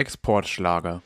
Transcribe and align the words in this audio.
Exportschlager. 0.00 1.02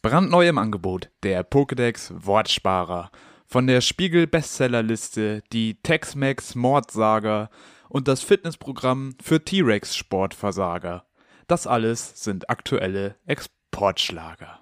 Brandneu 0.00 0.48
im 0.48 0.56
Angebot 0.56 1.10
der 1.22 1.46
Pokédex 1.46 2.10
Wortsparer. 2.24 3.10
Von 3.46 3.66
der 3.66 3.82
Spiegel 3.82 4.26
Bestsellerliste 4.26 5.42
die 5.52 5.82
Tex-Mex 5.82 6.54
Mordsaga 6.54 7.50
und 7.90 8.08
das 8.08 8.22
Fitnessprogramm 8.22 9.16
für 9.22 9.44
T-Rex 9.44 9.94
Sportversager. 9.94 11.04
Das 11.46 11.66
alles 11.66 12.24
sind 12.24 12.48
aktuelle 12.48 13.16
Exportschlager. 13.26 14.60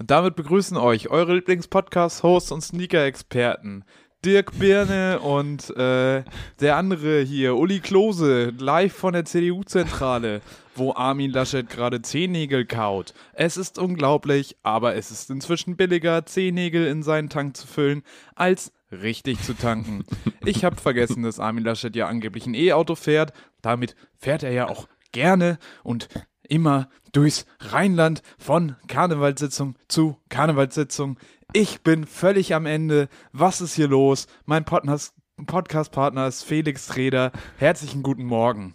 Und 0.00 0.10
damit 0.10 0.34
begrüßen 0.34 0.76
euch 0.76 1.10
eure 1.10 1.36
Lieblingspodcast-Hosts 1.36 2.50
und 2.50 2.62
Sneaker-Experten 2.62 3.84
Dirk 4.24 4.58
Birne 4.58 5.20
und 5.20 5.70
äh, 5.76 6.24
der 6.60 6.76
andere 6.76 7.20
hier, 7.22 7.56
Uli 7.56 7.78
Klose, 7.78 8.52
live 8.58 8.92
von 8.92 9.12
der 9.12 9.24
CDU-Zentrale, 9.24 10.40
wo 10.74 10.92
Armin 10.92 11.30
Laschet 11.30 11.68
gerade 11.68 12.02
Zehennägel 12.02 12.66
kaut. 12.66 13.14
Es 13.32 13.56
ist 13.56 13.78
unglaublich, 13.78 14.56
aber 14.64 14.96
es 14.96 15.12
ist 15.12 15.30
inzwischen 15.30 15.76
billiger, 15.76 16.26
Zehennägel 16.26 16.88
in 16.88 17.04
seinen 17.04 17.28
Tank 17.28 17.56
zu 17.56 17.68
füllen, 17.68 18.02
als 18.34 18.72
richtig 18.90 19.40
zu 19.42 19.54
tanken. 19.54 20.04
Ich 20.44 20.64
habe 20.64 20.76
vergessen, 20.76 21.22
dass 21.22 21.38
Armin 21.38 21.64
Laschet 21.64 21.94
ja 21.94 22.08
angeblich 22.08 22.46
ein 22.46 22.54
E-Auto 22.54 22.96
fährt. 22.96 23.32
Damit 23.62 23.94
fährt 24.16 24.42
er 24.42 24.52
ja 24.52 24.68
auch 24.68 24.88
gerne 25.12 25.58
und 25.84 26.08
immer 26.48 26.88
durchs 27.12 27.46
Rheinland 27.60 28.22
von 28.38 28.76
Karnevalssitzung 28.88 29.76
zu 29.86 30.18
Karnevalssitzung. 30.28 31.18
Ich 31.52 31.82
bin 31.82 32.06
völlig 32.06 32.54
am 32.54 32.66
Ende. 32.66 33.08
Was 33.32 33.60
ist 33.60 33.74
hier 33.74 33.88
los? 33.88 34.26
Mein 34.44 34.64
Podcast-Partner 34.64 36.26
ist 36.26 36.42
Felix 36.44 36.96
Reder. 36.96 37.32
Herzlichen 37.56 38.02
guten 38.02 38.24
Morgen. 38.24 38.74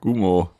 Gumo. 0.00 0.50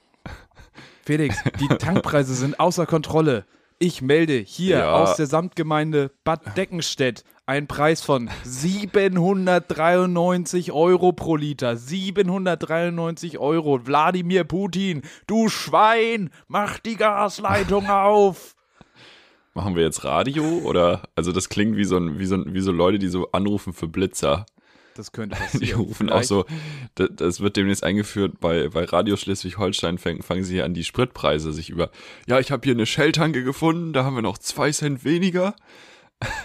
Felix, 1.05 1.43
die 1.61 1.69
Tankpreise 1.79 2.35
sind 2.35 2.59
außer 2.61 2.87
Kontrolle. 2.87 3.45
Ich 3.79 4.03
melde 4.03 4.35
hier 4.35 4.79
ja. 4.79 4.93
aus 4.93 5.17
der 5.17 5.27
Samtgemeinde 5.27 6.13
Bad 6.23 6.57
Deckenstedt 6.57 7.25
einen 7.47 7.67
Preis 7.67 8.03
von 8.03 8.29
793 8.45 10.71
Euro 10.73 11.13
pro 11.13 11.37
Liter. 11.37 11.77
793 11.77 13.39
Euro. 13.39 13.87
Wladimir 13.87 14.45
Putin, 14.45 15.03
du 15.27 15.49
Schwein, 15.49 16.29
mach 16.47 16.79
die 16.79 16.97
Gasleitung 16.97 17.89
auf. 17.89 18.55
Machen 19.55 19.75
wir 19.77 19.83
jetzt 19.83 20.05
Radio 20.05 20.45
oder 20.65 21.03
also 21.15 21.31
das 21.33 21.51
klingt 21.51 21.77
wie 21.77 21.85
so 21.85 21.99
ein, 21.99 22.19
wie 22.19 22.27
so 22.27 22.43
wie 22.47 22.61
so 22.61 22.73
Leute, 22.73 22.99
die 22.99 23.09
so 23.09 23.31
anrufen 23.33 23.75
für 23.75 23.89
Blitzer. 23.89 24.47
Das 24.95 25.13
könnte 25.13 25.37
passieren. 25.41 25.67
Die 25.67 25.73
rufen 25.73 26.09
Vielleicht. 26.09 26.25
auch 26.25 26.27
so, 26.27 26.45
das, 26.95 27.09
das, 27.17 27.41
wird 27.41 27.57
demnächst 27.57 27.83
eingeführt 27.83 28.41
bei, 28.41 28.69
bei 28.69 28.85
Radio 28.85 29.17
Schleswig-Holstein, 29.17 29.99
fangen, 29.99 30.23
fangen 30.23 30.45
sie 30.45 30.63
an, 30.63 30.75
die 30.75 30.85
Spritpreise 30.85 31.53
sich 31.53 31.71
über. 31.71 31.91
Ja, 32.27 32.39
ich 32.41 32.53
habe 32.53 32.63
hier 32.65 32.75
eine 32.75 32.87
Shell-Tanke 32.87 33.43
gefunden, 33.43 33.93
da 33.93 34.05
haben 34.05 34.15
wir 34.15 34.23
noch 34.23 34.39
zwei 34.39 34.71
Cent 34.71 35.05
weniger. 35.05 35.57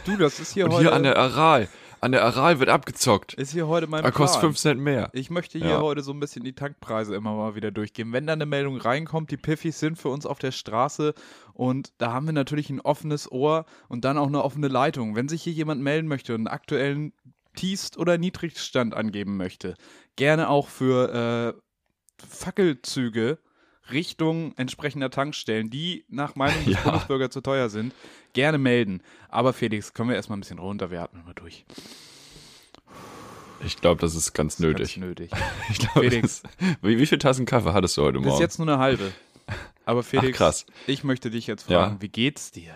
Du, 0.05 0.17
das 0.17 0.39
ist 0.39 0.53
hier 0.53 0.65
Und 0.65 0.73
heute. 0.73 0.83
Hier 0.83 0.93
an 0.93 1.03
der 1.03 1.17
Aral. 1.17 1.67
An 1.99 2.11
der 2.11 2.23
Aral 2.23 2.59
wird 2.59 2.69
abgezockt. 2.69 3.33
Ist 3.33 3.53
hier 3.53 3.67
heute 3.67 3.87
mein 3.87 4.03
Da 4.03 4.11
kostet 4.11 4.41
5 4.41 4.57
Cent 4.57 4.79
mehr. 4.79 5.09
Ich 5.13 5.31
möchte 5.31 5.57
hier 5.57 5.69
ja. 5.69 5.81
heute 5.81 6.03
so 6.03 6.11
ein 6.11 6.19
bisschen 6.19 6.43
die 6.43 6.53
Tankpreise 6.53 7.15
immer 7.15 7.33
mal 7.33 7.55
wieder 7.55 7.71
durchgehen. 7.71 8.13
Wenn 8.13 8.27
da 8.27 8.33
eine 8.33 8.45
Meldung 8.45 8.77
reinkommt, 8.77 9.31
die 9.31 9.37
Piffys 9.37 9.79
sind 9.79 9.97
für 9.97 10.09
uns 10.09 10.25
auf 10.27 10.37
der 10.37 10.51
Straße 10.51 11.15
und 11.53 11.93
da 11.97 12.13
haben 12.13 12.27
wir 12.27 12.33
natürlich 12.33 12.69
ein 12.69 12.81
offenes 12.81 13.31
Ohr 13.31 13.65
und 13.87 14.05
dann 14.05 14.17
auch 14.17 14.27
eine 14.27 14.43
offene 14.43 14.67
Leitung. 14.67 15.15
Wenn 15.15 15.27
sich 15.27 15.41
hier 15.41 15.53
jemand 15.53 15.81
melden 15.81 16.07
möchte 16.07 16.35
und 16.35 16.41
einen 16.41 16.47
aktuellen 16.47 17.13
Tiefst- 17.55 17.97
oder 17.97 18.19
Niedrigstand 18.19 18.93
angeben 18.93 19.35
möchte, 19.35 19.75
gerne 20.15 20.49
auch 20.49 20.67
für 20.67 21.55
äh, 21.57 22.23
Fackelzüge 22.29 23.39
Richtung 23.91 24.53
entsprechender 24.57 25.09
Tankstellen, 25.09 25.69
die 25.69 26.05
nach 26.09 26.35
Meinung 26.35 26.63
des 26.65 26.73
ja. 26.75 26.81
Bundesbürger 26.81 27.29
zu 27.29 27.41
teuer 27.41 27.69
sind, 27.69 27.93
gerne 28.33 28.57
melden. 28.57 29.01
Aber 29.29 29.53
Felix, 29.53 29.93
kommen 29.93 30.09
wir 30.09 30.15
erstmal 30.15 30.37
ein 30.37 30.41
bisschen 30.41 30.59
runter, 30.59 30.91
wir 30.91 31.01
atmen 31.01 31.23
mal 31.25 31.33
durch. 31.33 31.65
Ich 33.65 33.81
glaube, 33.81 33.99
das 34.01 34.15
ist 34.15 34.33
ganz 34.33 34.55
das 34.55 34.59
nötig. 34.61 34.95
Ganz 34.95 34.97
nötig. 34.97 35.31
ich 35.69 35.79
glaub, 35.79 36.03
Felix. 36.03 36.43
wie, 36.81 36.99
wie 36.99 37.05
viele 37.05 37.19
Tassen 37.19 37.45
Kaffee 37.45 37.73
hattest 37.73 37.97
du 37.97 38.03
heute 38.03 38.19
Morgen? 38.19 38.31
Bis 38.31 38.39
jetzt 38.39 38.59
nur 38.59 38.67
eine 38.67 38.77
halbe. 38.77 39.11
Aber 39.85 40.03
Felix, 40.03 40.41
Ach, 40.41 40.53
ich 40.85 41.03
möchte 41.03 41.31
dich 41.31 41.47
jetzt 41.47 41.63
fragen, 41.63 41.95
ja. 41.95 42.01
wie 42.01 42.09
geht's 42.09 42.51
dir? 42.51 42.75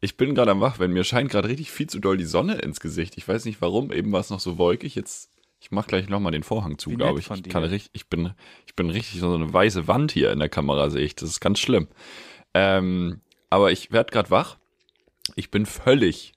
Ich 0.00 0.16
bin 0.16 0.34
gerade 0.34 0.50
am 0.50 0.60
Wachwerden. 0.60 0.94
Mir 0.94 1.04
scheint 1.04 1.30
gerade 1.30 1.48
richtig 1.48 1.70
viel 1.70 1.88
zu 1.88 2.00
doll 2.00 2.16
die 2.16 2.24
Sonne 2.24 2.54
ins 2.56 2.80
Gesicht. 2.80 3.18
Ich 3.18 3.28
weiß 3.28 3.44
nicht 3.44 3.60
warum. 3.60 3.92
Eben 3.92 4.12
war 4.12 4.20
es 4.20 4.30
noch 4.30 4.40
so 4.40 4.56
wolkig. 4.56 4.94
Jetzt 4.94 5.30
ich 5.60 5.70
mach 5.70 5.86
gleich 5.86 6.08
nochmal 6.08 6.32
den 6.32 6.42
Vorhang 6.42 6.78
zu, 6.78 6.90
glaube 6.90 7.20
ich. 7.20 7.30
Ich, 7.30 7.42
kann 7.44 7.62
richtig, 7.64 7.90
ich, 7.92 8.08
bin, 8.08 8.32
ich 8.66 8.74
bin 8.74 8.88
richtig 8.88 9.20
so 9.20 9.34
eine 9.34 9.52
weiße 9.52 9.86
Wand 9.86 10.10
hier 10.10 10.32
in 10.32 10.38
der 10.38 10.48
Kamera, 10.48 10.88
sehe 10.88 11.04
ich. 11.04 11.14
Das 11.14 11.28
ist 11.28 11.40
ganz 11.40 11.58
schlimm. 11.58 11.86
Ähm, 12.54 13.20
aber 13.50 13.70
ich 13.70 13.92
werde 13.92 14.10
gerade 14.10 14.30
wach. 14.30 14.56
Ich 15.36 15.50
bin 15.50 15.66
völlig, 15.66 16.32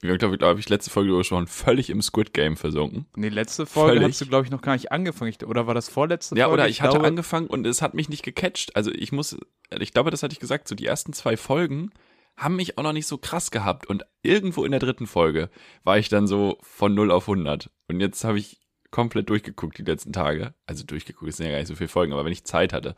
wie 0.00 0.16
glaube 0.18 0.36
glaub 0.36 0.58
ich, 0.58 0.68
letzte 0.68 0.90
Folge 0.90 1.24
schon 1.24 1.46
völlig 1.46 1.88
im 1.88 2.02
Squid 2.02 2.34
Game 2.34 2.58
versunken. 2.58 3.06
Nee, 3.16 3.30
letzte 3.30 3.64
Folge 3.64 4.00
völlig. 4.00 4.10
hast 4.10 4.20
du, 4.20 4.26
glaube 4.26 4.44
ich, 4.44 4.50
noch 4.50 4.60
gar 4.60 4.74
nicht 4.74 4.92
angefangen. 4.92 5.34
Oder 5.46 5.66
war 5.66 5.74
das 5.74 5.88
vorletzte 5.88 6.36
ja, 6.36 6.44
Folge? 6.44 6.58
Ja, 6.58 6.62
oder 6.62 6.68
ich, 6.68 6.76
ich 6.76 6.82
hatte 6.82 6.92
glaube... 6.92 7.06
angefangen 7.06 7.46
und 7.46 7.66
es 7.66 7.80
hat 7.80 7.94
mich 7.94 8.10
nicht 8.10 8.22
gecatcht. 8.22 8.76
Also 8.76 8.92
ich 8.92 9.12
muss, 9.12 9.38
ich 9.80 9.94
glaube, 9.94 10.10
das 10.10 10.22
hatte 10.22 10.34
ich 10.34 10.40
gesagt, 10.40 10.68
so 10.68 10.74
die 10.74 10.86
ersten 10.86 11.14
zwei 11.14 11.38
Folgen 11.38 11.90
haben 12.38 12.56
mich 12.56 12.78
auch 12.78 12.82
noch 12.82 12.92
nicht 12.92 13.06
so 13.06 13.18
krass 13.18 13.50
gehabt. 13.50 13.86
Und 13.86 14.06
irgendwo 14.22 14.64
in 14.64 14.70
der 14.70 14.80
dritten 14.80 15.06
Folge 15.06 15.50
war 15.84 15.98
ich 15.98 16.08
dann 16.08 16.26
so 16.26 16.56
von 16.62 16.94
0 16.94 17.10
auf 17.10 17.28
100. 17.28 17.70
Und 17.88 18.00
jetzt 18.00 18.24
habe 18.24 18.38
ich 18.38 18.60
komplett 18.90 19.28
durchgeguckt 19.28 19.76
die 19.76 19.82
letzten 19.82 20.12
Tage. 20.12 20.54
Also 20.66 20.84
durchgeguckt, 20.84 21.28
es 21.28 21.36
sind 21.36 21.46
ja 21.46 21.52
gar 21.52 21.58
nicht 21.58 21.68
so 21.68 21.74
viele 21.74 21.88
Folgen, 21.88 22.12
aber 22.12 22.24
wenn 22.24 22.32
ich 22.32 22.44
Zeit 22.44 22.72
hatte. 22.72 22.94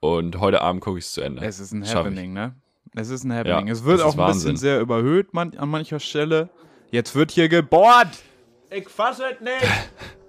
Und 0.00 0.38
heute 0.38 0.62
Abend 0.62 0.82
gucke 0.82 0.98
ich 0.98 1.04
es 1.04 1.12
zu 1.12 1.20
Ende. 1.20 1.44
Es 1.44 1.58
ist 1.58 1.72
ein 1.72 1.86
Happening, 1.86 2.32
ne? 2.32 2.54
Es 2.94 3.10
ist 3.10 3.24
ein 3.24 3.32
Happening. 3.32 3.66
Ja, 3.66 3.72
es 3.72 3.84
wird 3.84 4.00
auch 4.00 4.12
ein 4.12 4.18
Wahnsinn. 4.18 4.52
bisschen 4.52 4.56
sehr 4.56 4.80
überhöht 4.80 5.34
man, 5.34 5.56
an 5.58 5.68
mancher 5.68 6.00
Stelle. 6.00 6.48
Jetzt 6.90 7.14
wird 7.14 7.32
hier 7.32 7.48
gebohrt. 7.48 8.22
Ich 8.70 8.88
fasse 8.88 9.24
es 9.34 9.40
nicht. 9.40 9.66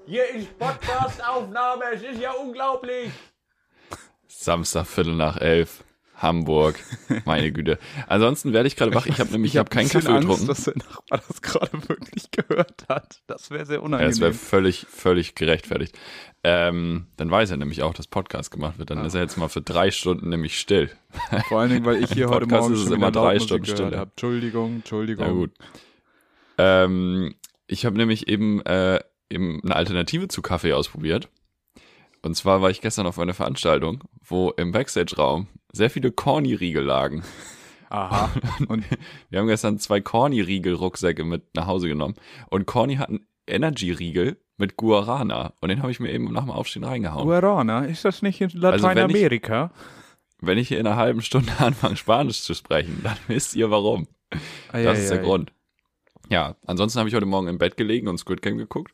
Hier 0.08 0.28
ist 0.36 0.58
Podcast-Aufnahme. 0.58 1.84
Es 1.94 2.02
ist 2.02 2.20
ja 2.20 2.32
unglaublich. 2.32 3.12
Samstag, 4.28 4.86
Viertel 4.86 5.16
nach 5.16 5.38
elf. 5.38 5.84
Hamburg. 6.18 6.80
Meine 7.26 7.52
Güte. 7.52 7.78
Ansonsten 8.08 8.52
werde 8.52 8.68
ich 8.68 8.76
gerade 8.76 8.94
wach. 8.94 9.06
Ich 9.06 9.20
habe 9.20 9.32
nämlich 9.32 9.54
ich 9.54 9.60
hab 9.60 9.70
keinen 9.70 9.88
Kaffee 9.88 10.10
Angst, 10.10 10.28
getrunken. 10.28 10.48
dass 10.48 10.64
der 10.64 10.74
Nachbar 10.78 11.22
das 11.28 11.42
gerade 11.42 11.72
wirklich 11.88 12.32
gehört 12.32 12.86
hat. 12.90 13.22
Das 13.28 13.52
wäre 13.52 13.66
sehr 13.66 13.84
unangenehm. 13.84 14.08
Ja, 14.08 14.10
das 14.10 14.20
wäre 14.20 14.34
völlig, 14.34 14.88
völlig 14.90 15.36
gerechtfertigt. 15.36 15.98
Ähm, 16.44 17.08
dann 17.18 17.30
weiß 17.30 17.52
er 17.52 17.58
nämlich 17.58 17.84
auch, 17.84 17.94
dass 17.94 18.08
Podcast 18.08 18.52
gemacht 18.52 18.80
wird. 18.80 18.90
Dann 18.90 19.00
ah. 19.00 19.06
ist 19.06 19.14
er 19.14 19.22
jetzt 19.22 19.38
mal 19.38 19.48
für 19.48 19.62
drei 19.62 19.92
Stunden 19.92 20.30
nämlich 20.30 20.60
still. 20.60 20.90
Vor 21.50 21.60
allen 21.62 21.70
Dingen, 21.70 21.86
weil 21.86 22.04
ich 22.04 22.12
hier 22.12 22.30
heute 22.30 22.48
Morgen 22.48 22.74
ist 22.74 22.82
es 22.82 22.92
immer 22.92 23.12
drei 23.12 23.40
Stunden 23.40 23.66
still. 23.66 23.86
Habe. 23.86 24.10
Entschuldigung, 24.12 24.76
Entschuldigung. 24.78 25.26
Ja 25.26 25.32
gut. 25.32 25.52
Ähm, 26.58 27.36
ich 27.68 27.86
habe 27.86 27.96
nämlich 27.96 28.28
eben, 28.28 28.62
äh, 28.62 29.00
eben 29.30 29.62
eine 29.64 29.76
Alternative 29.76 30.28
zu 30.30 30.42
Kaffee 30.42 30.74
ausprobiert. 30.74 31.30
Und 32.24 32.36
zwar 32.36 32.62
war 32.62 32.72
ich 32.72 32.82
gestern 32.82 33.06
auf 33.06 33.20
einer 33.20 33.34
Veranstaltung, 33.34 34.04
wo 34.24 34.50
im 34.52 34.72
Backstage-Raum 34.72 35.48
sehr 35.78 35.90
viele 35.90 36.12
Corny-Riegel 36.12 36.84
lagen. 36.84 37.24
Aha. 37.90 38.30
Und 38.68 38.84
wir 39.30 39.40
haben 39.40 39.48
gestern 39.48 39.80
zwei 39.80 40.02
Corny-Riegel-Rucksäcke 40.02 41.24
mit 41.24 41.56
nach 41.56 41.68
Hause 41.68 41.88
genommen. 41.88 42.16
Und 42.50 42.66
Corny 42.66 42.96
hat 42.98 43.10
einen 43.10 43.26
Energy-Riegel 43.48 44.38
mit 44.58 44.76
Guarana. 44.76 45.54
Und 45.62 45.70
den 45.70 45.82
habe 45.82 45.92
ich 45.92 46.00
mir 46.00 46.12
eben 46.12 46.32
nach 46.34 46.44
dem 46.44 46.52
Aufstehen 46.52 46.84
reingehauen. 46.84 47.26
Guarana? 47.26 47.86
Ist 47.86 48.04
das 48.04 48.22
nicht 48.22 48.42
in 48.42 48.50
Lateinamerika? 48.50 49.64
Also 49.64 49.74
wenn, 50.42 50.48
wenn, 50.48 50.58
ich 50.58 50.72
in 50.72 50.86
einer 50.86 50.98
halben 50.98 51.22
Stunde 51.22 51.52
anfange, 51.60 51.96
Spanisch 51.96 52.42
zu 52.42 52.54
sprechen, 52.54 53.02
dann 53.04 53.18
wisst 53.28 53.56
ihr 53.56 53.72
warum. 53.72 54.08
Ah, 54.72 54.82
das 54.82 55.00
ist 55.00 55.12
der 55.12 55.20
Grund. 55.20 55.54
Ja, 56.30 56.56
ansonsten 56.66 57.00
habe 57.00 57.08
ich 57.08 57.16
heute 57.16 57.26
Morgen 57.26 57.48
im 57.48 57.58
Bett 57.58 57.78
gelegen 57.78 58.10
und 58.10 58.18
Squid 58.18 58.42
Game 58.42 58.58
geguckt. 58.58 58.94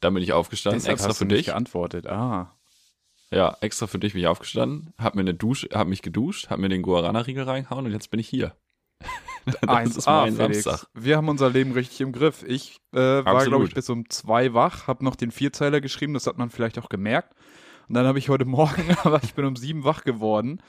Dann 0.00 0.14
bin 0.14 0.22
ich 0.22 0.32
aufgestanden, 0.32 0.80
Deshalb 0.80 0.94
extra 0.94 1.10
hast 1.10 1.18
für 1.18 1.26
du 1.26 1.36
dich. 1.36 1.46
geantwortet. 1.46 2.06
Ah. 2.06 2.55
Ja, 3.30 3.56
extra 3.60 3.86
für 3.86 3.98
dich 3.98 4.12
bin 4.12 4.22
ich 4.22 4.28
aufgestanden, 4.28 4.92
hab 4.98 5.14
mir 5.14 5.22
eine 5.22 5.34
Dusche, 5.34 5.68
hab 5.72 5.88
mich 5.88 6.02
geduscht, 6.02 6.48
hab 6.48 6.58
mir 6.58 6.68
den 6.68 6.82
Guarana-Riegel 6.82 7.44
reingehauen 7.44 7.86
und 7.86 7.92
jetzt 7.92 8.10
bin 8.10 8.20
ich 8.20 8.28
hier. 8.28 8.54
das 9.62 9.96
ist 9.96 10.06
mein 10.06 10.34
Felix. 10.34 10.62
Samstag. 10.62 10.88
Wir 10.94 11.16
haben 11.16 11.28
unser 11.28 11.50
Leben 11.50 11.72
richtig 11.72 12.00
im 12.00 12.12
Griff. 12.12 12.44
Ich 12.46 12.78
äh, 12.92 12.98
war, 12.98 13.44
glaube 13.44 13.64
ich, 13.64 13.74
bis 13.74 13.90
um 13.90 14.08
zwei 14.08 14.54
wach, 14.54 14.86
hab 14.86 15.02
noch 15.02 15.16
den 15.16 15.30
Vierzeiler 15.30 15.80
geschrieben, 15.80 16.14
das 16.14 16.26
hat 16.26 16.38
man 16.38 16.50
vielleicht 16.50 16.78
auch 16.78 16.88
gemerkt. 16.88 17.34
Und 17.88 17.94
dann 17.94 18.06
habe 18.06 18.18
ich 18.18 18.28
heute 18.28 18.44
Morgen, 18.46 18.96
aber 19.02 19.20
ich 19.22 19.34
bin 19.34 19.44
um 19.44 19.56
sieben 19.56 19.84
wach 19.84 20.04
geworden, 20.04 20.62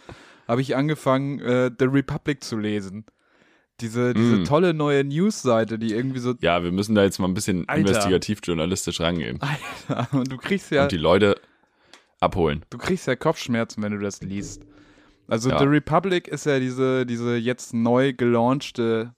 habe 0.48 0.62
ich 0.62 0.76
angefangen, 0.76 1.40
äh, 1.40 1.72
The 1.78 1.86
Republic 1.86 2.44
zu 2.44 2.58
lesen. 2.58 3.06
Diese, 3.80 4.16
diese 4.16 4.38
mm. 4.38 4.46
tolle 4.46 4.74
neue 4.74 5.04
Newsseite, 5.04 5.78
die 5.78 5.94
irgendwie 5.94 6.18
so. 6.18 6.34
Ja, 6.42 6.64
wir 6.64 6.72
müssen 6.72 6.96
da 6.96 7.04
jetzt 7.04 7.20
mal 7.20 7.28
ein 7.28 7.36
bisschen 7.36 7.70
Alter. 7.70 7.82
investigativ 7.82 8.40
journalistisch 8.44 9.00
rangehen. 9.00 9.40
Alter, 9.88 10.18
und 10.18 10.32
du 10.32 10.38
kriegst 10.38 10.72
ja. 10.72 10.84
Und 10.84 10.92
die 10.92 10.98
Leute 10.98 11.40
abholen. 12.20 12.66
Du 12.70 12.78
kriegst 12.78 13.08
ja 13.08 13.16
Kopfschmerzen, 13.16 13.84
wenn 13.84 13.92
du 13.92 14.00
das 14.00 14.22
liest. 14.22 14.66
Also 15.28 15.50
ja. 15.50 15.60
The 15.60 15.66
Republic 15.66 16.28
ist 16.28 16.46
ja 16.46 16.60
diese, 16.60 17.06
diese 17.06 17.36
jetzt 17.36 17.74
neu 17.74 18.14
gelaunchte. 18.14 19.14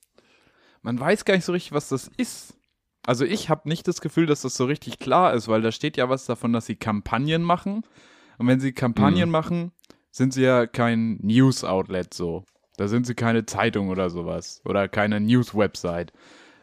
Man 0.82 1.00
weiß 1.00 1.26
gar 1.26 1.36
nicht 1.36 1.46
so 1.46 1.52
richtig, 1.52 1.72
was 1.72 1.90
das 1.90 2.10
ist. 2.18 2.56
Also 3.06 3.26
ich 3.26 3.50
habe 3.50 3.70
nicht 3.70 3.88
das 3.88 4.02
Gefühl, 4.02 4.26
dass 4.26 4.42
das 4.42 4.56
so 4.56 4.66
richtig 4.66 5.00
klar 5.00 5.34
ist, 5.34 5.48
weil 5.48 5.62
da 5.62 5.72
steht 5.72 5.98
ja 5.98 6.10
was 6.10 6.26
davon, 6.26 6.54
dass 6.54 6.66
sie 6.66 6.76
Kampagnen 6.76 7.44
machen. 7.44 7.84
Und 8.38 8.48
wenn 8.48 8.60
sie 8.60 8.74
Kampagnen 8.74 9.30
mhm. 9.30 9.32
machen, 9.32 9.72
sind 10.12 10.34
sie 10.34 10.44
ja 10.44 10.66
kein 10.66 11.18
News-Outlet 11.22 12.14
so. 12.14 12.44
Da 12.78 12.88
sind 12.88 13.06
sie 13.06 13.16
keine 13.16 13.46
Zeitung 13.46 13.90
oder 13.90 14.10
sowas 14.10 14.62
oder 14.66 14.88
keine 14.88 15.20
News-Website. 15.20 16.14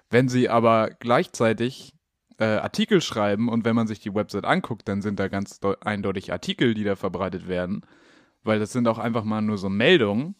Wenn 0.09 0.29
sie 0.29 0.49
aber 0.49 0.91
gleichzeitig 0.99 1.96
äh, 2.39 2.45
Artikel 2.45 3.01
schreiben 3.01 3.49
und 3.49 3.65
wenn 3.65 3.77
man 3.77 3.87
sich 3.87 4.01
die 4.01 4.15
Website 4.15 4.45
anguckt, 4.45 4.89
dann 4.89 5.03
sind 5.03 5.19
da 5.19 5.29
ganz 5.29 5.61
eindeutig 5.81 6.33
Artikel, 6.33 6.75
die 6.75 6.85
da 6.85 6.97
verbreitet 6.97 7.49
werden, 7.49 7.83
weil 8.43 8.59
das 8.59 8.73
sind 8.73 8.89
auch 8.89 8.99
einfach 8.99 9.25
mal 9.25 9.41
nur 9.41 9.59
so 9.59 9.69
Meldungen. 9.69 10.35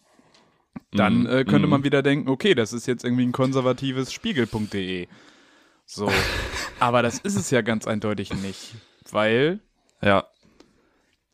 Dann 0.91 1.23
mm, 1.23 1.27
äh, 1.27 1.43
könnte 1.43 1.67
mm. 1.67 1.71
man 1.71 1.83
wieder 1.83 2.03
denken, 2.03 2.29
okay, 2.29 2.53
das 2.53 2.71
ist 2.71 2.85
jetzt 2.85 3.03
irgendwie 3.03 3.25
ein 3.25 3.31
konservatives 3.31 4.13
Spiegel.de. 4.13 5.07
So. 5.85 6.11
Aber 6.79 7.01
das 7.01 7.17
ist 7.19 7.35
es 7.35 7.49
ja 7.49 7.61
ganz 7.61 7.87
eindeutig 7.87 8.33
nicht, 8.33 8.75
weil. 9.11 9.59
Ja. 10.01 10.27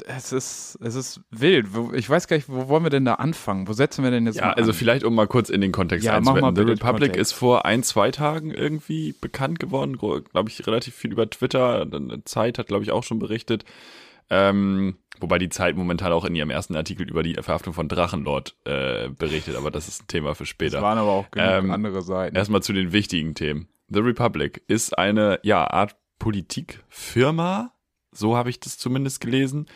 Es 0.06 0.32
ist, 0.32 0.78
es 0.82 0.96
ist 0.96 1.22
wild. 1.30 1.68
Ich 1.94 2.10
weiß 2.10 2.28
gar 2.28 2.36
nicht, 2.36 2.50
wo 2.50 2.68
wollen 2.68 2.84
wir 2.84 2.90
denn 2.90 3.06
da 3.06 3.16
anfangen? 3.16 3.68
Wo 3.68 3.74
setzen 3.74 4.04
wir 4.04 4.12
denn 4.12 4.26
jetzt 4.26 4.38
ja, 4.38 4.52
also 4.52 4.72
an? 4.72 4.78
vielleicht, 4.78 5.04
um 5.04 5.14
mal 5.14 5.28
kurz 5.28 5.50
in 5.50 5.62
den 5.62 5.72
Kontext 5.72 6.06
ja, 6.06 6.18
einzubetten. 6.18 6.56
The 6.56 6.62
Republic 6.64 6.82
Kontext. 6.82 7.22
ist 7.22 7.32
vor 7.34 7.66
ein, 7.66 7.84
zwei 7.84 8.12
Tagen 8.12 8.52
irgendwie 8.52 9.14
bekannt 9.22 9.60
geworden, 9.60 9.98
glaube 9.98 10.50
ich, 10.50 10.66
relativ 10.66 10.96
viel 10.96 11.12
über 11.12 11.30
Twitter. 11.30 11.88
Zeit 12.26 12.58
hat, 12.58 12.68
glaube 12.68 12.84
ich, 12.84 12.92
auch 12.92 13.04
schon 13.04 13.20
berichtet. 13.20 13.66
Ähm, 14.30 14.98
wobei 15.20 15.38
die 15.38 15.50
Zeit 15.50 15.76
momentan 15.76 16.12
auch 16.12 16.26
in 16.26 16.36
ihrem 16.36 16.50
ersten 16.50 16.76
Artikel 16.76 17.08
über 17.08 17.22
die 17.22 17.36
Verhaftung 17.36 17.74
von 17.74 17.88
Drachenlord 17.88 18.56
äh, 18.66 19.10
berichtet, 19.10 19.56
aber 19.56 19.70
das 19.70 19.88
ist 19.88 20.04
ein 20.04 20.08
Thema 20.08 20.34
für 20.34 20.46
später. 20.46 20.78
Das 20.78 20.82
waren 20.82 20.98
aber 20.98 21.12
auch 21.12 21.30
genug 21.30 21.50
ähm, 21.50 21.72
andere 21.72 22.02
Seiten. 22.02 22.36
Erstmal 22.36 22.64
zu 22.64 22.74
den 22.74 22.94
wichtigen 22.94 23.36
Themen. 23.36 23.68
The 23.90 24.00
Republic 24.00 24.64
ist 24.68 24.98
eine 24.98 25.40
ja, 25.44 25.70
Art 25.70 25.96
Politikfirma, 26.18 27.73
so 28.14 28.38
habe 28.38 28.50
ich 28.50 28.60
das 28.60 28.78
zumindest 28.78 29.22
gelesen, 29.22 29.68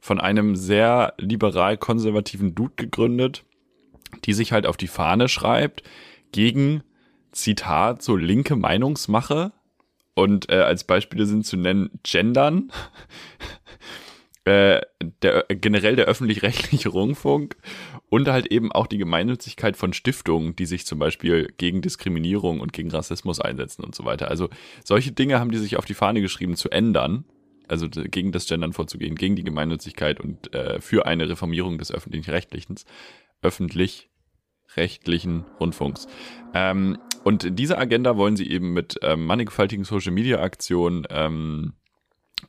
von 0.00 0.20
einem 0.20 0.56
sehr 0.56 1.14
liberal-konservativen 1.18 2.54
Dude 2.54 2.74
gegründet, 2.76 3.44
die 4.24 4.32
sich 4.32 4.52
halt 4.52 4.66
auf 4.66 4.76
die 4.76 4.86
Fahne 4.86 5.28
schreibt 5.28 5.82
gegen, 6.32 6.82
Zitat, 7.36 8.02
so 8.02 8.16
linke 8.16 8.56
Meinungsmache. 8.56 9.52
Und 10.14 10.48
äh, 10.48 10.56
als 10.56 10.84
Beispiele 10.84 11.26
sind 11.26 11.44
zu 11.44 11.56
nennen 11.58 11.90
Gendern, 12.02 12.72
äh, 14.44 14.80
der, 15.22 15.44
generell 15.48 15.96
der 15.96 16.06
öffentlich-rechtliche 16.06 16.88
Rundfunk 16.88 17.56
und 18.08 18.28
halt 18.28 18.46
eben 18.46 18.72
auch 18.72 18.86
die 18.86 18.96
Gemeinnützigkeit 18.96 19.76
von 19.76 19.92
Stiftungen, 19.92 20.56
die 20.56 20.64
sich 20.64 20.86
zum 20.86 20.98
Beispiel 20.98 21.52
gegen 21.58 21.82
Diskriminierung 21.82 22.60
und 22.60 22.72
gegen 22.72 22.90
Rassismus 22.90 23.40
einsetzen 23.40 23.84
und 23.84 23.94
so 23.94 24.06
weiter. 24.06 24.28
Also 24.28 24.48
solche 24.84 25.12
Dinge 25.12 25.38
haben 25.38 25.50
die 25.50 25.58
sich 25.58 25.76
auf 25.76 25.84
die 25.84 25.94
Fahne 25.94 26.22
geschrieben 26.22 26.56
zu 26.56 26.70
ändern, 26.70 27.24
also 27.68 27.88
gegen 27.88 28.32
das 28.32 28.46
Gendern 28.46 28.72
vorzugehen, 28.72 29.14
gegen 29.14 29.36
die 29.36 29.44
Gemeinnützigkeit 29.44 30.20
und 30.20 30.52
äh, 30.54 30.80
für 30.80 31.06
eine 31.06 31.28
Reformierung 31.28 31.78
des 31.78 31.92
öffentlich-rechtlichen, 31.92 32.76
öffentlich-rechtlichen 33.42 35.44
Rundfunks. 35.60 36.08
Ähm, 36.54 36.98
und 37.24 37.58
diese 37.58 37.78
Agenda 37.78 38.16
wollen 38.16 38.36
sie 38.36 38.50
eben 38.50 38.72
mit 38.72 38.98
ähm, 39.02 39.26
mannigfaltigen 39.26 39.84
Social-Media-Aktionen 39.84 41.06
ähm, 41.10 41.74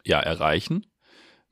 ja, 0.03 0.19
erreichen 0.19 0.85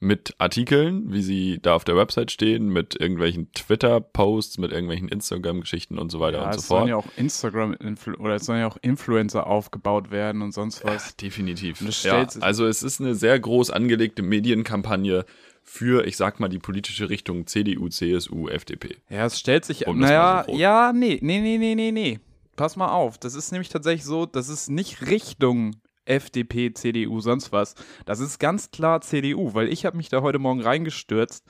mit 0.06 0.36
Artikeln, 0.38 1.12
wie 1.12 1.22
sie 1.22 1.60
da 1.62 1.74
auf 1.76 1.84
der 1.84 1.96
Website 1.96 2.32
stehen, 2.32 2.70
mit 2.70 3.00
irgendwelchen 3.00 3.52
Twitter-Posts, 3.54 4.60
mit 4.60 4.72
irgendwelchen 4.72 5.10
Instagram-Geschichten 5.10 5.98
und 5.98 6.12
so 6.12 6.20
weiter 6.20 6.38
ja, 6.38 6.46
und 6.46 6.54
so 6.54 6.62
fort. 6.62 6.62
Es 6.62 6.68
sollen 6.68 6.88
ja 6.88 6.96
auch 6.96 7.08
Instagram 7.18 7.76
oder 8.20 8.36
es 8.36 8.46
sollen 8.46 8.60
ja 8.60 8.68
auch 8.68 8.78
Influencer 8.82 9.48
aufgebaut 9.48 10.12
werden 10.12 10.44
und 10.44 10.54
sonst 10.54 10.86
was. 10.86 11.08
Ja, 11.08 11.12
definitiv. 11.22 11.82
Ja, 12.04 12.28
also 12.42 12.68
es 12.68 12.84
ist 12.84 13.02
eine 13.02 13.16
sehr 13.16 13.40
groß 13.40 13.72
angelegte 13.72 14.22
Medienkampagne 14.22 15.26
für, 15.64 16.06
ich 16.06 16.18
sag 16.18 16.40
mal, 16.40 16.50
die 16.50 16.60
politische 16.60 17.10
Richtung 17.10 17.48
CDU, 17.48 17.90
CSU, 17.90 18.48
FDP. 18.48 18.98
Ja, 19.10 19.26
es 19.26 19.40
stellt 19.40 19.66
sich, 19.66 19.88
um 19.88 19.98
naja, 19.98 20.46
so 20.48 20.56
ja, 20.56 20.94
nee, 20.94 21.18
nee, 21.22 21.40
nee, 21.40 21.58
nee, 21.58 21.74
nee, 21.74 21.92
nee. 21.92 22.20
Pass 22.56 22.76
mal 22.76 22.90
auf, 22.90 23.18
das 23.18 23.34
ist 23.34 23.52
nämlich 23.52 23.70
tatsächlich 23.70 24.06
so, 24.06 24.28
das 24.28 24.50
ist 24.50 24.70
nicht 24.70 25.08
Richtung 25.08 25.76
FDP, 26.06 26.74
CDU, 26.74 27.20
sonst 27.20 27.52
was. 27.52 27.76
Das 28.06 28.20
ist 28.20 28.40
ganz 28.40 28.72
klar 28.72 29.02
CDU, 29.02 29.54
weil 29.54 29.72
ich 29.72 29.86
habe 29.86 29.98
mich 29.98 30.10
da 30.10 30.22
heute 30.22 30.40
Morgen 30.40 30.62
reingestürzt 30.62 31.46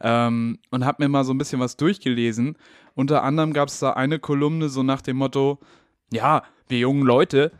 ähm, 0.00 0.58
und 0.70 0.84
habe 0.84 1.02
mir 1.02 1.08
mal 1.08 1.24
so 1.24 1.32
ein 1.32 1.38
bisschen 1.38 1.60
was 1.60 1.76
durchgelesen. 1.76 2.56
Unter 2.94 3.22
anderem 3.22 3.52
gab 3.52 3.68
es 3.68 3.78
da 3.78 3.92
eine 3.92 4.18
Kolumne 4.18 4.68
so 4.68 4.82
nach 4.82 5.02
dem 5.02 5.16
Motto, 5.16 5.58
ja, 6.12 6.42
wir 6.68 6.78
jungen 6.78 7.02
Leute, 7.02 7.52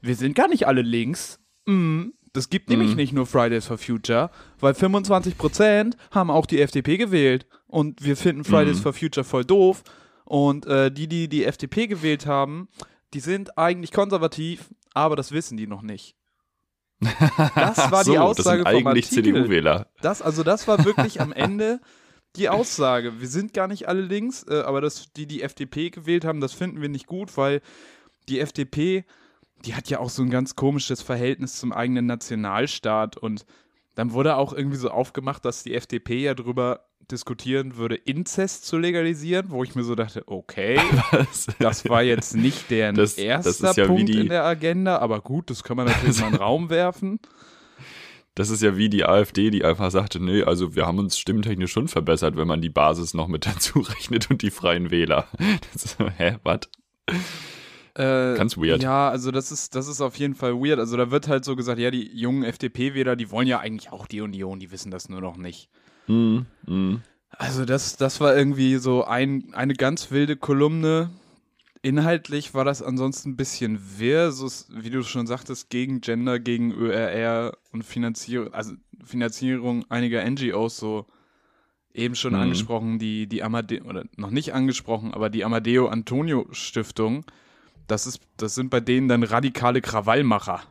wir 0.00 0.14
sind 0.14 0.34
gar 0.34 0.48
nicht 0.48 0.66
alle 0.66 0.82
links. 0.82 1.40
Mm, 1.66 2.08
das 2.32 2.50
gibt 2.50 2.68
nämlich 2.68 2.94
mm. 2.94 2.96
nicht 2.96 3.12
nur 3.12 3.26
Fridays 3.26 3.66
for 3.66 3.78
Future, 3.78 4.30
weil 4.60 4.74
25% 4.74 5.96
haben 6.10 6.30
auch 6.30 6.46
die 6.46 6.60
FDP 6.60 6.96
gewählt 6.96 7.46
und 7.66 8.04
wir 8.04 8.16
finden 8.16 8.44
Fridays 8.44 8.78
mm. 8.80 8.82
for 8.82 8.92
Future 8.92 9.24
voll 9.24 9.44
doof. 9.44 9.82
Und 10.24 10.66
äh, 10.66 10.90
die, 10.90 11.06
die 11.06 11.28
die 11.28 11.44
FDP 11.44 11.86
gewählt 11.86 12.26
haben, 12.26 12.68
die 13.14 13.20
sind 13.20 13.56
eigentlich 13.56 13.92
konservativ, 13.92 14.70
aber 14.96 15.14
das 15.14 15.30
wissen 15.32 15.56
die 15.56 15.66
noch 15.66 15.82
nicht. 15.82 16.16
Das 17.54 17.90
war 17.90 18.04
so, 18.04 18.12
die 18.12 18.18
Aussage 18.18 18.64
das 18.64 18.72
sind 18.72 18.86
eigentlich 18.86 19.08
CDU-Wähler. 19.08 19.88
Das, 20.00 20.22
also 20.22 20.42
das 20.42 20.66
war 20.66 20.84
wirklich 20.84 21.20
am 21.20 21.32
Ende 21.32 21.80
die 22.36 22.48
Aussage. 22.48 23.20
Wir 23.20 23.28
sind 23.28 23.52
gar 23.52 23.68
nicht 23.68 23.88
alle 23.88 24.00
links, 24.00 24.44
äh, 24.48 24.62
aber 24.62 24.80
dass 24.80 25.12
die 25.12 25.26
die 25.26 25.42
FDP 25.42 25.90
gewählt 25.90 26.24
haben, 26.24 26.40
das 26.40 26.54
finden 26.54 26.80
wir 26.80 26.88
nicht 26.88 27.06
gut, 27.06 27.36
weil 27.36 27.60
die 28.28 28.40
FDP, 28.40 29.04
die 29.64 29.74
hat 29.74 29.88
ja 29.88 29.98
auch 29.98 30.10
so 30.10 30.22
ein 30.22 30.30
ganz 30.30 30.56
komisches 30.56 31.02
Verhältnis 31.02 31.56
zum 31.56 31.72
eigenen 31.72 32.06
Nationalstaat 32.06 33.16
und 33.16 33.44
dann 33.96 34.12
wurde 34.12 34.36
auch 34.36 34.52
irgendwie 34.52 34.76
so 34.76 34.90
aufgemacht, 34.90 35.44
dass 35.44 35.64
die 35.64 35.74
FDP 35.74 36.20
ja 36.20 36.34
drüber 36.34 36.86
diskutieren 37.10 37.76
würde, 37.76 37.94
Inzest 37.94 38.66
zu 38.66 38.78
legalisieren, 38.78 39.50
wo 39.50 39.64
ich 39.64 39.74
mir 39.74 39.84
so 39.84 39.94
dachte, 39.94 40.22
okay, 40.26 40.78
das 41.58 41.88
war 41.88 42.02
jetzt 42.02 42.36
nicht 42.36 42.70
erster 43.16 43.68
das 43.68 43.76
ja 43.76 43.86
Punkt 43.86 44.08
die, 44.08 44.20
in 44.20 44.28
der 44.28 44.44
Agenda, 44.44 44.98
aber 44.98 45.20
gut, 45.20 45.50
das 45.50 45.64
kann 45.64 45.76
man 45.76 45.86
natürlich 45.86 46.20
mal 46.20 46.26
in 46.26 46.32
den 46.34 46.42
Raum 46.42 46.70
werfen. 46.70 47.20
Das 48.34 48.50
ist 48.50 48.62
ja 48.62 48.76
wie 48.76 48.90
die 48.90 49.06
AfD, 49.06 49.50
die 49.50 49.64
einfach 49.64 49.90
sagte, 49.90 50.22
nee, 50.22 50.42
also 50.42 50.74
wir 50.74 50.86
haben 50.86 50.98
uns 50.98 51.16
stimmtechnisch 51.16 51.72
schon 51.72 51.88
verbessert, 51.88 52.36
wenn 52.36 52.46
man 52.46 52.60
die 52.60 52.68
Basis 52.68 53.14
noch 53.14 53.28
mit 53.28 53.46
dazu 53.46 53.80
rechnet 53.80 54.30
und 54.30 54.42
die 54.42 54.50
freien 54.50 54.90
Wähler. 54.90 55.26
Das, 55.72 55.96
hä, 56.18 56.36
was? 56.42 56.60
Äh, 57.96 58.34
Ganz 58.36 58.58
weird. 58.58 58.82
Ja, 58.82 59.08
also 59.08 59.30
das 59.30 59.50
ist, 59.50 59.74
das 59.74 59.88
ist 59.88 60.02
auf 60.02 60.16
jeden 60.16 60.34
Fall 60.34 60.54
weird. 60.54 60.78
Also 60.78 60.98
da 60.98 61.10
wird 61.10 61.28
halt 61.28 61.46
so 61.46 61.56
gesagt, 61.56 61.78
ja, 61.78 61.90
die 61.90 62.14
jungen 62.14 62.42
FDP-Wähler, 62.42 63.16
die 63.16 63.30
wollen 63.30 63.48
ja 63.48 63.58
eigentlich 63.58 63.90
auch 63.90 64.06
die 64.06 64.20
Union, 64.20 64.60
die 64.60 64.70
wissen 64.70 64.90
das 64.90 65.08
nur 65.08 65.22
noch 65.22 65.38
nicht. 65.38 65.70
Mhm. 66.06 66.44
Mhm. 66.66 67.00
Also 67.30 67.64
das, 67.64 67.96
das 67.96 68.20
war 68.20 68.36
irgendwie 68.36 68.76
so 68.76 69.04
ein, 69.04 69.54
eine 69.54 69.72
ganz 69.72 70.10
wilde 70.10 70.36
Kolumne. 70.36 71.10
Inhaltlich 71.80 72.52
war 72.52 72.66
das 72.66 72.82
ansonsten 72.82 73.30
ein 73.30 73.36
bisschen 73.36 73.80
wirr, 73.98 74.30
so 74.30 74.46
wie 74.70 74.90
du 74.90 75.02
schon 75.02 75.26
sagtest, 75.26 75.70
gegen 75.70 76.02
Gender, 76.02 76.38
gegen 76.38 76.72
ÖRR 76.72 77.56
und 77.72 77.82
Finanzierung, 77.82 78.52
also 78.52 78.74
Finanzierung 79.04 79.84
einiger 79.90 80.28
NGOs, 80.28 80.76
so 80.76 81.06
eben 81.94 82.14
schon 82.14 82.34
mhm. 82.34 82.40
angesprochen, 82.40 82.98
die, 82.98 83.26
die 83.26 83.42
Amadeo, 83.42 83.84
oder 83.84 84.04
noch 84.16 84.30
nicht 84.30 84.52
angesprochen, 84.52 85.14
aber 85.14 85.30
die 85.30 85.44
Amadeo 85.44 85.88
Antonio 85.88 86.46
Stiftung, 86.50 87.24
das 87.86 88.06
ist, 88.06 88.20
das 88.36 88.54
sind 88.54 88.70
bei 88.70 88.80
denen 88.80 89.08
dann 89.08 89.22
radikale 89.22 89.80
Krawallmacher 89.80 90.62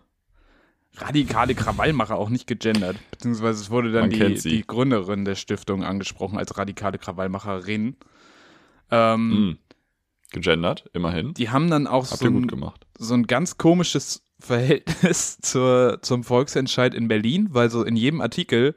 radikale 1.02 1.56
Krawallmacher 1.56 2.16
auch 2.16 2.30
nicht 2.30 2.48
gegendert. 2.48 2.98
Beziehungsweise 3.12 3.62
es 3.62 3.70
wurde 3.70 3.92
dann 3.92 4.10
die, 4.10 4.36
die, 4.36 4.66
Gründerin 4.66 5.26
der 5.26 5.36
Stiftung 5.36 5.84
angesprochen 5.84 6.38
als 6.38 6.58
radikale 6.58 6.98
Krawallmacherin. 6.98 7.96
Ähm, 8.92 9.30
mm. 9.30 9.58
Gegendert, 10.32 10.90
immerhin. 10.94 11.34
Die 11.34 11.50
haben 11.50 11.70
dann 11.70 11.88
auch 11.88 12.06
so 12.06 12.26
ein, 12.26 12.50
so 12.98 13.14
ein, 13.14 13.28
ganz 13.28 13.58
komisches 13.58 14.24
Verhältnis 14.40 15.38
zur, 15.42 16.00
zum 16.02 16.24
Volksentscheid 16.24 16.94
in 16.94 17.08
Berlin, 17.08 17.50
weil 17.52 17.70
so 17.70 17.84
in 17.84 17.96
jedem 17.96 18.22
Artikel 18.22 18.76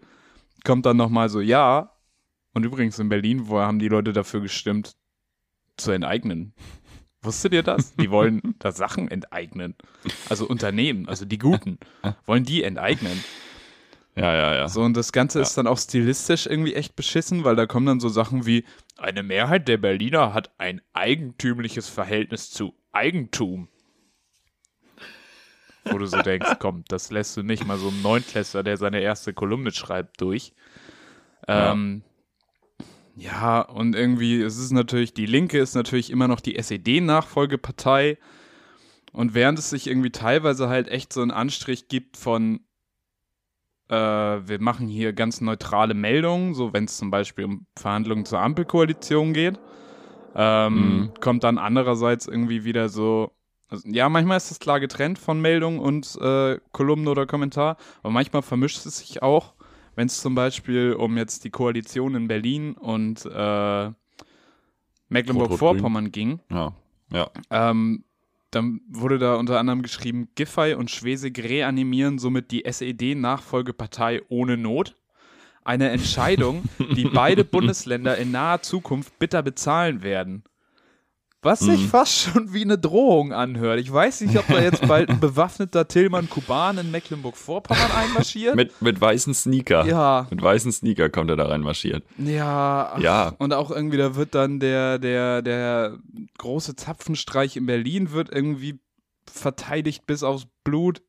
kommt 0.64 0.86
dann 0.86 0.96
nochmal 0.96 1.28
so, 1.28 1.40
ja, 1.40 1.92
und 2.52 2.64
übrigens 2.64 2.98
in 2.98 3.08
Berlin, 3.08 3.48
wo 3.48 3.58
haben 3.58 3.78
die 3.78 3.88
Leute 3.88 4.12
dafür 4.12 4.40
gestimmt, 4.40 4.96
zu 5.76 5.92
enteignen. 5.92 6.54
Wusstet 7.22 7.52
ihr 7.52 7.62
das? 7.62 7.94
Die 7.96 8.10
wollen 8.10 8.54
da 8.58 8.72
Sachen 8.72 9.10
enteignen. 9.10 9.74
Also 10.28 10.46
Unternehmen, 10.46 11.08
also 11.08 11.24
die 11.24 11.38
Guten, 11.38 11.78
wollen 12.26 12.44
die 12.44 12.62
enteignen. 12.62 13.22
Ja, 14.14 14.34
ja, 14.34 14.54
ja. 14.54 14.68
So, 14.68 14.82
und 14.82 14.96
das 14.96 15.12
Ganze 15.12 15.38
ja. 15.38 15.42
ist 15.42 15.56
dann 15.56 15.66
auch 15.66 15.78
stilistisch 15.78 16.46
irgendwie 16.46 16.74
echt 16.74 16.96
beschissen, 16.96 17.44
weil 17.44 17.56
da 17.56 17.66
kommen 17.66 17.86
dann 17.86 18.00
so 18.00 18.08
Sachen 18.08 18.46
wie: 18.46 18.64
Eine 18.96 19.22
Mehrheit 19.22 19.68
der 19.68 19.78
Berliner 19.78 20.34
hat 20.34 20.50
ein 20.58 20.80
eigentümliches 20.92 21.88
Verhältnis 21.88 22.50
zu 22.50 22.74
Eigentum. 22.92 23.68
Wo 25.84 25.98
du 25.98 26.06
so 26.06 26.20
denkst, 26.20 26.54
komm, 26.58 26.84
das 26.88 27.10
lässt 27.10 27.36
du 27.36 27.42
nicht 27.42 27.66
mal 27.66 27.78
so 27.78 27.88
einen 27.88 28.02
Neunklässler, 28.02 28.62
der 28.62 28.76
seine 28.76 29.00
erste 29.00 29.32
Kolumne 29.32 29.72
schreibt, 29.72 30.20
durch. 30.20 30.52
Ähm, 31.46 32.02
ja, 33.18 33.60
und 33.60 33.96
irgendwie, 33.96 34.40
es 34.40 34.58
ist 34.58 34.70
natürlich, 34.70 35.12
die 35.12 35.26
Linke 35.26 35.58
ist 35.58 35.74
natürlich 35.74 36.10
immer 36.10 36.28
noch 36.28 36.40
die 36.40 36.56
SED-Nachfolgepartei. 36.56 38.16
Und 39.12 39.34
während 39.34 39.58
es 39.58 39.70
sich 39.70 39.88
irgendwie 39.88 40.10
teilweise 40.10 40.68
halt 40.68 40.88
echt 40.88 41.12
so 41.12 41.22
einen 41.22 41.32
Anstrich 41.32 41.88
gibt 41.88 42.16
von 42.16 42.60
äh, 43.88 43.94
wir 43.94 44.60
machen 44.60 44.86
hier 44.86 45.12
ganz 45.12 45.40
neutrale 45.40 45.94
Meldungen, 45.94 46.54
so 46.54 46.72
wenn 46.72 46.84
es 46.84 46.98
zum 46.98 47.10
Beispiel 47.10 47.46
um 47.46 47.66
Verhandlungen 47.76 48.24
zur 48.24 48.40
Ampelkoalition 48.40 49.32
geht. 49.32 49.58
Ähm, 50.36 50.74
mhm. 50.74 51.12
Kommt 51.20 51.42
dann 51.42 51.58
andererseits 51.58 52.28
irgendwie 52.28 52.64
wieder 52.64 52.88
so, 52.88 53.32
also, 53.68 53.88
ja, 53.88 54.08
manchmal 54.08 54.36
ist 54.36 54.50
es 54.50 54.60
klar 54.60 54.78
getrennt 54.78 55.18
von 55.18 55.40
Meldung 55.40 55.78
und 55.80 56.16
äh, 56.20 56.58
Kolumne 56.72 57.10
oder 57.10 57.26
Kommentar, 57.26 57.78
aber 58.02 58.12
manchmal 58.12 58.42
vermischt 58.42 58.84
es 58.86 58.98
sich 58.98 59.22
auch, 59.22 59.54
wenn 59.98 60.06
es 60.06 60.20
zum 60.20 60.36
Beispiel 60.36 60.92
um 60.92 61.16
jetzt 61.16 61.42
die 61.42 61.50
Koalition 61.50 62.14
in 62.14 62.28
Berlin 62.28 62.74
und 62.74 63.26
äh, 63.26 63.90
Mecklenburg-Vorpommern 65.08 66.12
ging. 66.12 66.38
Ja, 66.52 66.72
ja. 67.12 67.28
Ähm, 67.50 68.04
dann 68.52 68.80
wurde 68.88 69.18
da 69.18 69.34
unter 69.34 69.58
anderem 69.58 69.82
geschrieben, 69.82 70.28
Giffey 70.36 70.74
und 70.74 70.92
Schwesig 70.92 71.42
reanimieren 71.42 72.20
somit 72.20 72.52
die 72.52 72.64
SED-Nachfolgepartei 72.64 74.22
ohne 74.28 74.56
Not. 74.56 74.94
Eine 75.64 75.90
Entscheidung, 75.90 76.62
die 76.78 77.10
beide 77.12 77.44
Bundesländer 77.56 78.16
in 78.18 78.30
naher 78.30 78.62
Zukunft 78.62 79.18
bitter 79.18 79.42
bezahlen 79.42 80.04
werden. 80.04 80.44
Was 81.40 81.60
sich 81.60 81.82
mhm. 81.82 81.88
fast 81.88 82.18
schon 82.18 82.52
wie 82.52 82.62
eine 82.62 82.78
Drohung 82.78 83.32
anhört. 83.32 83.78
Ich 83.78 83.92
weiß 83.92 84.22
nicht, 84.22 84.36
ob 84.36 84.48
da 84.48 84.60
jetzt 84.60 84.86
bald 84.88 85.08
ein 85.08 85.20
bewaffneter 85.20 85.86
Tillmann 85.86 86.28
Kuban 86.28 86.78
in 86.78 86.90
Mecklenburg-Vorpommern 86.90 87.92
einmarschiert. 87.92 88.56
mit, 88.56 88.82
mit 88.82 89.00
weißen 89.00 89.32
Sneaker. 89.34 89.86
Ja. 89.86 90.26
Mit 90.30 90.42
weißen 90.42 90.72
Sneaker 90.72 91.10
kommt 91.10 91.30
er 91.30 91.36
da 91.36 91.46
reinmarschiert. 91.46 92.04
Ja. 92.18 92.92
Ach, 92.92 92.98
ja. 92.98 93.34
Und 93.38 93.52
auch 93.52 93.70
irgendwie, 93.70 93.98
da 93.98 94.16
wird 94.16 94.34
dann 94.34 94.58
der, 94.58 94.98
der, 94.98 95.42
der 95.42 95.98
große 96.38 96.74
Zapfenstreich 96.74 97.56
in 97.56 97.66
Berlin 97.66 98.10
wird 98.10 98.30
irgendwie 98.32 98.80
verteidigt 99.30 100.06
bis 100.06 100.24
aufs 100.24 100.48
Blut. 100.64 101.02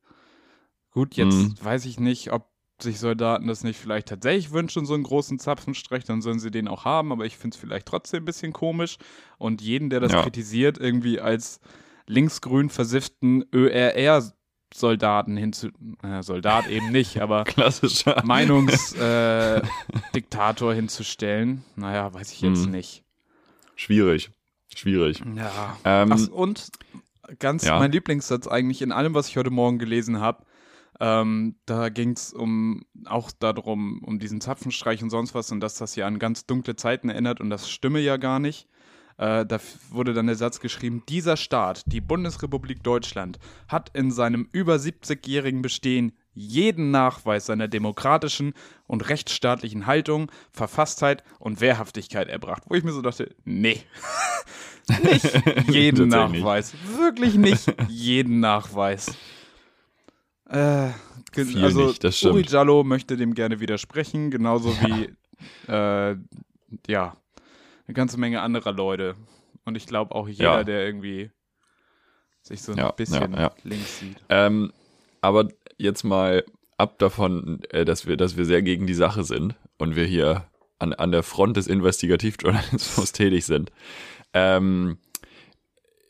Gut, 0.91 1.15
jetzt 1.15 1.35
mhm. 1.35 1.55
weiß 1.59 1.85
ich 1.85 1.99
nicht, 1.99 2.31
ob 2.31 2.45
sich 2.83 2.99
Soldaten 2.99 3.47
das 3.47 3.63
nicht 3.63 3.79
vielleicht 3.79 4.09
tatsächlich 4.09 4.51
wünschen, 4.51 4.85
so 4.85 4.93
einen 4.93 5.03
großen 5.03 5.39
Zapfenstreich, 5.39 6.03
dann 6.03 6.21
sollen 6.21 6.39
sie 6.39 6.51
den 6.51 6.67
auch 6.67 6.85
haben, 6.85 7.11
aber 7.11 7.25
ich 7.25 7.37
finde 7.37 7.55
es 7.55 7.59
vielleicht 7.59 7.85
trotzdem 7.85 8.23
ein 8.23 8.25
bisschen 8.25 8.53
komisch. 8.53 8.97
Und 9.37 9.61
jeden, 9.61 9.89
der 9.89 9.99
das 9.99 10.11
ja. 10.11 10.23
kritisiert, 10.23 10.77
irgendwie 10.77 11.19
als 11.19 11.59
linksgrün 12.07 12.69
versifften 12.69 13.45
ÖRR-Soldaten 13.53 15.37
hinzu, 15.37 15.69
äh, 16.03 16.23
Soldat 16.23 16.67
eben 16.67 16.91
nicht, 16.91 17.21
aber 17.21 17.43
klassischer 17.45 18.23
Meinungsdiktator 18.25 20.71
äh, 20.71 20.75
hinzustellen, 20.75 21.63
naja, 21.75 22.13
weiß 22.13 22.31
ich 22.31 22.41
jetzt 22.41 22.65
hm. 22.65 22.71
nicht. 22.71 23.03
Schwierig. 23.75 24.31
Schwierig. 24.75 25.21
Ja. 25.35 25.77
Ähm, 25.83 26.13
Ach, 26.13 26.27
und 26.29 26.69
ganz 27.39 27.65
ja. 27.65 27.79
mein 27.79 27.91
Lieblingssatz 27.91 28.47
eigentlich 28.47 28.81
in 28.81 28.91
allem, 28.91 29.13
was 29.13 29.29
ich 29.29 29.37
heute 29.37 29.51
Morgen 29.51 29.79
gelesen 29.79 30.19
habe, 30.19 30.43
ähm, 30.99 31.55
da 31.65 31.89
ging 31.89 32.11
es 32.11 32.33
um 32.33 32.85
auch 33.05 33.31
darum, 33.31 34.03
um 34.03 34.19
diesen 34.19 34.41
Zapfenstreich 34.41 35.01
und 35.01 35.09
sonst 35.09 35.33
was 35.33 35.51
und 35.51 35.61
dass 35.61 35.75
das 35.75 35.95
ja 35.95 36.05
an 36.07 36.19
ganz 36.19 36.45
dunkle 36.45 36.75
Zeiten 36.75 37.09
erinnert 37.09 37.39
und 37.39 37.49
das 37.49 37.69
stimme 37.69 37.99
ja 37.99 38.17
gar 38.17 38.39
nicht. 38.39 38.67
Äh, 39.17 39.45
da 39.45 39.59
wurde 39.89 40.13
dann 40.13 40.27
der 40.27 40.35
Satz 40.35 40.61
geschrieben, 40.61 41.03
dieser 41.09 41.35
Staat, 41.35 41.83
die 41.87 41.99
Bundesrepublik 41.99 42.83
Deutschland, 42.83 43.37
hat 43.67 43.89
in 43.93 44.11
seinem 44.11 44.47
über 44.53 44.75
70-jährigen 44.75 45.61
Bestehen 45.61 46.13
jeden 46.33 46.91
Nachweis 46.91 47.45
seiner 47.45 47.67
demokratischen 47.67 48.53
und 48.87 49.09
rechtsstaatlichen 49.09 49.85
Haltung, 49.85 50.31
Verfasstheit 50.53 51.23
und 51.37 51.59
Wehrhaftigkeit 51.59 52.29
erbracht. 52.29 52.63
Wo 52.67 52.75
ich 52.75 52.83
mir 52.85 52.93
so 52.93 53.01
dachte, 53.01 53.35
nee, 53.43 53.81
nicht 55.03 55.67
jeden 55.69 56.07
Nachweis, 56.07 56.73
wirklich 56.97 57.35
nicht 57.35 57.73
jeden 57.89 58.39
Nachweis. 58.39 59.17
Äh, 60.49 60.89
Viel 61.31 61.63
also 61.63 61.87
nicht, 61.87 62.03
das 62.03 62.23
Uri 62.23 62.43
Jallo 62.47 62.83
möchte 62.83 63.15
dem 63.15 63.35
gerne 63.35 63.59
widersprechen, 63.59 64.31
genauso 64.31 64.69
wie 64.81 65.09
äh, 65.71 66.15
ja, 66.87 67.15
eine 67.87 67.93
ganze 67.93 68.19
Menge 68.19 68.41
anderer 68.41 68.73
Leute. 68.73 69.15
Und 69.65 69.75
ich 69.75 69.85
glaube 69.85 70.15
auch 70.15 70.27
jeder, 70.27 70.57
ja. 70.57 70.63
der 70.63 70.85
irgendwie 70.85 71.29
sich 72.41 72.61
so 72.61 72.71
ein 72.71 72.79
ja, 72.79 72.91
bisschen 72.91 73.33
ja, 73.33 73.51
links 73.63 73.99
sieht. 73.99 74.17
Ähm, 74.29 74.73
aber 75.21 75.49
jetzt 75.77 76.03
mal 76.03 76.43
ab 76.77 76.97
davon, 76.97 77.61
äh, 77.69 77.85
dass 77.85 78.07
wir, 78.07 78.17
dass 78.17 78.37
wir 78.37 78.45
sehr 78.45 78.63
gegen 78.63 78.87
die 78.87 78.93
Sache 78.93 79.23
sind 79.23 79.55
und 79.77 79.95
wir 79.95 80.05
hier 80.05 80.45
an, 80.79 80.93
an 80.93 81.11
der 81.11 81.23
Front 81.23 81.57
des 81.57 81.67
Investigativjournalismus 81.67 83.11
tätig 83.13 83.45
sind. 83.45 83.71
Ähm, 84.33 84.97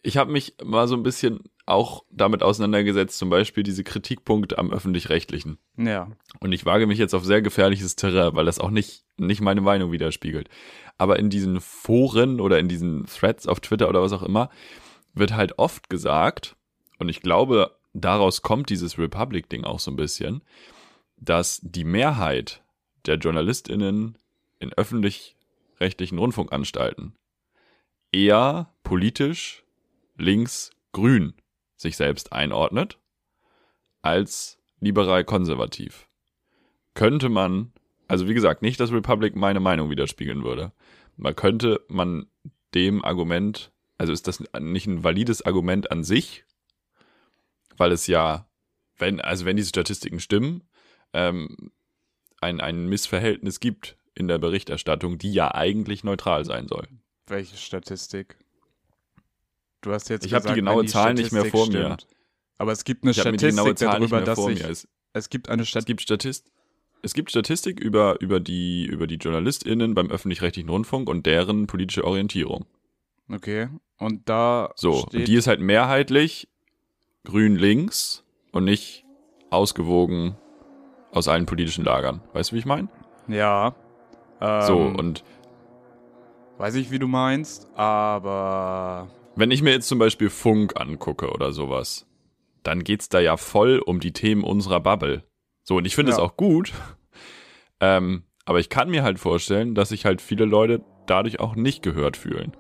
ich 0.02 0.16
habe 0.16 0.32
mich 0.32 0.56
mal 0.64 0.88
so 0.88 0.96
ein 0.96 1.04
bisschen 1.04 1.49
auch 1.70 2.04
damit 2.10 2.44
auseinandergesetzt, 2.44 3.18
zum 3.18 3.30
Beispiel 3.30 3.64
diese 3.64 3.84
Kritikpunkte 3.84 4.58
am 4.58 4.72
öffentlich-rechtlichen. 4.72 5.58
Ja. 5.78 6.10
Und 6.40 6.52
ich 6.52 6.66
wage 6.66 6.88
mich 6.88 6.98
jetzt 6.98 7.14
auf 7.14 7.24
sehr 7.24 7.42
gefährliches 7.42 7.96
Terrain, 7.96 8.36
weil 8.36 8.46
das 8.46 8.60
auch 8.60 8.72
nicht, 8.72 9.04
nicht 9.18 9.42
meine 9.42 9.62
Meinung 9.62 9.92
widerspiegelt. 9.92 10.50
Aber 10.98 11.20
in 11.20 11.30
diesen 11.30 11.62
Foren 11.62 12.42
oder 12.42 12.60
in 12.60 12.68
diesen 12.68 13.06
Threads 13.06 13.48
auf 13.48 13.60
Twitter 13.60 13.88
oder 13.90 14.02
was 14.02 14.14
auch 14.14 14.24
immer, 14.24 14.50
wird 15.14 15.34
halt 15.34 15.58
oft 15.58 15.90
gesagt, 15.90 16.56
und 16.98 17.10
ich 17.10 17.22
glaube, 17.22 17.76
daraus 17.94 18.42
kommt 18.42 18.70
dieses 18.70 18.98
Republic-Ding 18.98 19.64
auch 19.64 19.80
so 19.80 19.92
ein 19.92 19.96
bisschen, 19.98 20.42
dass 21.18 21.60
die 21.62 21.84
Mehrheit 21.84 22.64
der 23.06 23.18
JournalistInnen 23.18 24.18
in 24.60 24.74
öffentlich-rechtlichen 24.74 26.18
Rundfunkanstalten 26.18 27.16
eher 28.12 28.74
politisch 28.84 29.64
links-grün 30.18 31.34
sich 31.80 31.96
selbst 31.96 32.34
einordnet, 32.34 33.00
als 34.02 34.60
liberal-konservativ. 34.82 36.08
Könnte 36.94 37.30
man, 37.30 37.72
also 38.08 38.28
wie 38.28 38.34
gesagt, 38.34 38.62
nicht, 38.62 38.80
dass 38.80 38.92
Republic 38.92 39.36
meine 39.36 39.60
Meinung 39.60 39.90
widerspiegeln 39.90 40.44
würde. 40.44 40.74
Man 41.16 41.36
könnte 41.36 41.82
man 41.88 42.28
dem 42.74 43.04
Argument, 43.04 43.72
also 43.98 44.12
ist 44.14 44.28
das 44.28 44.44
nicht 44.60 44.88
ein 44.88 45.04
valides 45.04 45.42
Argument 45.42 45.92
an 45.92 46.04
sich, 46.04 46.44
weil 47.78 47.92
es 47.92 48.08
ja, 48.08 48.48
wenn, 48.98 49.22
also 49.22 49.46
wenn 49.46 49.56
diese 49.56 49.70
Statistiken 49.70 50.20
stimmen, 50.20 50.64
ähm, 51.14 51.72
ein, 52.42 52.60
ein 52.60 52.88
Missverhältnis 52.88 53.60
gibt 53.60 53.98
in 54.14 54.28
der 54.28 54.38
Berichterstattung, 54.38 55.18
die 55.18 55.32
ja 55.32 55.54
eigentlich 55.54 56.04
neutral 56.04 56.44
sein 56.44 56.68
soll. 56.68 56.88
Welche 57.28 57.56
Statistik? 57.56 58.38
Du 59.82 59.92
hast 59.92 60.10
jetzt 60.10 60.26
ich 60.26 60.34
habe 60.34 60.48
die 60.50 60.56
genaue 60.56 60.86
Zahl 60.86 61.14
nicht 61.14 61.32
mehr 61.32 61.46
vor 61.46 61.66
stimmt. 61.66 61.84
mir. 61.84 61.98
Aber 62.58 62.72
es 62.72 62.84
gibt 62.84 63.04
eine 63.04 63.12
ich 63.12 63.20
Statistik 63.20 63.76
darüber, 63.78 64.22
dass 64.22 64.44
sich, 64.44 64.64
es, 64.64 64.88
es 65.14 65.30
gibt 65.30 65.50
eine 65.50 65.66
Stat 65.66 65.82
es 65.82 65.86
gibt 65.86 66.02
Statist 66.02 66.52
es 67.02 67.14
gibt 67.14 67.30
Statistik 67.30 67.80
über, 67.80 68.20
über, 68.20 68.40
die, 68.40 68.86
über 68.86 69.08
die 69.08 69.16
JournalistInnen 69.16 69.94
beim 69.94 70.12
öffentlich-rechtlichen 70.12 70.70
Rundfunk 70.70 71.10
und 71.10 71.26
deren 71.26 71.68
politische 71.68 72.04
Orientierung. 72.04 72.66
Okay. 73.32 73.70
Und 73.98 74.28
da. 74.28 74.72
So, 74.76 75.04
und 75.04 75.28
die 75.28 75.36
ist 75.36 75.48
halt 75.48 75.62
mehrheitlich 75.62 76.50
grün-links 77.26 78.24
und 78.52 78.66
nicht 78.66 79.06
ausgewogen 79.50 80.38
aus 81.12 81.28
allen 81.28 81.46
politischen 81.46 81.86
Lagern. 81.86 82.22
Weißt 82.34 82.52
du, 82.52 82.56
wie 82.56 82.60
ich 82.60 82.66
meine? 82.66 82.90
Ja. 83.28 83.76
Ähm, 84.42 84.62
so, 84.64 84.78
und. 84.78 85.24
Weiß 86.58 86.76
ich, 86.76 86.92
wie 86.92 87.00
du 87.00 87.08
meinst, 87.08 87.70
aber 87.76 89.08
wenn 89.40 89.52
ich 89.52 89.62
mir 89.62 89.72
jetzt 89.72 89.88
zum 89.88 90.00
Beispiel 90.00 90.30
Funk 90.30 90.80
angucke 90.80 91.32
oder 91.32 91.52
sowas, 91.54 92.06
dann 92.64 92.84
geht's 92.84 93.10
da 93.10 93.20
ja 93.20 93.38
voll 93.38 93.80
um 93.80 94.00
die 94.00 94.12
Themen 94.12 94.44
unserer 94.44 94.80
Bubble. 94.80 95.24
So, 95.64 95.78
und 95.78 95.86
ich 95.86 95.96
finde 95.96 96.12
es 96.12 96.18
ja. 96.18 96.24
auch 96.24 96.36
gut. 96.36 96.74
Ähm, 97.80 98.24
aber 98.46 98.60
ich 98.60 98.70
kann 98.70 98.90
mir 98.90 99.04
halt 99.04 99.20
vorstellen, 99.20 99.76
dass 99.76 99.90
sich 99.90 100.06
halt 100.06 100.22
viele 100.22 100.46
Leute 100.46 100.84
dadurch 101.06 101.40
auch 101.40 101.56
nicht 101.56 101.82
gehört 101.82 102.18
fühlen. 102.18 102.52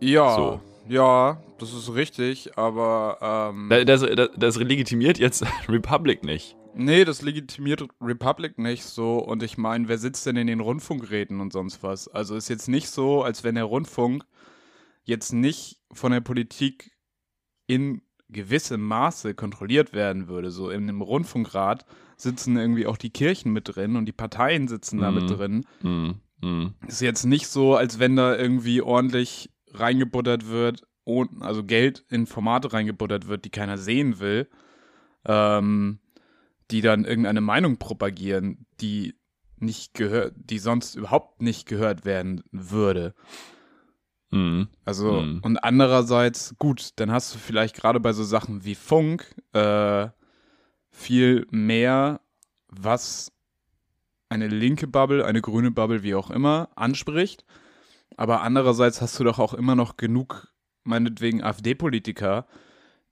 Ja, 0.00 0.36
so. 0.36 0.60
ja, 0.88 1.42
das 1.58 1.72
ist 1.72 1.94
richtig, 1.94 2.56
aber 2.56 3.18
ähm 3.50 3.70
das, 3.86 4.02
das, 4.02 4.28
das 4.36 4.56
legitimiert 4.56 5.18
jetzt 5.18 5.44
Republic 5.68 6.22
nicht. 6.22 6.56
Nee, 6.74 7.06
das 7.06 7.22
legitimiert 7.22 7.88
Republic 8.00 8.58
nicht 8.58 8.84
so. 8.84 9.16
Und 9.16 9.42
ich 9.42 9.56
meine, 9.56 9.88
wer 9.88 9.96
sitzt 9.96 10.26
denn 10.26 10.36
in 10.36 10.46
den 10.46 10.60
Rundfunkräten 10.60 11.40
und 11.40 11.52
sonst 11.52 11.82
was? 11.82 12.06
Also 12.06 12.36
ist 12.36 12.50
jetzt 12.50 12.68
nicht 12.68 12.88
so, 12.88 13.22
als 13.22 13.42
wenn 13.42 13.54
der 13.54 13.64
Rundfunk 13.64 14.24
jetzt 15.06 15.32
nicht 15.32 15.80
von 15.92 16.12
der 16.12 16.20
Politik 16.20 16.90
in 17.66 18.02
gewissem 18.28 18.82
Maße 18.82 19.34
kontrolliert 19.34 19.92
werden 19.92 20.28
würde. 20.28 20.50
So 20.50 20.68
in 20.68 20.82
einem 20.82 21.00
Rundfunkrat 21.00 21.86
sitzen 22.16 22.56
irgendwie 22.56 22.86
auch 22.86 22.96
die 22.96 23.10
Kirchen 23.10 23.52
mit 23.52 23.74
drin 23.74 23.96
und 23.96 24.06
die 24.06 24.12
Parteien 24.12 24.68
sitzen 24.68 24.98
mm. 24.98 25.00
da 25.00 25.10
mit 25.12 25.22
mhm. 25.24 25.28
drin. 25.28 25.66
Mm. 25.82 26.46
Mm. 26.46 26.74
Ist 26.86 27.00
jetzt 27.00 27.24
nicht 27.24 27.46
so, 27.46 27.76
als 27.76 27.98
wenn 27.98 28.16
da 28.16 28.36
irgendwie 28.36 28.82
ordentlich 28.82 29.50
reingebuttert 29.72 30.48
wird, 30.48 30.82
also 31.40 31.62
Geld 31.62 32.04
in 32.08 32.26
Formate 32.26 32.72
reingebuttert 32.72 33.28
wird, 33.28 33.44
die 33.44 33.50
keiner 33.50 33.78
sehen 33.78 34.18
will, 34.18 34.48
ähm, 35.24 36.00
die 36.72 36.80
dann 36.80 37.04
irgendeine 37.04 37.40
Meinung 37.40 37.76
propagieren, 37.76 38.66
die 38.80 39.14
nicht 39.58 39.94
gehört, 39.94 40.34
die 40.36 40.58
sonst 40.58 40.96
überhaupt 40.96 41.42
nicht 41.42 41.66
gehört 41.66 42.04
werden 42.04 42.42
würde. 42.50 43.14
Mhm. 44.30 44.68
Also, 44.84 45.22
mhm. 45.22 45.40
und 45.42 45.58
andererseits, 45.58 46.56
gut, 46.58 46.90
dann 46.96 47.10
hast 47.10 47.34
du 47.34 47.38
vielleicht 47.38 47.76
gerade 47.76 48.00
bei 48.00 48.12
so 48.12 48.24
Sachen 48.24 48.64
wie 48.64 48.74
Funk 48.74 49.34
äh, 49.52 50.08
viel 50.90 51.46
mehr 51.50 52.20
was 52.68 53.32
eine 54.28 54.48
linke 54.48 54.86
Bubble, 54.86 55.24
eine 55.24 55.40
grüne 55.40 55.70
Bubble, 55.70 56.02
wie 56.02 56.14
auch 56.14 56.30
immer, 56.30 56.68
anspricht. 56.74 57.44
Aber 58.16 58.42
andererseits 58.42 59.00
hast 59.00 59.18
du 59.18 59.24
doch 59.24 59.38
auch 59.38 59.54
immer 59.54 59.76
noch 59.76 59.96
genug, 59.96 60.52
meinetwegen 60.84 61.42
AfD-Politiker, 61.42 62.46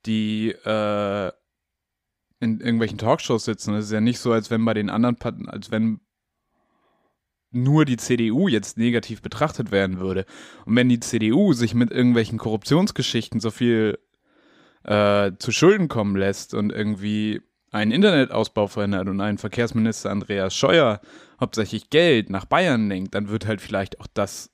die 0.05 0.49
äh, 0.49 1.31
in 2.39 2.59
irgendwelchen 2.59 2.97
Talkshows 2.97 3.45
sitzen. 3.45 3.73
Es 3.75 3.85
ist 3.85 3.91
ja 3.91 4.01
nicht 4.01 4.19
so, 4.19 4.31
als 4.31 4.51
wenn 4.51 4.65
bei 4.65 4.73
den 4.73 4.89
anderen 4.89 5.47
als 5.47 5.71
wenn 5.71 5.99
nur 7.55 7.85
die 7.85 7.97
CDU 7.97 8.47
jetzt 8.47 8.77
negativ 8.77 9.21
betrachtet 9.21 9.71
werden 9.71 9.99
würde. 9.99 10.25
Und 10.65 10.75
wenn 10.75 10.89
die 10.89 10.99
CDU 10.99 11.53
sich 11.53 11.73
mit 11.73 11.91
irgendwelchen 11.91 12.37
Korruptionsgeschichten 12.37 13.39
so 13.39 13.51
viel 13.51 13.97
äh, 14.83 15.31
zu 15.39 15.51
Schulden 15.51 15.87
kommen 15.87 16.15
lässt 16.15 16.53
und 16.53 16.71
irgendwie 16.71 17.41
einen 17.71 17.91
Internetausbau 17.91 18.67
verhindert 18.67 19.09
und 19.09 19.19
ein 19.19 19.37
Verkehrsminister 19.37 20.09
Andreas 20.09 20.55
Scheuer 20.55 21.01
hauptsächlich 21.39 21.89
Geld 21.89 22.29
nach 22.29 22.45
Bayern 22.45 22.87
lenkt, 22.87 23.15
dann 23.15 23.29
wird 23.29 23.45
halt 23.45 23.61
vielleicht 23.61 23.99
auch 23.99 24.07
das 24.13 24.49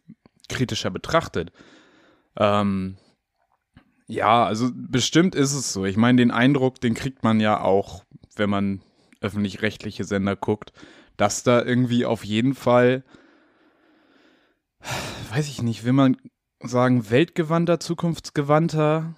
kritischer 0.50 0.90
betrachtet. 0.90 1.52
Ähm, 2.38 2.98
ja, 4.08 4.46
also 4.46 4.70
bestimmt 4.74 5.36
ist 5.36 5.54
es 5.54 5.72
so. 5.72 5.86
Ich 5.86 5.98
meine, 5.98 6.18
den 6.18 6.32
Eindruck, 6.32 6.82
den 6.82 6.94
kriegt 6.94 7.24
man 7.24 7.40
ja 7.40 7.62
auch, 7.62 8.04
wenn 8.36 8.50
man 8.50 8.82
öffentlich-rechtliche 9.22 10.04
Sender 10.04 10.36
guckt, 10.36 10.74
dass 11.22 11.44
da 11.44 11.64
irgendwie 11.64 12.04
auf 12.04 12.26
jeden 12.26 12.56
Fall, 12.56 13.04
weiß 15.32 15.48
ich 15.50 15.62
nicht, 15.62 15.84
will 15.84 15.94
man 15.94 16.18
sagen, 16.60 17.12
weltgewandter, 17.12 17.80
zukunftsgewandter. 17.80 19.14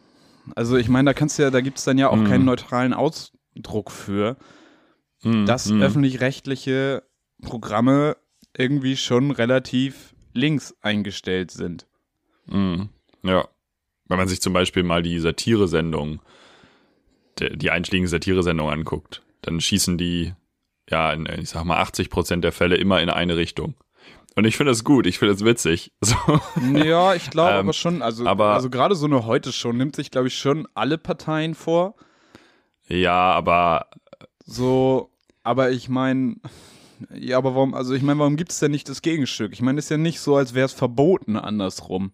Also 0.54 0.76
ich 0.76 0.90
meine, 0.90 1.12
da 1.12 1.14
kannst 1.14 1.40
du 1.40 1.44
ja, 1.44 1.50
da 1.50 1.62
gibt 1.62 1.78
es 1.78 1.86
dann 1.86 1.98
ja 1.98 2.10
auch 2.10 2.18
mm. 2.18 2.26
keinen 2.26 2.44
neutralen 2.44 2.94
Ausdruck 2.94 3.90
für, 3.90 4.36
mm, 5.24 5.46
dass 5.46 5.70
mm. 5.70 5.82
öffentlich-rechtliche 5.82 7.04
Programme 7.42 8.18
irgendwie 8.54 8.98
schon 8.98 9.32
relativ 9.32 10.14
links 10.34 10.76
eingestellt 10.82 11.52
sind. 11.52 11.88
Mhm. 12.48 12.90
Ja. 13.24 13.48
Wenn 14.10 14.18
man 14.18 14.28
sich 14.28 14.42
zum 14.42 14.52
Beispiel 14.52 14.84
mal 14.84 15.04
die 15.04 15.20
Satire-Sendung, 15.20 16.22
die 17.40 17.72
einschlägigen 17.72 18.10
Satire-Sendung 18.10 18.70
anguckt, 18.70 19.24
dann 19.42 19.62
schießen 19.62 19.98
die, 19.98 20.34
ja, 20.90 21.12
in, 21.12 21.28
ich 21.40 21.50
sag 21.50 21.64
mal, 21.64 21.78
80 21.78 22.10
Prozent 22.10 22.44
der 22.44 22.52
Fälle 22.52 22.76
immer 22.76 23.02
in 23.02 23.10
eine 23.10 23.38
Richtung. 23.38 23.76
Und 24.36 24.46
ich 24.46 24.58
finde 24.58 24.72
das 24.72 24.84
gut, 24.84 25.06
ich 25.06 25.20
finde 25.20 25.34
das 25.34 25.46
witzig. 25.46 25.94
So. 26.02 26.16
Ja, 26.74 27.14
ich 27.14 27.30
glaube 27.30 27.52
ähm, 27.52 27.60
aber 27.60 27.74
schon, 27.74 28.02
also, 28.02 28.26
aber, 28.26 28.54
also 28.54 28.70
gerade 28.70 28.96
so 28.96 29.06
eine 29.06 29.26
heute 29.26 29.52
schon 29.52 29.78
nimmt 29.78 29.96
sich, 29.96 30.12
glaube 30.12 30.28
ich, 30.28 30.38
schon 30.38 30.68
alle 30.74 30.98
Parteien 30.98 31.56
vor. 31.56 31.96
Ja, 32.88 33.32
aber. 33.32 33.88
So, 34.46 35.12
aber 35.44 35.72
ich 35.72 35.88
meine, 35.88 36.36
ja, 37.14 37.38
aber 37.38 37.56
warum, 37.56 37.74
also 37.74 37.94
ich 37.94 38.02
meine, 38.02 38.20
warum 38.20 38.36
gibt 38.36 38.52
es 38.52 38.60
denn 38.60 38.72
nicht 38.72 38.90
das 38.90 39.02
Gegenstück? 39.02 39.54
Ich 39.54 39.62
meine, 39.62 39.80
es 39.80 39.86
ist 39.86 39.90
ja 39.90 39.98
nicht 39.98 40.20
so, 40.20 40.36
als 40.36 40.54
wäre 40.54 40.66
es 40.66 40.74
verboten 40.74 41.38
andersrum. 41.38 42.12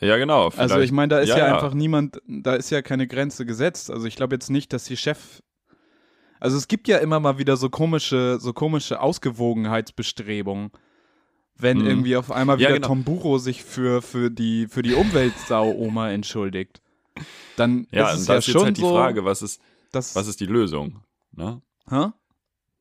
Ja, 0.00 0.16
genau. 0.16 0.48
Also 0.56 0.80
ich 0.80 0.92
meine, 0.92 1.08
da 1.08 1.18
ist 1.20 1.30
ja, 1.30 1.38
ja, 1.38 1.54
einfach 1.54 1.72
niemand, 1.72 2.20
da 2.26 2.54
ist 2.54 2.70
ja 2.70 2.82
keine 2.82 3.06
Grenze 3.06 3.46
gesetzt. 3.46 3.90
Also 3.90 4.06
ich 4.06 4.16
glaube 4.16 4.34
jetzt 4.34 4.50
nicht, 4.50 4.72
dass 4.72 4.84
die 4.84 4.96
Chef. 4.96 5.42
Also 6.40 6.56
es 6.56 6.68
gibt 6.68 6.88
ja 6.88 6.98
immer 6.98 7.20
mal 7.20 7.38
wieder 7.38 7.56
so 7.56 7.70
komische, 7.70 8.38
so 8.40 8.52
komische 8.52 9.00
Ausgewogenheitsbestrebungen. 9.00 10.70
Wenn 11.58 11.78
mhm. 11.78 11.86
irgendwie 11.86 12.16
auf 12.16 12.30
einmal 12.30 12.58
wieder 12.58 12.68
ja, 12.70 12.74
genau. 12.74 12.88
Tom 12.88 13.04
Buro 13.04 13.38
sich 13.38 13.62
für, 13.64 14.02
für 14.02 14.30
die, 14.30 14.66
für 14.68 14.82
die 14.82 14.94
Umweltsau-Oma 14.94 16.10
entschuldigt. 16.12 16.82
Dann 17.56 17.86
ja, 17.90 18.10
ist 18.10 18.20
es 18.20 18.26
ja 18.26 18.34
ist 18.36 18.50
schon 18.50 18.64
halt 18.64 18.76
die 18.76 18.82
Frage, 18.82 19.24
was 19.24 19.40
ist, 19.40 19.62
was 19.90 20.26
ist 20.26 20.40
die 20.40 20.46
Lösung? 20.46 21.00
Ne? 21.32 21.62
Hä? 21.88 22.08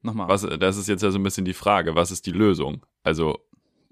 Nochmal. 0.01 0.27
Was, 0.27 0.45
das 0.59 0.75
ist 0.75 0.89
jetzt 0.89 1.03
ja 1.03 1.11
so 1.11 1.17
ein 1.17 1.23
bisschen 1.23 1.45
die 1.45 1.53
Frage, 1.53 1.95
was 1.95 2.11
ist 2.11 2.25
die 2.25 2.31
Lösung? 2.31 2.85
Also, 3.03 3.39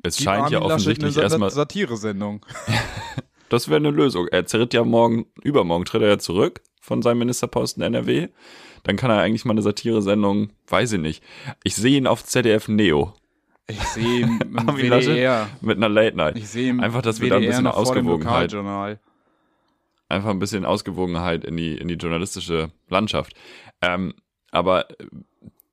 es 0.03 0.17
die 0.17 0.23
scheint 0.23 0.43
Armin 0.43 0.53
ja 0.53 0.61
offensichtlich 0.61 1.15
eine 1.15 1.23
erstmal. 1.23 1.49
Satire-Sendung. 1.49 2.45
das 3.49 3.69
wäre 3.69 3.77
eine 3.77 3.91
Lösung. 3.91 4.27
Er 4.27 4.45
tritt 4.45 4.73
ja 4.73 4.83
morgen, 4.83 5.27
übermorgen 5.41 5.85
tritt 5.85 6.01
er 6.01 6.09
ja 6.09 6.19
zurück 6.19 6.61
von 6.83 7.01
seinem 7.01 7.19
Ministerposten 7.19 7.81
NRW. 7.81 8.27
Dann 8.83 8.97
kann 8.97 9.09
er 9.09 9.19
eigentlich 9.19 9.45
mal 9.45 9.53
eine 9.53 9.61
Satire-Sendung, 9.61 10.49
weiß 10.67 10.91
ich 10.93 10.99
nicht. 10.99 11.23
Ich 11.63 11.75
sehe 11.75 11.97
ihn 11.97 12.07
auf 12.07 12.25
ZDF 12.25 12.67
Neo. 12.67 13.13
Ich 13.67 13.79
sehe 13.79 14.19
ihn 14.19 14.39
im 14.41 14.77
WDR. 14.77 15.49
mit 15.61 15.77
einer 15.77 15.87
Late 15.87 16.17
Night. 16.17 16.37
Ich 16.37 16.49
sehe 16.49 16.69
ihn 16.69 16.81
Einfach, 16.81 17.01
dass 17.01 17.21
wir 17.21 17.29
da 17.29 17.37
ein 17.37 17.45
bisschen 17.45 17.67
Ausgewogenheit. 17.67 18.53
Einfach 20.09 20.29
ein 20.29 20.39
bisschen 20.39 20.65
Ausgewogenheit 20.65 21.45
in 21.45 21.55
die, 21.55 21.77
in 21.77 21.87
die 21.87 21.93
journalistische 21.93 22.71
Landschaft. 22.89 23.33
Ähm, 23.81 24.13
aber 24.51 24.87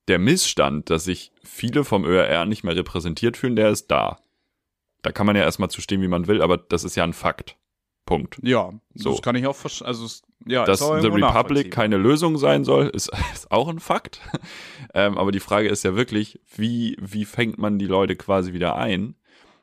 der 0.07 0.20
Missstand, 0.20 0.90
dass 0.90 1.05
sich 1.05 1.33
viele 1.42 1.83
vom 1.83 2.05
ÖRR 2.05 2.46
nicht 2.46 2.62
mehr 2.62 2.77
repräsentiert 2.77 3.37
fühlen, 3.37 3.57
der 3.57 3.70
ist 3.70 3.90
da. 3.90 4.20
Da 5.03 5.11
kann 5.11 5.27
man 5.27 5.35
ja 5.35 5.42
erstmal 5.42 5.70
zu 5.70 5.81
stehen, 5.81 6.03
wie 6.03 6.09
man 6.09 6.29
will, 6.29 6.40
aber 6.40 6.57
das 6.57 6.85
ist 6.85 6.94
ja 6.94 7.03
ein 7.03 7.14
Fakt. 7.14 7.57
Punkt. 8.06 8.38
Ja, 8.42 8.72
so. 8.94 9.10
das 9.10 9.22
kann 9.22 9.36
ich 9.36 9.46
auch 9.46 9.56
verstehen. 9.56 9.86
Also, 9.86 10.06
ja, 10.46 10.64
Dass 10.64 10.80
The 10.80 11.08
Republic 11.08 11.70
keine 11.70 11.96
Lösung 11.96 12.38
sein 12.38 12.64
soll, 12.64 12.88
ist, 12.88 13.10
ist 13.34 13.50
auch 13.50 13.68
ein 13.68 13.78
Fakt. 13.78 14.20
ähm, 14.94 15.18
aber 15.18 15.32
die 15.32 15.40
Frage 15.40 15.68
ist 15.68 15.84
ja 15.84 15.94
wirklich, 15.94 16.40
wie, 16.56 16.96
wie 17.00 17.24
fängt 17.24 17.58
man 17.58 17.78
die 17.78 17.86
Leute 17.86 18.16
quasi 18.16 18.52
wieder 18.52 18.76
ein? 18.76 19.14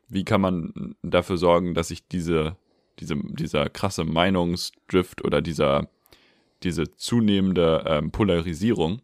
Wie 0.08 0.23
kann 0.23 0.39
man 0.39 0.95
dafür 1.02 1.38
sorgen, 1.38 1.73
dass 1.73 1.89
sich 1.89 2.08
diese, 2.08 2.56
diese, 3.00 3.15
dieser 3.17 3.69
krasse 3.69 4.06
Meinungsdrift 4.06 5.26
oder 5.26 5.41
dieser, 5.41 5.89
diese 6.63 6.95
zunehmende 6.95 7.84
ähm, 7.86 8.12
Polarisierung 8.12 9.02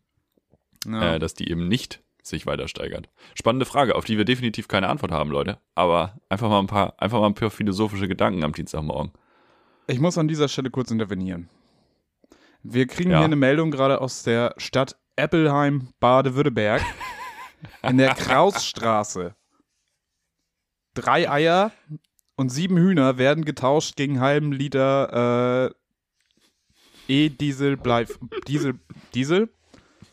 ja. 0.86 1.16
äh, 1.16 1.20
dass 1.20 1.34
die 1.34 1.50
eben 1.50 1.68
nicht 1.68 2.02
sich 2.22 2.46
weiter 2.46 2.68
steigert. 2.68 3.10
Spannende 3.36 3.66
Frage, 3.66 3.96
auf 3.96 4.06
die 4.06 4.18
wir 4.18 4.26
definitiv 4.26 4.68
keine 4.68 4.88
Antwort 4.88 5.12
haben, 5.12 5.30
Leute. 5.30 5.60
Aber 5.76 6.18
einfach 6.30 6.50
mal 6.50 6.60
ein 6.60 6.68
paar, 6.68 6.94
einfach 6.98 7.20
mal 7.20 7.28
ein 7.28 7.34
paar 7.34 7.50
philosophische 7.50 8.08
Gedanken 8.08 8.44
am 8.44 8.54
Dienstagmorgen. 8.54 9.12
Ich 9.88 10.00
muss 10.00 10.18
an 10.18 10.28
dieser 10.28 10.48
Stelle 10.48 10.70
kurz 10.70 10.92
intervenieren. 10.92 11.50
Wir 12.64 12.88
kriegen 12.88 13.12
ja. 13.12 13.18
hier 13.18 13.26
eine 13.26 13.36
Meldung 13.36 13.72
gerade 13.72 14.00
aus 14.00 14.24
der 14.24 14.54
Stadt 14.58 14.96
Eppelheim, 15.16 15.90
Baden-Württemberg. 16.00 16.82
in 17.82 17.98
der 17.98 18.14
Krausstraße. 18.16 19.36
Drei 20.94 21.30
Eier 21.30 21.72
und 22.36 22.50
sieben 22.50 22.78
Hühner 22.78 23.18
werden 23.18 23.46
getauscht 23.46 23.96
gegen 23.96 24.20
halben 24.20 24.52
Liter 24.52 25.72
äh, 25.72 27.26
E-Diesel, 27.26 27.78
Diesel, 28.48 28.80
Diesel, 29.14 29.50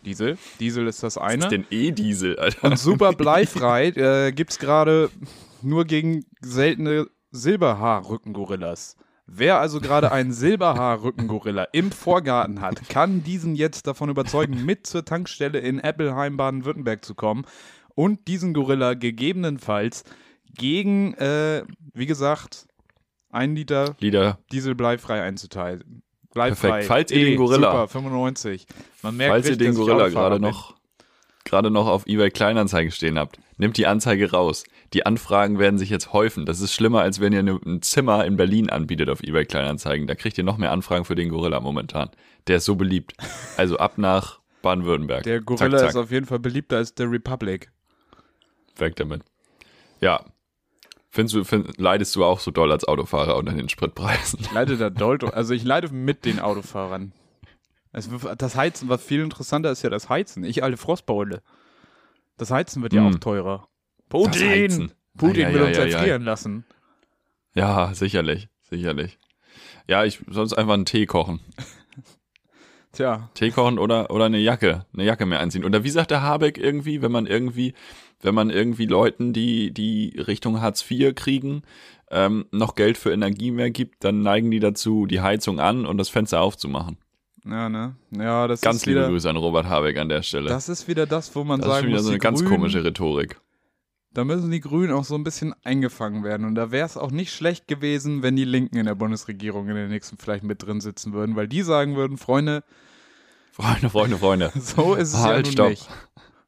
Diesel. 0.05 0.39
Diesel 0.59 0.87
ist 0.89 1.03
das 1.03 1.19
eine. 1.19 1.45
Was 1.45 1.45
ist 1.45 1.51
denn 1.53 1.67
E-Diesel, 1.71 2.39
Alter? 2.39 2.65
Und 2.65 2.79
super 2.79 3.13
bleifrei 3.13 3.89
äh, 3.89 4.33
gibt 4.33 4.51
es 4.51 4.59
gerade 4.59 5.11
nur 5.63 5.85
gegen 5.85 6.25
seltene 6.41 7.07
Silberhaar-Rückengorillas. 7.31 8.97
Wer 9.33 9.61
also 9.61 9.81
gerade 9.81 10.11
einen 10.11 10.33
Silberhaar-Rückengorilla 10.33 11.69
im 11.73 11.93
Vorgarten 11.93 12.61
hat, 12.61 12.89
kann 12.89 13.23
diesen 13.23 13.55
jetzt 13.55 13.87
davon 13.87 14.09
überzeugen, 14.09 14.65
mit 14.65 14.89
zur 14.89 15.05
Tankstelle 15.05 15.61
in 15.61 15.79
Eppelheim, 15.79 16.37
Baden-Württemberg 16.37 17.05
zu 17.05 17.15
kommen 17.15 17.45
und 17.95 18.27
diesen 18.27 18.55
Gorilla 18.55 18.95
gegebenenfalls 18.95 20.03
gegen, 20.53 21.15
äh, 21.15 21.63
wie 21.95 22.07
gesagt, 22.07 22.67
ein 23.31 23.55
Liter, 23.55 23.95
Liter. 24.01 24.41
Diesel 24.51 24.75
bleifrei 24.75 25.23
einzuteilen. 25.23 26.03
Bleib 26.35 26.61
Perfekt. 26.61 26.87
Falls 26.87 27.13
ihr 27.13 27.25
den 27.25 27.37
Gorilla, 27.37 27.71
super, 27.71 27.89
95. 27.89 28.67
Man 29.03 29.17
merkt 29.17 29.33
falls 29.33 29.47
richtig, 29.47 29.61
ihr 29.61 29.73
den 29.73 29.77
Gorilla 29.77 30.09
gerade 30.09 30.41
noch, 30.41 30.75
gerade 31.51 31.71
noch 31.71 31.87
auf 31.87 32.07
eBay 32.07 32.31
Kleinanzeigen 32.31 32.93
stehen 32.93 33.19
habt, 33.19 33.39
nimmt 33.59 33.77
die 33.77 33.87
Anzeige 33.87 34.31
raus. 34.31 34.65
Die 34.95 35.05
Anfragen 35.05 35.59
werden 35.59 35.79
sich 35.79 35.91
jetzt 35.91 36.13
häufen. 36.13 36.47
Das 36.47 36.61
ist 36.61 36.73
schlimmer, 36.73 37.03
als 37.03 37.21
wenn 37.21 37.33
ihr 37.33 37.41
ein 37.41 37.83
Zimmer 37.83 38.25
in 38.25 38.37
Berlin 38.37 38.71
anbietet 38.71 39.11
auf 39.11 39.23
eBay 39.23 39.45
Kleinanzeigen. 39.45 40.07
Da 40.07 40.15
kriegt 40.15 40.39
ihr 40.39 40.45
noch 40.45 40.57
mehr 40.57 40.73
Anfragen 40.73 41.05
für 41.05 41.15
den 41.15 41.29
Gorilla 41.29 41.61
momentan. 41.61 42.11
Der 42.47 42.59
ist 42.59 42.65
so 42.65 42.77
beliebt. 42.77 43.13
Also 43.57 43.77
ab 43.77 43.99
nach 43.99 44.41
Baden-Württemberg. 44.63 45.25
Der 45.25 45.41
Gorilla 45.41 45.71
zack, 45.71 45.81
zack. 45.81 45.89
ist 45.91 45.97
auf 45.97 46.11
jeden 46.11 46.27
Fall 46.27 46.39
beliebter 46.39 46.79
als 46.79 46.95
der 46.95 47.11
Republic. 47.11 47.71
Weg 48.77 48.97
damit. 48.97 49.23
Ja, 50.01 50.25
Findest 51.13 51.35
du, 51.35 51.45
find, 51.45 51.77
leidest 51.81 52.15
du 52.15 52.25
auch 52.25 52.39
so 52.39 52.53
doll 52.53 52.71
als 52.71 52.85
Autofahrer 52.85 53.37
unter 53.37 53.53
den 53.53 53.69
Spritpreisen? 53.69 54.39
Ich 54.41 54.53
leide 54.53 54.77
da 54.77 54.91
doll, 54.91 55.19
also 55.33 55.55
ich 55.55 55.65
leide 55.65 55.93
mit 55.93 56.25
den 56.25 56.39
Autofahrern. 56.39 57.13
Also 57.93 58.19
das 58.35 58.57
Heizen, 58.57 58.89
was 58.89 59.03
viel 59.03 59.21
interessanter 59.21 59.71
ist 59.71 59.83
ja 59.83 59.91
das 59.91 60.09
Heizen. 60.09 60.45
Ich 60.45 60.63
alle 60.63 60.77
Frostbeule. 60.77 61.43
Das 62.37 62.51
Heizen 62.51 62.83
wird 62.83 62.93
ja 62.93 63.05
hm. 63.05 63.15
auch 63.15 63.19
teurer. 63.19 63.69
Putin! 64.09 64.93
Putin 65.17 65.43
ja, 65.43 65.53
will 65.53 65.61
ja, 65.61 65.67
uns 65.67 65.77
ja, 65.77 65.85
erfrieren 65.85 66.23
lassen. 66.23 66.65
Ja, 67.55 67.93
sicherlich, 67.95 68.49
sicherlich. 68.69 69.19
Ja, 69.89 70.05
ich 70.05 70.21
sonst 70.29 70.55
einfach 70.55 70.75
einen 70.75 70.87
Tee 70.87 71.07
kochen. 71.07 71.41
Tja. 72.93 73.29
Tee 73.35 73.51
kochen 73.51 73.79
oder, 73.79 74.11
oder 74.11 74.27
eine 74.27 74.39
Jacke, 74.39 74.87
eine 74.93 75.05
Jacke 75.05 75.27
mehr 75.27 75.41
anziehen. 75.41 75.65
Oder 75.65 75.85
wie 75.85 75.91
sagt 75.91 76.11
der 76.11 76.23
Habeck 76.23 76.59
irgendwie, 76.59 77.03
wenn 77.03 77.13
man 77.13 77.27
irgendwie 77.27 77.75
wenn 78.23 78.35
man 78.35 78.51
irgendwie 78.51 78.87
Leuten, 78.87 79.33
die, 79.33 79.73
die 79.73 80.19
Richtung 80.19 80.61
Hartz 80.61 80.89
IV 80.89 81.15
kriegen, 81.15 81.63
ähm, 82.11 82.47
noch 82.51 82.75
Geld 82.75 82.99
für 82.99 83.13
Energie 83.13 83.51
mehr 83.51 83.71
gibt, 83.71 84.05
dann 84.05 84.23
neigen 84.23 84.51
die 84.51 84.61
dazu, 84.61 85.07
die 85.07 85.21
Heizung 85.21 85.61
an 85.61 85.87
und 85.87 85.99
das 85.99 86.09
Fenster 86.09 86.41
aufzumachen. 86.41 86.99
Ja, 87.45 87.69
ne? 87.69 87.97
Ja, 88.11 88.47
das 88.47 88.61
ganz 88.61 88.79
ist 88.79 88.87
liebe 88.87 89.01
wieder, 89.01 89.09
Grüße 89.09 89.29
an 89.31 89.37
Robert 89.37 89.67
Habeck 89.67 89.97
an 89.99 90.09
der 90.09 90.23
Stelle. 90.23 90.49
Das 90.49 90.69
ist 90.69 90.89
wieder 90.89 91.07
das, 91.07 91.35
wo 91.35 91.45
man 91.45 91.61
das 91.61 91.69
sagen 91.69 91.87
ist 91.87 91.89
wieder 91.89 91.97
muss, 91.99 92.05
so 92.05 92.11
eine 92.11 92.19
ganz 92.19 92.41
Grünen, 92.41 92.51
komische 92.55 92.85
Rhetorik. 92.85 93.41
Da 94.13 94.25
müssen 94.25 94.51
die 94.51 94.61
Grünen 94.61 94.93
auch 94.93 95.05
so 95.05 95.15
ein 95.15 95.25
bisschen 95.25 95.55
eingefangen 95.63 96.25
werden. 96.25 96.45
Und 96.47 96.57
da 96.57 96.71
wäre 96.71 96.85
es 96.85 96.97
auch 96.97 97.13
nicht 97.13 97.33
schlecht 97.33 97.69
gewesen, 97.69 98.23
wenn 98.23 98.37
die 98.37 98.45
Linken 98.45 98.77
in 98.77 98.87
der 98.87 98.97
Bundesregierung 98.97 99.69
in 99.69 99.77
den 99.77 99.89
nächsten 99.89 100.19
vielleicht 100.19 100.45
mit 100.45 100.67
drin 100.67 100.81
sitzen 100.81 101.13
würden, 101.13 101.37
weil 101.37 101.49
die 101.49 101.63
sagen 101.63 101.97
würden, 101.97 102.19
Freunde, 102.19 102.65
Freunde, 103.53 103.91
Freunde, 103.91 104.17
Freunde. 104.19 104.53
so 104.61 104.95
ist 104.95 105.15
es 105.15 105.21
Halt, 105.21 105.37
ja 105.37 105.43
nun 105.43 105.53
stopp. 105.53 105.71
nicht. 105.71 105.89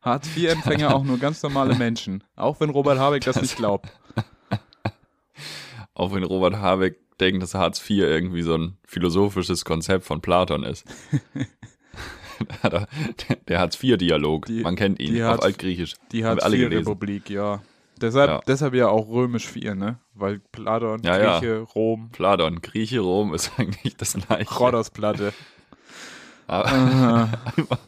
Hartz-IV-Empfänger 0.02 0.94
auch 0.94 1.04
nur 1.04 1.18
ganz 1.18 1.42
normale 1.42 1.76
Menschen. 1.76 2.24
Auch 2.34 2.58
wenn 2.60 2.70
Robert 2.70 2.98
Habeck 2.98 3.22
das, 3.24 3.40
nicht 3.40 3.56
glaubt. 3.56 3.88
Auch 5.94 6.12
wenn 6.14 6.24
Robert 6.24 6.56
Habeck 6.56 6.98
denkt, 7.22 7.42
dass 7.42 7.54
Hartz 7.54 7.80
IV 7.88 7.98
irgendwie 8.02 8.42
so 8.42 8.54
ein 8.56 8.76
philosophisches 8.84 9.64
Konzept 9.64 10.04
von 10.04 10.20
Platon 10.20 10.64
ist. 10.64 10.84
der 13.48 13.58
Hartz-IV-Dialog, 13.60 14.46
Die- 14.46 14.62
man 14.62 14.76
kennt 14.76 15.00
ihn 15.00 15.14
die 15.14 15.22
auf 15.22 15.32
Hartz- 15.38 15.44
Altgriechisch. 15.44 15.94
Die 16.12 16.20
gelesen. 16.22 16.40
Hartz-IV-Republik, 16.42 17.30
ja. 17.30 17.62
Deshalb, 18.00 18.30
Ja. 18.30 18.40
deshalb 18.46 18.74
ja 18.74 18.88
auch 18.88 19.08
römisch 19.08 19.46
4, 19.46 19.74
ne? 19.76 19.98
Weil 20.14 20.40
Platon, 20.50 21.00
Ja, 21.04 21.18
ja. 21.20 21.38
Grieche, 21.38 21.60
Rom, 21.60 22.10
Platon, 22.10 22.60
Grieche, 22.60 23.00
Rom 23.00 23.32
ist 23.32 23.52
eigentlich 23.58 23.96
das 23.96 24.14
gleiche. 24.14 24.52
Rhodos-Platte. 24.54 25.32
Aber 26.48 26.66
Aha. 26.66 27.28
einmal, 27.56 27.78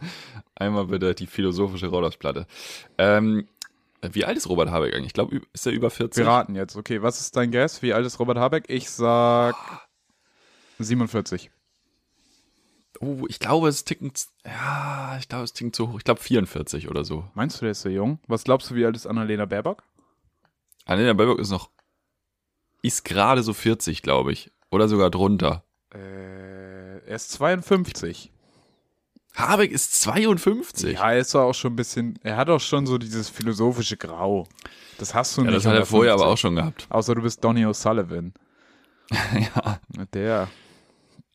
einmal 0.54 0.84
bitte 0.86 1.14
die 1.14 1.26
philosophische 1.26 1.88
Rhodos-Platte. 1.88 2.46
Ähm, 2.96 3.48
wie 4.12 4.24
alt 4.24 4.36
ist 4.36 4.48
Robert 4.48 4.70
Habeck 4.70 4.94
eigentlich? 4.94 5.08
Ich 5.08 5.12
glaube, 5.12 5.40
ist 5.52 5.66
er 5.66 5.72
über 5.72 5.90
40? 5.90 6.24
Wir 6.24 6.30
raten 6.30 6.54
jetzt. 6.54 6.76
Okay, 6.76 7.02
was 7.02 7.20
ist 7.20 7.36
dein 7.36 7.50
Guess? 7.50 7.82
Wie 7.82 7.92
alt 7.92 8.04
ist 8.04 8.18
Robert 8.18 8.38
Habeck? 8.38 8.64
Ich 8.68 8.90
sag 8.90 9.54
47. 10.78 11.50
Oh, 13.00 13.24
ich 13.28 13.38
glaube, 13.38 13.68
es 13.68 13.84
tickt, 13.84 14.28
ja, 14.44 15.16
ich 15.18 15.28
glaube, 15.28 15.44
es 15.44 15.52
tickt 15.52 15.74
zu 15.74 15.90
hoch. 15.90 15.98
Ich 15.98 16.04
glaube 16.04 16.20
44 16.20 16.88
oder 16.88 17.04
so. 17.04 17.24
Meinst 17.34 17.60
du, 17.60 17.64
der 17.64 17.72
ist 17.72 17.82
so 17.82 17.88
jung? 17.88 18.18
Was 18.26 18.44
glaubst 18.44 18.70
du, 18.70 18.74
wie 18.74 18.84
alt 18.84 18.96
ist 18.96 19.06
Annalena 19.06 19.46
Baerbock? 19.46 19.82
Annalena 20.86 21.12
Baerbock 21.12 21.38
ist 21.38 21.50
noch, 21.50 21.70
ist 22.82 23.04
gerade 23.04 23.42
so 23.42 23.52
40, 23.52 24.02
glaube 24.02 24.32
ich. 24.32 24.50
Oder 24.70 24.88
sogar 24.88 25.10
drunter. 25.10 25.64
Äh, 25.92 26.98
er 27.06 27.16
ist 27.16 27.30
52. 27.32 28.32
Habeck 29.34 29.72
ist 29.72 30.00
52. 30.02 30.94
Ja, 30.94 31.12
er 31.12 31.18
ist 31.18 31.34
auch 31.34 31.52
schon 31.54 31.72
ein 31.72 31.76
bisschen, 31.76 32.18
er 32.22 32.36
hat 32.36 32.48
auch 32.50 32.60
schon 32.60 32.86
so 32.86 32.98
dieses 32.98 33.28
philosophische 33.28 33.96
Grau. 33.96 34.46
Das 34.98 35.14
hast 35.14 35.36
du 35.36 35.40
Ja, 35.42 35.46
nicht. 35.48 35.56
das 35.56 35.66
hat 35.66 35.74
er 35.74 35.86
vorher 35.86 36.12
aber 36.12 36.22
50. 36.24 36.32
auch 36.32 36.38
schon 36.38 36.56
gehabt. 36.56 36.86
Außer 36.88 37.14
du 37.16 37.22
bist 37.22 37.42
Donny 37.42 37.66
O'Sullivan. 37.66 38.32
ja. 39.10 39.78
Der. 40.12 40.48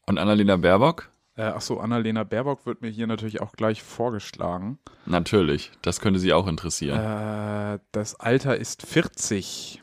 Und 0.06 0.18
Annalena 0.18 0.56
Baerbock? 0.56 1.10
Äh, 1.36 1.44
achso, 1.44 1.80
Annalena 1.80 2.24
Baerbock 2.24 2.66
wird 2.66 2.82
mir 2.82 2.90
hier 2.90 3.06
natürlich 3.08 3.42
auch 3.42 3.52
gleich 3.54 3.84
vorgeschlagen. 3.84 4.80
Natürlich. 5.06 5.72
Das 5.82 6.00
könnte 6.02 6.20
sie 6.20 6.34
auch 6.34 6.48
interessieren. 6.48 7.00
Äh, 7.00 7.80
das 7.92 8.20
Alter 8.20 8.58
ist 8.58 8.86
40. 8.86 9.82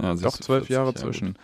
ja, 0.00 0.14
Doch 0.14 0.32
zwölf 0.38 0.66
40, 0.66 0.68
Jahre 0.70 0.86
ja, 0.86 0.92
gut. 0.92 0.98
zwischen. 1.00 1.38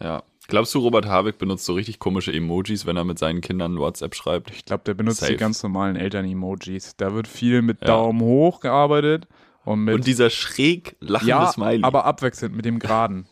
Ja. 0.00 0.22
Glaubst 0.46 0.74
du, 0.74 0.78
Robert 0.80 1.06
Habeck 1.06 1.38
benutzt 1.38 1.64
so 1.64 1.72
richtig 1.72 1.98
komische 1.98 2.32
Emojis, 2.32 2.84
wenn 2.84 2.96
er 2.96 3.04
mit 3.04 3.18
seinen 3.18 3.40
Kindern 3.40 3.78
WhatsApp 3.78 4.14
schreibt? 4.14 4.50
Ich 4.50 4.64
glaube, 4.66 4.84
der 4.84 4.94
benutzt 4.94 5.20
Safe. 5.20 5.32
die 5.32 5.38
ganz 5.38 5.62
normalen 5.62 5.96
Eltern-Emojis. 5.96 6.96
Da 6.96 7.14
wird 7.14 7.26
viel 7.28 7.62
mit 7.62 7.80
Ja. 7.80 7.86
Daumen 7.88 8.20
hoch 8.20 8.60
gearbeitet 8.60 9.26
und 9.64 9.84
mit 9.84 9.94
Und 9.94 10.06
dieser 10.06 10.28
schräg 10.30 10.96
lachende 11.00 11.30
ja, 11.30 11.46
Smiley. 11.50 11.82
aber 11.82 12.04
abwechselnd 12.04 12.54
mit 12.54 12.64
dem 12.66 12.78
Geraden. 12.78 13.26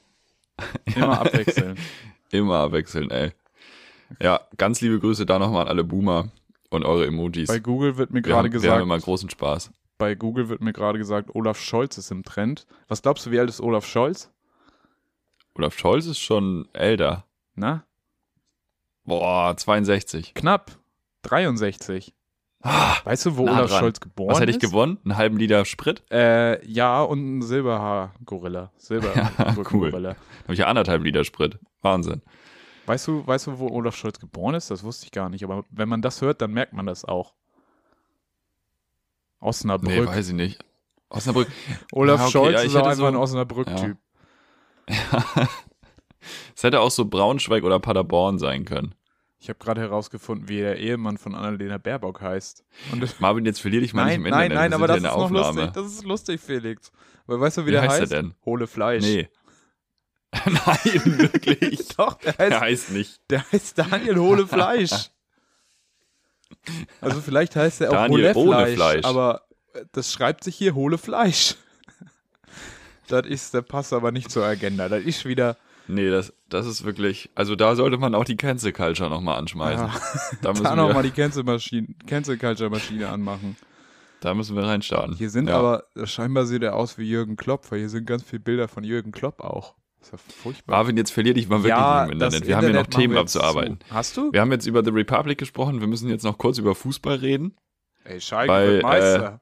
Immer 0.96 1.20
abwechselnd. 1.20 1.78
Immer 2.30 2.58
abwechseln, 2.60 3.10
ey. 3.10 3.32
Ja, 4.20 4.40
ganz 4.56 4.80
liebe 4.80 4.98
Grüße 4.98 5.26
da 5.26 5.38
nochmal 5.38 5.62
an 5.62 5.68
alle 5.68 5.84
Boomer 5.84 6.30
und 6.70 6.84
eure 6.84 7.06
Emojis. 7.06 7.48
Bei 7.48 7.58
Google 7.58 7.98
wird 7.98 8.10
mir 8.12 8.22
gerade 8.22 8.36
haben, 8.38 8.52
wir 8.52 8.58
haben 8.58 8.62
gesagt, 8.62 8.82
immer 8.82 8.98
großen 8.98 9.28
Spaß. 9.30 9.70
bei 9.98 10.14
Google 10.14 10.48
wird 10.48 10.62
mir 10.62 10.72
gerade 10.72 10.98
gesagt, 10.98 11.34
Olaf 11.34 11.60
Scholz 11.60 11.98
ist 11.98 12.10
im 12.10 12.22
Trend. 12.22 12.66
Was 12.88 13.02
glaubst 13.02 13.26
du, 13.26 13.30
wie 13.30 13.38
alt 13.38 13.48
ist 13.50 13.60
Olaf 13.60 13.86
Scholz? 13.86 14.30
Olaf 15.56 15.76
Scholz 15.78 16.06
ist 16.06 16.18
schon 16.18 16.68
älter. 16.72 17.26
Na? 17.54 17.84
Boah, 19.04 19.56
62. 19.56 20.34
Knapp. 20.34 20.78
63. 21.22 22.14
Ah, 22.64 22.96
Weißt 23.04 23.26
du, 23.26 23.36
wo 23.36 23.44
Nah 23.44 23.58
Olaf 23.58 23.70
dran. 23.70 23.80
Scholz 23.80 24.00
geboren 24.00 24.30
was 24.30 24.40
hätte 24.40 24.50
ich 24.50 24.56
ist? 24.58 24.62
gewonnen? 24.62 24.98
Einen 25.04 25.16
halben 25.16 25.36
Liter 25.36 25.64
Sprit? 25.64 26.04
Äh, 26.12 26.64
ja, 26.64 27.02
und 27.02 27.38
ein 27.38 27.42
Silberhaar-Gorilla. 27.42 28.72
Silberhaar-Gorilla. 28.76 30.10
Habe 30.44 30.52
ich 30.52 30.58
ja 30.60 30.66
anderthalb 30.68 31.02
Liter 31.02 31.24
Sprit. 31.24 31.58
Wahnsinn. 31.80 32.22
Weißt 32.86 33.06
du, 33.08 33.26
weißt 33.26 33.48
du, 33.48 33.58
wo 33.58 33.68
Olaf 33.68 33.96
Scholz 33.96 34.20
geboren 34.20 34.54
ist? 34.54 34.70
Das 34.70 34.84
wusste 34.84 35.06
ich 35.06 35.12
gar 35.12 35.28
nicht. 35.28 35.42
Aber 35.44 35.64
wenn 35.70 35.88
man 35.88 36.02
das 36.02 36.20
hört, 36.22 36.40
dann 36.40 36.52
merkt 36.52 36.72
man 36.72 36.86
das 36.86 37.04
auch. 37.04 37.34
Osnabrück. 39.40 39.90
Nee, 39.90 40.06
weiß 40.06 40.28
ich 40.28 40.34
nicht. 40.34 40.64
Osnabrück. 41.08 41.48
Olaf 41.92 42.20
Ja, 42.20 42.24
okay, 42.26 42.32
Scholz 42.32 42.54
ja, 42.54 42.60
ich 42.60 42.66
ist 42.68 42.76
auch 42.76 42.86
einfach 42.86 42.96
so- 42.96 43.06
ein 43.06 43.16
Osnabrück-Typ. 43.16 43.96
Es 46.54 46.62
hätte 46.62 46.80
auch 46.80 46.90
so 46.90 47.04
Braunschweig 47.06 47.64
oder 47.64 47.80
Paderborn 47.80 48.38
sein 48.38 48.64
können. 48.64 48.94
Ich 49.40 49.48
habe 49.48 49.58
gerade 49.58 49.80
herausgefunden, 49.80 50.48
wie 50.48 50.58
der 50.58 50.78
Ehemann 50.78 51.18
von 51.18 51.34
Annalena 51.34 51.78
Baerbock 51.78 52.20
heißt. 52.20 52.64
Und 52.92 53.20
Marvin, 53.20 53.44
jetzt 53.44 53.60
verlier 53.60 53.80
dich 53.80 53.92
mal 53.92 54.02
nein, 54.04 54.20
nicht 54.20 54.26
im 54.28 54.30
nein, 54.30 54.52
Internet. 54.52 54.58
nein, 54.58 54.70
Wir 54.70 54.76
aber 54.76 54.86
das 54.86 54.96
ist 54.98 55.02
noch 55.02 55.30
lustig. 55.30 55.70
Das 55.72 55.86
ist 55.86 56.04
lustig, 56.04 56.40
Felix. 56.40 56.92
Weil 57.26 57.40
weißt 57.40 57.56
du, 57.56 57.62
wie, 57.62 57.66
Wie 57.66 57.70
der 57.72 57.82
heißt 57.82 58.02
heißt? 58.02 58.12
er 58.12 58.22
denn? 58.22 58.34
Hohle 58.44 58.66
Fleisch. 58.68 59.02
Nee. 59.02 59.28
nein, 60.46 61.18
wirklich. 61.18 61.88
Doch, 61.96 62.14
der 62.14 62.32
Der 62.34 62.60
heißt, 62.60 62.62
heißt 62.62 62.90
nicht. 62.92 63.20
der 63.30 63.50
heißt 63.50 63.78
Daniel 63.78 64.18
Hohle 64.18 64.46
Fleisch. 64.46 64.90
Also 67.00 67.20
vielleicht 67.20 67.56
heißt 67.56 67.80
er 67.80 67.88
auch 67.88 67.94
Daniel 67.94 68.34
Hohle 68.34 68.56
Fleisch, 68.56 68.74
Fleisch. 68.76 69.04
aber 69.06 69.42
das 69.92 70.12
schreibt 70.12 70.44
sich 70.44 70.54
hier 70.54 70.74
Hohle 70.74 70.96
Fleisch. 70.98 71.56
Das 73.12 73.26
ist, 73.26 73.52
der 73.52 73.62
passt 73.62 73.92
aber 73.92 74.10
nicht 74.10 74.30
zur 74.30 74.44
Agenda. 74.44 74.88
Das 74.88 75.02
ist 75.02 75.24
wieder, 75.26 75.58
Nee, 75.88 76.10
das, 76.10 76.32
das 76.48 76.66
ist 76.66 76.84
wirklich, 76.84 77.30
also 77.34 77.56
da 77.56 77.74
sollte 77.74 77.98
man 77.98 78.14
auch 78.14 78.24
die 78.24 78.36
Cancel 78.36 78.72
Culture 78.72 79.10
nochmal 79.10 79.38
anschmeißen. 79.38 79.86
Ja. 79.86 80.00
Da, 80.40 80.48
müssen 80.52 80.64
da 80.64 80.76
nochmal 80.76 81.02
wir, 81.02 81.10
die 81.10 81.10
Cancel 81.10 81.44
Cancel 82.06 82.38
Culture 82.38 82.70
Maschine 82.70 83.08
anmachen. 83.08 83.56
da 84.20 84.34
müssen 84.34 84.56
wir 84.56 84.62
reinstarten. 84.62 85.16
Hier 85.16 85.30
sind 85.30 85.48
ja. 85.48 85.58
aber, 85.58 85.84
scheinbar 86.04 86.46
sieht 86.46 86.62
er 86.62 86.76
aus 86.76 86.98
wie 86.98 87.04
Jürgen 87.04 87.36
Klopp, 87.36 87.70
weil 87.70 87.80
hier 87.80 87.88
sind 87.88 88.06
ganz 88.06 88.22
viele 88.22 88.40
Bilder 88.40 88.68
von 88.68 88.84
Jürgen 88.84 89.12
Klopp 89.12 89.40
auch. 89.40 89.74
ist 90.00 90.12
ja 90.12 90.18
furchtbar. 90.18 90.76
Marvin, 90.76 90.96
jetzt 90.96 91.10
verlier 91.10 91.34
dich 91.34 91.48
mal 91.48 91.58
wirklich 91.58 91.70
ja, 91.70 92.04
im 92.04 92.18
das 92.18 92.34
Internet. 92.34 92.48
Wir 92.48 92.56
haben 92.56 92.64
hier 92.66 92.74
noch 92.74 92.84
Internet 92.84 93.00
Themen 93.00 93.16
abzuarbeiten. 93.18 93.78
zu. 93.80 93.94
Hast 93.94 94.16
du? 94.16 94.32
Wir 94.32 94.40
haben 94.40 94.52
jetzt 94.52 94.66
über 94.66 94.84
The 94.84 94.90
Republic 94.90 95.38
gesprochen, 95.38 95.80
wir 95.80 95.88
müssen 95.88 96.08
jetzt 96.08 96.24
noch 96.24 96.38
kurz 96.38 96.58
über 96.58 96.74
Fußball 96.74 97.16
reden, 97.16 97.56
Ey, 98.04 98.20
Schalke 98.20 98.52
Weil, 98.52 98.68
wird 98.68 98.82
Meister. 98.82 99.40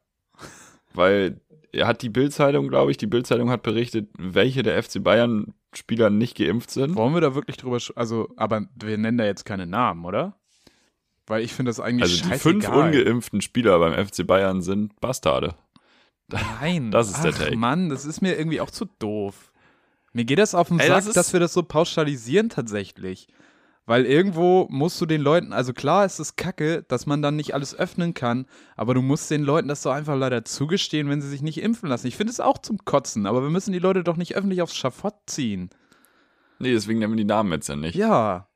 weil 0.94 1.40
er 1.49 1.49
hat 1.78 2.02
die 2.02 2.08
Bildzeitung, 2.08 2.68
glaube 2.68 2.90
ich, 2.90 2.96
die 2.96 3.06
Bildzeitung 3.06 3.50
hat 3.50 3.62
berichtet, 3.62 4.08
welche 4.18 4.62
der 4.62 4.82
FC 4.82 5.02
Bayern 5.02 5.54
Spieler 5.72 6.10
nicht 6.10 6.36
geimpft 6.36 6.70
sind. 6.70 6.96
Wollen 6.96 7.14
wir 7.14 7.20
da 7.20 7.34
wirklich 7.34 7.56
drüber, 7.56 7.78
also, 7.94 8.28
aber 8.36 8.66
wir 8.74 8.98
nennen 8.98 9.18
da 9.18 9.24
jetzt 9.24 9.44
keine 9.44 9.66
Namen, 9.66 10.04
oder? 10.04 10.36
Weil 11.26 11.44
ich 11.44 11.52
finde 11.52 11.70
das 11.70 11.78
eigentlich 11.78 12.10
Also 12.10 12.28
die 12.28 12.38
fünf 12.38 12.68
ungeimpften 12.68 13.40
Spieler 13.40 13.78
beim 13.78 14.06
FC 14.06 14.26
Bayern 14.26 14.62
sind 14.62 15.00
Bastarde. 15.00 15.54
Nein. 16.26 16.90
Das 16.90 17.08
ist 17.08 17.22
der 17.22 17.32
Ach, 17.32 17.38
Take. 17.38 17.56
Mann, 17.56 17.88
das 17.88 18.04
ist 18.04 18.20
mir 18.20 18.36
irgendwie 18.36 18.60
auch 18.60 18.70
zu 18.70 18.86
doof. 18.98 19.52
Mir 20.12 20.24
geht 20.24 20.40
das 20.40 20.56
auf 20.56 20.68
den 20.68 20.80
Ey, 20.80 20.88
Sack, 20.88 21.04
das 21.04 21.14
dass 21.14 21.32
wir 21.32 21.40
das 21.40 21.52
so 21.52 21.62
pauschalisieren 21.62 22.48
tatsächlich. 22.48 23.28
Weil 23.90 24.06
irgendwo 24.06 24.68
musst 24.70 25.00
du 25.00 25.04
den 25.04 25.20
Leuten, 25.20 25.52
also 25.52 25.72
klar 25.72 26.04
ist 26.04 26.20
es 26.20 26.36
kacke, 26.36 26.84
dass 26.84 27.06
man 27.06 27.22
dann 27.22 27.34
nicht 27.34 27.54
alles 27.54 27.74
öffnen 27.74 28.14
kann, 28.14 28.46
aber 28.76 28.94
du 28.94 29.02
musst 29.02 29.28
den 29.32 29.42
Leuten 29.42 29.66
das 29.66 29.82
doch 29.82 29.90
einfach 29.90 30.14
leider 30.14 30.44
zugestehen, 30.44 31.08
wenn 31.08 31.20
sie 31.20 31.28
sich 31.28 31.42
nicht 31.42 31.60
impfen 31.60 31.88
lassen. 31.88 32.06
Ich 32.06 32.16
finde 32.16 32.30
es 32.30 32.38
auch 32.38 32.58
zum 32.58 32.78
Kotzen, 32.84 33.26
aber 33.26 33.42
wir 33.42 33.50
müssen 33.50 33.72
die 33.72 33.80
Leute 33.80 34.04
doch 34.04 34.16
nicht 34.16 34.36
öffentlich 34.36 34.62
aufs 34.62 34.76
Schafott 34.76 35.16
ziehen. 35.26 35.70
Nee, 36.60 36.70
deswegen 36.70 37.00
nennen 37.00 37.14
wir 37.14 37.16
die 37.16 37.24
Namen 37.24 37.50
jetzt 37.50 37.68
ja 37.68 37.74
nicht. 37.74 37.96
Ja. 37.96 38.48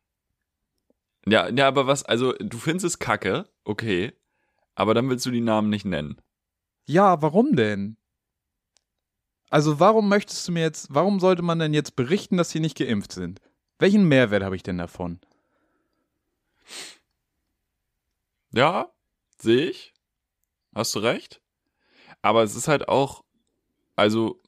Ja, 1.26 1.48
ja, 1.48 1.66
aber 1.66 1.88
was, 1.88 2.04
also 2.04 2.32
du 2.34 2.56
findest 2.56 2.86
es 2.86 3.00
kacke, 3.00 3.50
okay, 3.64 4.12
aber 4.76 4.94
dann 4.94 5.10
willst 5.10 5.26
du 5.26 5.32
die 5.32 5.40
Namen 5.40 5.68
nicht 5.68 5.84
nennen. 5.84 6.22
Ja, 6.86 7.22
warum 7.22 7.56
denn? 7.56 7.96
Also 9.50 9.80
warum 9.80 10.08
möchtest 10.08 10.46
du 10.46 10.52
mir 10.52 10.62
jetzt, 10.62 10.94
warum 10.94 11.18
sollte 11.18 11.42
man 11.42 11.58
denn 11.58 11.74
jetzt 11.74 11.96
berichten, 11.96 12.36
dass 12.36 12.50
sie 12.50 12.60
nicht 12.60 12.78
geimpft 12.78 13.10
sind? 13.10 13.40
Welchen 13.78 14.08
Mehrwert 14.08 14.42
habe 14.42 14.56
ich 14.56 14.62
denn 14.62 14.78
davon? 14.78 15.20
Ja, 18.52 18.92
sehe 19.38 19.70
ich. 19.70 19.92
Hast 20.74 20.94
du 20.94 21.00
recht. 21.00 21.40
Aber 22.22 22.42
es 22.42 22.54
ist 22.54 22.68
halt 22.68 22.88
auch, 22.88 23.24
also, 23.96 24.40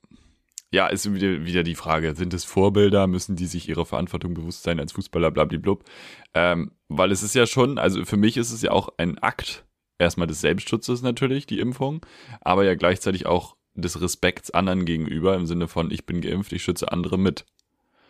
ja, 0.71 0.87
ist 0.89 1.13
wieder, 1.13 1.45
wieder 1.45 1.63
die 1.63 1.75
Frage, 1.75 2.15
sind 2.15 2.35
es 2.35 2.45
Vorbilder, 2.45 3.07
müssen 3.07 3.37
die 3.37 3.47
sich 3.47 3.69
ihrer 3.69 3.87
Verantwortung 3.87 4.35
bewusst 4.35 4.63
sein 4.63 4.81
als 4.81 4.93
Fußballer, 4.93 5.31
blablablub. 5.31 5.85
Ähm, 6.35 6.73
weil 6.89 7.11
es 7.11 7.23
ist 7.23 7.35
ja 7.35 7.47
schon, 7.47 7.79
also 7.79 8.05
für 8.05 8.17
mich 8.17 8.37
ist 8.37 8.53
es 8.53 8.63
ja 8.63 8.71
auch 8.71 8.89
ein 8.97 9.19
Akt, 9.19 9.65
erstmal 9.99 10.27
des 10.27 10.41
Selbstschutzes 10.41 11.03
natürlich, 11.03 11.47
die 11.47 11.61
Impfung, 11.61 12.05
aber 12.41 12.65
ja 12.65 12.75
gleichzeitig 12.75 13.27
auch 13.27 13.57
des 13.75 14.01
Respekts 14.01 14.51
anderen 14.51 14.85
gegenüber, 14.85 15.35
im 15.35 15.47
Sinne 15.47 15.69
von, 15.69 15.91
ich 15.91 16.07
bin 16.07 16.21
geimpft, 16.21 16.53
ich 16.53 16.63
schütze 16.63 16.91
andere 16.93 17.19
mit. 17.19 17.45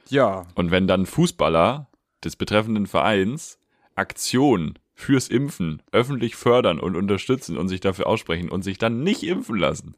Ja. 0.09 0.47
Und 0.55 0.71
wenn 0.71 0.87
dann 0.87 1.07
Fußballer 1.07 1.88
des 2.25 2.37
betreffenden 2.37 2.87
Vereins 2.87 3.59
Aktionen 3.95 4.79
fürs 4.95 5.29
Impfen 5.29 5.83
öffentlich 5.92 6.37
fördern 6.37 6.81
und 6.81 6.97
unterstützen 6.97 7.57
und 7.57 7.69
sich 7.69 7.81
dafür 7.81 8.07
aussprechen 8.07 8.51
und 8.51 8.62
sich 8.62 8.79
dann 8.79 9.03
nicht 9.03 9.23
impfen 9.23 9.57
lassen. 9.57 9.97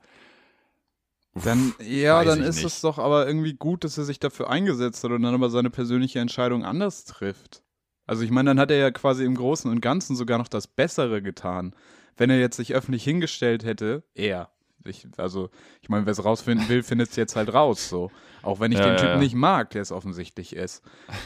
Dann, 1.34 1.74
ja, 1.80 2.24
dann 2.24 2.42
ist 2.42 2.56
nicht. 2.56 2.66
es 2.66 2.80
doch 2.80 2.98
aber 2.98 3.26
irgendwie 3.26 3.54
gut, 3.54 3.84
dass 3.84 3.96
er 3.96 4.04
sich 4.04 4.18
dafür 4.18 4.50
eingesetzt 4.50 5.04
hat 5.04 5.12
und 5.12 5.22
dann 5.22 5.34
aber 5.34 5.50
seine 5.50 5.70
persönliche 5.70 6.18
Entscheidung 6.18 6.64
anders 6.64 7.04
trifft. 7.04 7.62
Also 8.06 8.22
ich 8.22 8.30
meine, 8.30 8.50
dann 8.50 8.60
hat 8.60 8.70
er 8.70 8.78
ja 8.78 8.90
quasi 8.90 9.24
im 9.24 9.34
Großen 9.34 9.70
und 9.70 9.80
Ganzen 9.80 10.16
sogar 10.16 10.38
noch 10.38 10.48
das 10.48 10.66
Bessere 10.66 11.22
getan. 11.22 11.74
Wenn 12.16 12.30
er 12.30 12.40
jetzt 12.40 12.56
sich 12.56 12.74
öffentlich 12.74 13.04
hingestellt 13.04 13.64
hätte, 13.64 14.02
er. 14.14 14.50
Ich, 14.84 15.06
also, 15.16 15.50
ich 15.82 15.88
meine, 15.88 16.06
wer 16.06 16.12
es 16.12 16.24
rausfinden 16.24 16.68
will, 16.68 16.82
findet 16.82 17.10
es 17.10 17.16
jetzt 17.16 17.36
halt 17.36 17.52
raus. 17.52 17.88
So. 17.88 18.10
Auch 18.42 18.60
wenn 18.60 18.72
ich 18.72 18.78
ja, 18.78 18.86
den 18.86 18.96
Typen 18.96 19.12
ja. 19.12 19.18
nicht 19.18 19.34
mag, 19.34 19.70
der 19.70 19.82
es 19.82 19.92
offensichtlich 19.92 20.54
ist. 20.54 20.82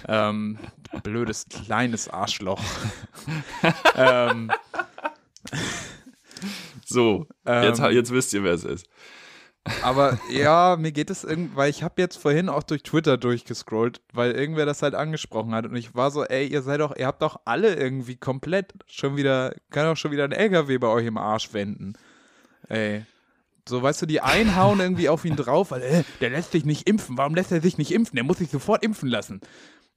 Ähm, 0.09 0.59
blödes 1.03 1.47
kleines 1.49 2.09
Arschloch. 2.09 2.63
ähm, 3.97 4.51
so, 6.85 7.27
jetzt, 7.47 7.81
ähm, 7.81 7.93
jetzt 7.93 8.13
wisst 8.13 8.33
ihr, 8.33 8.43
wer 8.43 8.55
es 8.55 8.65
ist. 8.65 8.89
Aber 9.83 10.19
ja, 10.31 10.77
mir 10.79 10.93
geht 10.93 11.11
es 11.11 11.25
irgendwie, 11.25 11.57
weil 11.57 11.71
ich 11.71 11.83
habe 11.83 12.01
jetzt 12.01 12.17
vorhin 12.17 12.49
auch 12.49 12.63
durch 12.63 12.83
Twitter 12.83 13.17
durchgescrollt, 13.17 14.01
weil 14.13 14.33
irgendwer 14.33 14.67
das 14.67 14.83
halt 14.83 14.95
angesprochen 14.95 15.55
hat 15.55 15.67
und 15.67 15.77
ich 15.77 15.95
war 15.95 16.11
so, 16.11 16.25
ey, 16.25 16.47
ihr 16.47 16.63
seid 16.63 16.81
doch, 16.81 16.97
ihr 16.97 17.07
habt 17.07 17.23
doch 17.23 17.41
alle 17.45 17.75
irgendwie 17.75 18.17
komplett 18.17 18.73
schon 18.87 19.17
wieder, 19.17 19.55
kann 19.71 19.87
auch 19.87 19.97
schon 19.97 20.11
wieder 20.11 20.25
ein 20.25 20.33
LKW 20.33 20.79
bei 20.79 20.89
euch 20.89 21.07
im 21.07 21.19
Arsch 21.19 21.53
wenden. 21.53 21.95
Ey. 22.69 23.05
So, 23.69 23.83
weißt 23.83 24.03
du, 24.03 24.07
die 24.07 24.21
einhauen 24.21 24.81
irgendwie 24.81 25.09
auf 25.09 25.25
ihn 25.25 25.37
drauf, 25.37 25.71
weil, 25.71 25.83
äh, 25.83 26.05
der 26.21 26.31
lässt 26.31 26.53
sich 26.53 26.65
nicht 26.65 26.89
impfen. 26.89 27.17
Warum 27.17 27.35
lässt 27.35 27.53
er 27.53 27.61
sich 27.61 27.79
nicht 27.79 27.93
impfen? 27.93 28.17
Der 28.17 28.25
muss 28.25 28.39
sich 28.39 28.51
sofort 28.51 28.83
impfen 28.83 29.09
lassen. 29.09 29.41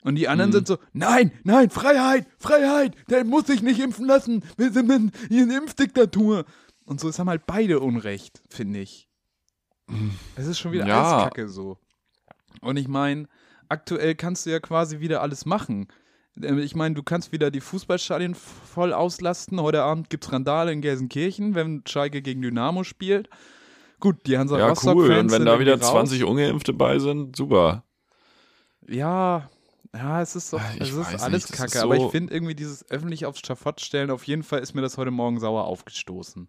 Und 0.04 0.15
die 0.15 0.28
anderen 0.28 0.51
mhm. 0.51 0.56
sind 0.56 0.67
so, 0.67 0.78
nein, 0.93 1.32
nein, 1.43 1.71
Freiheit, 1.71 2.28
Freiheit, 2.38 2.95
der 3.10 3.25
muss 3.25 3.47
sich 3.47 3.63
nicht 3.63 3.80
impfen 3.80 4.06
lassen. 4.06 4.43
Wir 4.56 4.71
sind 4.71 4.91
in, 4.91 5.12
in 5.30 5.49
Impfdiktatur. 5.49 6.45
Und 6.86 6.99
so, 6.99 7.10
es 7.10 7.17
haben 7.17 7.30
halt 7.30 7.47
beide 7.47 7.80
Unrecht, 7.80 8.43
finde 8.49 8.82
ich. 8.82 9.10
Es 10.36 10.45
ist 10.45 10.60
schon 10.60 10.71
wieder 10.71 10.86
ja. 10.88 11.04
alles 11.04 11.23
Kacke 11.23 11.49
so. 11.49 11.80
Und 12.62 12.78
ich 12.78 12.88
meine, 12.88 13.28
aktuell 13.69 14.15
kannst 14.15 14.45
du 14.45 14.51
ja 14.51 14.60
quasi 14.60 14.99
wieder 14.99 15.21
alles 15.21 15.45
machen. 15.45 15.88
Ähm, 16.41 16.60
ich 16.60 16.75
meine, 16.75 16.95
du 16.95 17.04
kannst 17.04 17.32
wieder 17.32 17.51
die 17.51 17.62
Fußballstadien 17.62 18.36
voll 18.36 18.93
auslasten. 18.93 19.62
Heute 19.62 19.84
Abend 19.84 20.10
gibt 20.10 20.25
es 20.25 20.32
Randale 20.32 20.71
in 20.71 20.82
Gelsenkirchen, 20.82 21.56
wenn 21.56 21.84
Schalke 21.88 22.21
gegen 22.21 22.41
Dynamo 22.41 22.84
spielt. 22.84 23.30
Gut, 24.06 24.28
die 24.28 24.38
Hansa 24.38 24.60
ja, 24.60 24.68
Rostock 24.68 24.98
cool. 24.98 25.12
Und 25.18 25.32
wenn 25.32 25.46
da 25.46 25.60
wieder 25.60 25.82
20 25.82 26.26
Ungeimpfte 26.26 26.74
bei 26.74 27.00
sind, 27.00 27.36
super. 27.36 27.84
Ja, 28.88 29.50
ja, 29.96 30.22
es 30.22 30.36
ist, 30.36 30.52
so, 30.52 30.62
es 30.78 30.91
ist 30.91 31.24
alles 31.24 31.50
nicht, 31.50 31.58
Kacke. 31.58 31.65
Ist 31.65 31.74
so 31.74 31.86
aber 31.86 31.96
ich 31.96 32.12
finde 32.12 32.32
irgendwie 32.32 32.54
dieses 32.54 32.88
öffentlich 32.91 33.26
aufs 33.26 33.41
Schafott 33.44 33.82
stellen, 33.82 34.12
auf 34.12 34.26
jeden 34.26 34.44
Fall 34.44 34.60
ist 34.60 34.76
mir 34.76 34.84
das 34.84 35.00
heute 35.00 35.10
Morgen 35.10 35.39
sauer 35.39 35.63
aufgestoßen. 35.63 36.48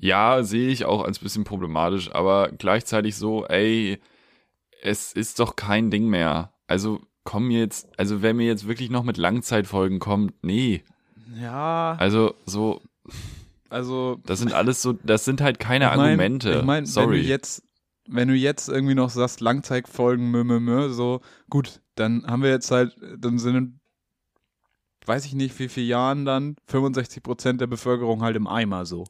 Ja, 0.00 0.42
sehe 0.42 0.70
ich 0.70 0.84
auch 0.84 1.04
als 1.04 1.20
bisschen 1.20 1.44
problematisch, 1.44 2.12
aber 2.12 2.50
gleichzeitig 2.50 3.14
so, 3.14 3.46
ey, 3.46 4.00
es 4.82 5.12
ist 5.12 5.38
doch 5.38 5.54
kein 5.54 5.92
Ding 5.92 6.08
mehr. 6.08 6.52
Also 6.66 7.02
komm 7.22 7.52
jetzt, 7.52 7.86
also 8.00 8.20
wer 8.20 8.34
mir 8.34 8.48
jetzt 8.48 8.66
wirklich 8.66 8.90
noch 8.90 9.04
mit 9.04 9.16
Langzeitfolgen 9.16 10.00
kommt, 10.00 10.34
nee. 10.42 10.82
Ja. 11.40 11.94
Also 12.00 12.34
so. 12.46 12.82
Also. 13.72 14.20
Das 14.24 14.38
sind 14.38 14.52
alles 14.52 14.82
so, 14.82 14.92
das 14.92 15.24
sind 15.24 15.40
halt 15.40 15.58
keine 15.58 15.86
ich 15.86 15.90
mein, 15.90 16.00
Argumente. 16.00 16.58
Ich 16.58 16.64
meine, 16.64 16.86
wenn 16.86 17.10
du 17.10 17.16
jetzt, 17.16 17.62
wenn 18.08 18.28
du 18.28 18.34
jetzt 18.34 18.68
irgendwie 18.68 18.94
noch 18.94 19.10
sagst, 19.10 19.40
Langzeitfolgen, 19.40 20.30
mö, 20.30 20.44
mö, 20.44 20.60
mö, 20.60 20.90
so, 20.90 21.20
gut, 21.50 21.80
dann 21.94 22.26
haben 22.26 22.42
wir 22.42 22.50
jetzt 22.50 22.70
halt, 22.70 22.96
dann 23.18 23.38
sind 23.38 23.78
weiß 25.04 25.24
ich 25.24 25.34
nicht, 25.34 25.58
wie 25.58 25.68
viele 25.68 25.86
Jahren 25.86 26.24
dann 26.24 26.54
65 26.66 27.24
Prozent 27.24 27.60
der 27.60 27.66
Bevölkerung 27.66 28.22
halt 28.22 28.36
im 28.36 28.46
Eimer 28.46 28.86
so 28.86 29.04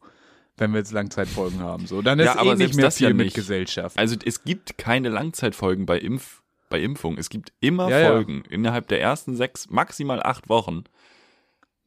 wenn 0.56 0.72
wir 0.72 0.78
jetzt 0.78 0.92
Langzeitfolgen 0.92 1.60
haben. 1.60 1.86
So, 1.86 2.02
dann 2.02 2.18
ist 2.18 2.26
ja, 2.26 2.38
aber 2.38 2.52
eh 2.52 2.56
nicht 2.56 2.74
mehr 2.74 2.90
viel 2.90 3.08
ja 3.08 3.14
mit 3.14 3.34
Gesellschaft. 3.34 3.98
Also 3.98 4.16
es 4.24 4.44
gibt 4.44 4.78
keine 4.78 5.08
Langzeitfolgen 5.08 5.86
bei 5.86 5.98
Impf 5.98 6.42
bei 6.68 6.80
Impfung. 6.80 7.18
Es 7.18 7.28
gibt 7.28 7.52
immer 7.60 7.90
ja, 7.90 8.08
Folgen 8.08 8.44
ja. 8.46 8.50
innerhalb 8.50 8.88
der 8.88 9.00
ersten 9.00 9.36
sechs, 9.36 9.68
maximal 9.68 10.22
acht 10.22 10.48
Wochen. 10.48 10.84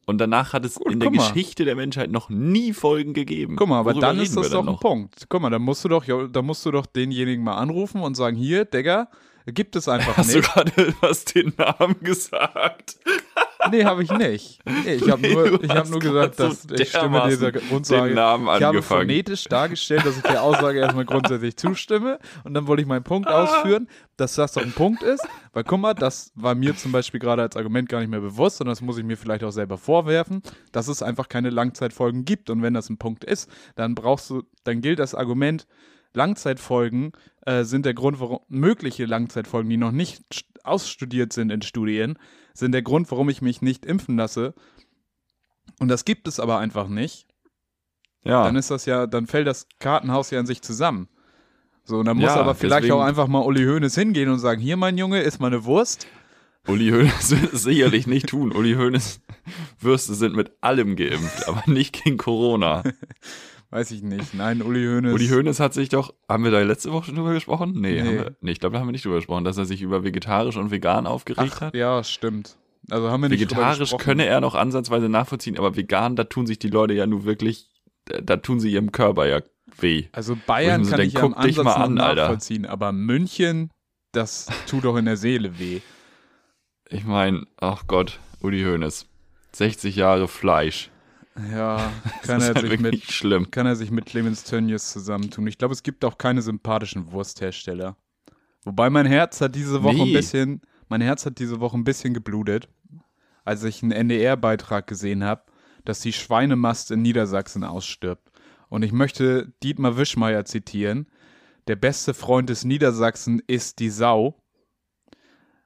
Und 0.08 0.18
danach 0.18 0.52
hat 0.52 0.64
es 0.64 0.76
Gut, 0.76 0.92
in 0.92 1.00
der 1.00 1.10
mal. 1.10 1.18
Geschichte 1.18 1.64
der 1.64 1.74
Menschheit 1.74 2.12
noch 2.12 2.30
nie 2.30 2.72
Folgen 2.72 3.12
gegeben. 3.12 3.56
Guck 3.56 3.68
mal, 3.68 3.80
aber 3.80 3.90
Worüber 3.90 4.06
dann 4.06 4.20
ist 4.20 4.36
das 4.36 4.50
doch 4.50 4.66
ein 4.66 4.78
Punkt. 4.78 5.26
Guck 5.28 5.42
mal, 5.42 5.50
dann 5.50 5.62
musst 5.62 5.84
du 5.84 5.88
doch, 5.88 6.04
da 6.04 6.42
musst 6.42 6.64
du 6.64 6.70
doch 6.70 6.86
denjenigen 6.86 7.42
mal 7.42 7.56
anrufen 7.56 8.00
und 8.00 8.14
sagen, 8.14 8.36
hier, 8.36 8.64
Digga, 8.64 9.08
gibt 9.46 9.74
es 9.74 9.88
einfach 9.88 10.16
Hast 10.16 10.28
nicht. 10.34 10.48
Hast 10.48 10.68
du 10.68 10.72
gerade 10.72 10.94
was 11.00 11.24
den 11.24 11.52
Namen 11.56 11.96
gesagt? 12.00 12.98
Nee, 13.70 13.84
habe 13.84 14.02
ich 14.02 14.10
nicht. 14.10 14.60
Nee, 14.64 14.94
ich 14.94 15.10
habe 15.10 15.28
nur, 15.28 15.62
ich 15.62 15.70
hab 15.70 15.88
nur 15.88 16.00
gesagt, 16.00 16.38
dass 16.38 16.62
so 16.62 16.74
ich 16.74 16.88
stimme 16.88 17.22
dieser 17.28 17.52
Grundsage. 17.52 18.12
ich 18.12 18.18
habe 18.62 18.82
phonetisch 18.82 19.44
dargestellt, 19.44 20.04
dass 20.04 20.16
ich 20.16 20.22
der 20.22 20.42
Aussage 20.42 20.80
erstmal 20.80 21.04
grundsätzlich 21.04 21.56
zustimme. 21.56 22.18
Und 22.44 22.54
dann 22.54 22.66
wollte 22.66 22.82
ich 22.82 22.88
meinen 22.88 23.04
Punkt 23.04 23.28
ausführen, 23.28 23.88
dass 24.16 24.34
das 24.34 24.52
doch 24.52 24.62
ein 24.62 24.72
Punkt 24.72 25.02
ist. 25.02 25.26
Weil 25.52 25.64
guck 25.64 25.80
mal, 25.80 25.94
das 25.94 26.32
war 26.34 26.54
mir 26.54 26.76
zum 26.76 26.92
Beispiel 26.92 27.20
gerade 27.20 27.42
als 27.42 27.56
Argument 27.56 27.88
gar 27.88 28.00
nicht 28.00 28.10
mehr 28.10 28.20
bewusst 28.20 28.60
und 28.60 28.66
das 28.66 28.80
muss 28.80 28.98
ich 28.98 29.04
mir 29.04 29.16
vielleicht 29.16 29.44
auch 29.44 29.50
selber 29.50 29.78
vorwerfen, 29.78 30.42
dass 30.72 30.88
es 30.88 31.02
einfach 31.02 31.28
keine 31.28 31.50
Langzeitfolgen 31.50 32.24
gibt. 32.24 32.50
Und 32.50 32.62
wenn 32.62 32.74
das 32.74 32.90
ein 32.90 32.98
Punkt 32.98 33.24
ist, 33.24 33.50
dann 33.74 33.94
brauchst 33.94 34.30
du, 34.30 34.42
dann 34.64 34.80
gilt 34.80 34.98
das 34.98 35.14
Argument, 35.14 35.66
Langzeitfolgen 36.12 37.12
äh, 37.46 37.64
sind 37.64 37.86
der 37.86 37.94
Grund, 37.94 38.20
warum 38.20 38.40
mögliche 38.48 39.06
Langzeitfolgen, 39.06 39.70
die 39.70 39.76
noch 39.76 39.92
nicht 39.92 40.44
ausstudiert 40.64 41.32
sind 41.32 41.50
in 41.50 41.62
Studien, 41.62 42.18
sind 42.52 42.72
der 42.72 42.82
Grund, 42.82 43.10
warum 43.10 43.28
ich 43.28 43.40
mich 43.40 43.62
nicht 43.62 43.86
impfen 43.86 44.16
lasse. 44.16 44.54
Und 45.78 45.88
das 45.88 46.04
gibt 46.04 46.28
es 46.28 46.40
aber 46.40 46.58
einfach 46.58 46.88
nicht. 46.88 47.26
Ja. 48.24 48.44
Dann 48.44 48.56
ist 48.56 48.70
das 48.70 48.86
ja, 48.86 49.06
dann 49.06 49.26
fällt 49.26 49.46
das 49.46 49.68
Kartenhaus 49.78 50.30
ja 50.30 50.40
an 50.40 50.46
sich 50.46 50.60
zusammen. 50.60 51.08
So, 51.84 51.98
und 51.98 52.06
dann 52.06 52.16
muss 52.16 52.26
ja, 52.26 52.34
aber 52.34 52.56
vielleicht 52.56 52.84
deswegen, 52.84 52.94
auch 52.94 53.04
einfach 53.04 53.28
mal 53.28 53.44
Uli 53.44 53.64
Hoeneß 53.64 53.94
hingehen 53.94 54.28
und 54.28 54.40
sagen, 54.40 54.60
hier, 54.60 54.76
mein 54.76 54.98
Junge, 54.98 55.20
ist 55.20 55.38
mal 55.38 55.46
eine 55.46 55.64
Wurst. 55.64 56.08
Uli 56.66 56.90
Hoeneß 56.90 57.30
wird 57.30 57.52
es 57.52 57.62
sicherlich 57.62 58.08
nicht 58.08 58.26
tun. 58.26 58.50
Uli 58.50 58.74
Hoeneß 58.74 59.20
Würste 59.78 60.14
sind 60.14 60.34
mit 60.34 60.50
allem 60.60 60.96
geimpft, 60.96 61.46
aber 61.46 61.62
nicht 61.66 62.02
gegen 62.02 62.16
Corona. 62.16 62.82
Weiß 63.70 63.90
ich 63.90 64.02
nicht. 64.02 64.34
Nein, 64.34 64.62
Uli 64.62 64.86
Hoeneß. 64.86 65.12
Uli 65.12 65.28
Hoeneß 65.28 65.60
hat 65.60 65.74
sich 65.74 65.88
doch, 65.88 66.14
haben 66.28 66.44
wir 66.44 66.50
da 66.50 66.60
letzte 66.60 66.92
Woche 66.92 67.06
schon 67.06 67.16
drüber 67.16 67.32
gesprochen? 67.34 67.72
Nee, 67.74 68.00
nee. 68.02 68.12
Wir, 68.12 68.36
nee 68.40 68.52
ich 68.52 68.60
glaube, 68.60 68.74
da 68.74 68.80
haben 68.80 68.88
wir 68.88 68.92
nicht 68.92 69.04
drüber 69.04 69.16
gesprochen, 69.16 69.44
dass 69.44 69.58
er 69.58 69.64
sich 69.64 69.82
über 69.82 70.04
vegetarisch 70.04 70.56
und 70.56 70.70
vegan 70.70 71.06
aufgeregt 71.06 71.52
Ach, 71.56 71.60
hat. 71.60 71.74
Ja, 71.74 72.02
stimmt. 72.04 72.56
Also 72.90 73.10
haben 73.10 73.22
wir 73.22 73.28
nicht 73.28 73.40
Vegetarisch 73.40 73.96
könne 73.98 74.26
er 74.26 74.40
noch 74.40 74.54
ansatzweise 74.54 75.08
nachvollziehen, 75.08 75.58
aber 75.58 75.76
vegan, 75.76 76.14
da 76.14 76.24
tun 76.24 76.46
sich 76.46 76.58
die 76.58 76.68
Leute 76.68 76.94
ja 76.94 77.06
nur 77.06 77.24
wirklich, 77.24 77.68
da 78.04 78.36
tun 78.36 78.60
sie 78.60 78.70
ihrem 78.70 78.92
Körper 78.92 79.26
ja 79.26 79.40
weh. 79.78 80.04
Also 80.12 80.38
Bayern 80.46 80.88
kann 80.88 81.00
ich 81.00 81.14
ja 81.14 81.22
Ansatz 81.24 81.64
mal 81.64 81.74
an, 81.74 81.94
nachvollziehen, 81.94 82.64
Alter. 82.64 82.72
aber 82.72 82.92
München, 82.92 83.70
das 84.12 84.46
tut 84.68 84.84
doch 84.84 84.96
in 84.96 85.04
der 85.06 85.16
Seele 85.16 85.58
weh. 85.58 85.80
Ich 86.88 87.04
meine, 87.04 87.44
ach 87.60 87.88
Gott, 87.88 88.20
Uli 88.40 88.62
Hoeneß. 88.62 89.06
60 89.52 89.96
Jahre 89.96 90.28
Fleisch. 90.28 90.90
Ja, 91.52 91.92
kann 92.22 92.40
er, 92.40 92.54
halt 92.54 92.60
sich 92.60 92.80
mit, 92.80 93.02
schlimm. 93.04 93.50
kann 93.50 93.66
er 93.66 93.76
sich 93.76 93.90
mit 93.90 94.06
Clemens 94.06 94.44
Tönnies 94.44 94.92
zusammentun. 94.92 95.46
Ich 95.46 95.58
glaube, 95.58 95.74
es 95.74 95.82
gibt 95.82 96.04
auch 96.04 96.18
keine 96.18 96.42
sympathischen 96.42 97.12
Wursthersteller. 97.12 97.96
Wobei 98.64 98.90
mein 98.90 99.06
Herz 99.06 99.40
hat 99.40 99.54
diese 99.54 99.82
Woche 99.82 99.96
nee. 99.96 100.02
ein 100.02 100.12
bisschen, 100.12 100.62
mein 100.88 101.00
Herz 101.00 101.26
hat 101.26 101.38
diese 101.38 101.60
Woche 101.60 101.76
ein 101.76 101.84
bisschen 101.84 102.14
geblutet, 102.14 102.68
als 103.44 103.62
ich 103.64 103.82
einen 103.82 103.92
NDR-Beitrag 103.92 104.86
gesehen 104.86 105.22
habe, 105.24 105.44
dass 105.84 106.00
die 106.00 106.12
Schweinemast 106.12 106.90
in 106.90 107.02
Niedersachsen 107.02 107.64
ausstirbt. 107.64 108.30
Und 108.68 108.82
ich 108.82 108.92
möchte 108.92 109.52
Dietmar 109.62 109.96
Wischmeier 109.96 110.44
zitieren. 110.44 111.06
Der 111.68 111.76
beste 111.76 112.14
Freund 112.14 112.50
des 112.50 112.64
Niedersachsen 112.64 113.40
ist 113.46 113.78
die 113.78 113.90
Sau. 113.90 114.42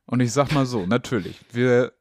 Und 0.05 0.21
ich 0.21 0.33
sag 0.33 0.53
mal 0.53 0.67
so, 0.67 0.87
natürlich, 0.87 1.41
wir 1.53 1.93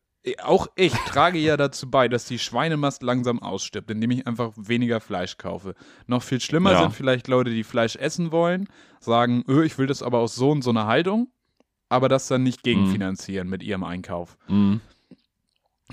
auch 0.44 0.68
ich 0.76 0.94
trage 0.94 1.40
ja 1.40 1.56
dazu 1.56 1.90
bei, 1.90 2.08
dass 2.08 2.26
die 2.26 2.40
Schweinemast 2.40 3.04
langsam 3.04 3.42
ausstirbt, 3.42 3.90
indem 3.90 4.12
ich 4.12 4.28
einfach 4.28 4.52
weniger 4.56 5.00
Fleisch 5.00 5.38
kaufe. 5.38 5.76
Noch 6.08 6.24
viel 6.24 6.42
schlimmer 6.42 6.74
ja. 6.74 6.82
sind 6.82 6.94
vielleicht 6.94 7.28
Leute, 7.28 7.52
die 7.52 7.64
Fleisch 7.64 7.96
essen 7.96 8.32
wollen, 8.32 8.68
sagen, 9.00 9.44
öh, 9.48 9.64
ich 9.64 9.78
will 9.78 9.88
das 9.88 10.04
aber 10.04 10.20
aus 10.20 10.36
so 10.36 10.52
und 10.52 10.62
so 10.62 10.72
einer 10.72 10.88
Haltung, 10.88 11.30
aber 11.88 12.10
das 12.10 12.28
dann 12.28 12.44
nicht 12.44 12.64
gegenfinanzieren 12.64 13.48
mhm. 13.48 13.52
mit 13.52 13.64
ihrem 13.64 13.84
Einkauf. 13.84 14.38
Mhm. 14.48 14.82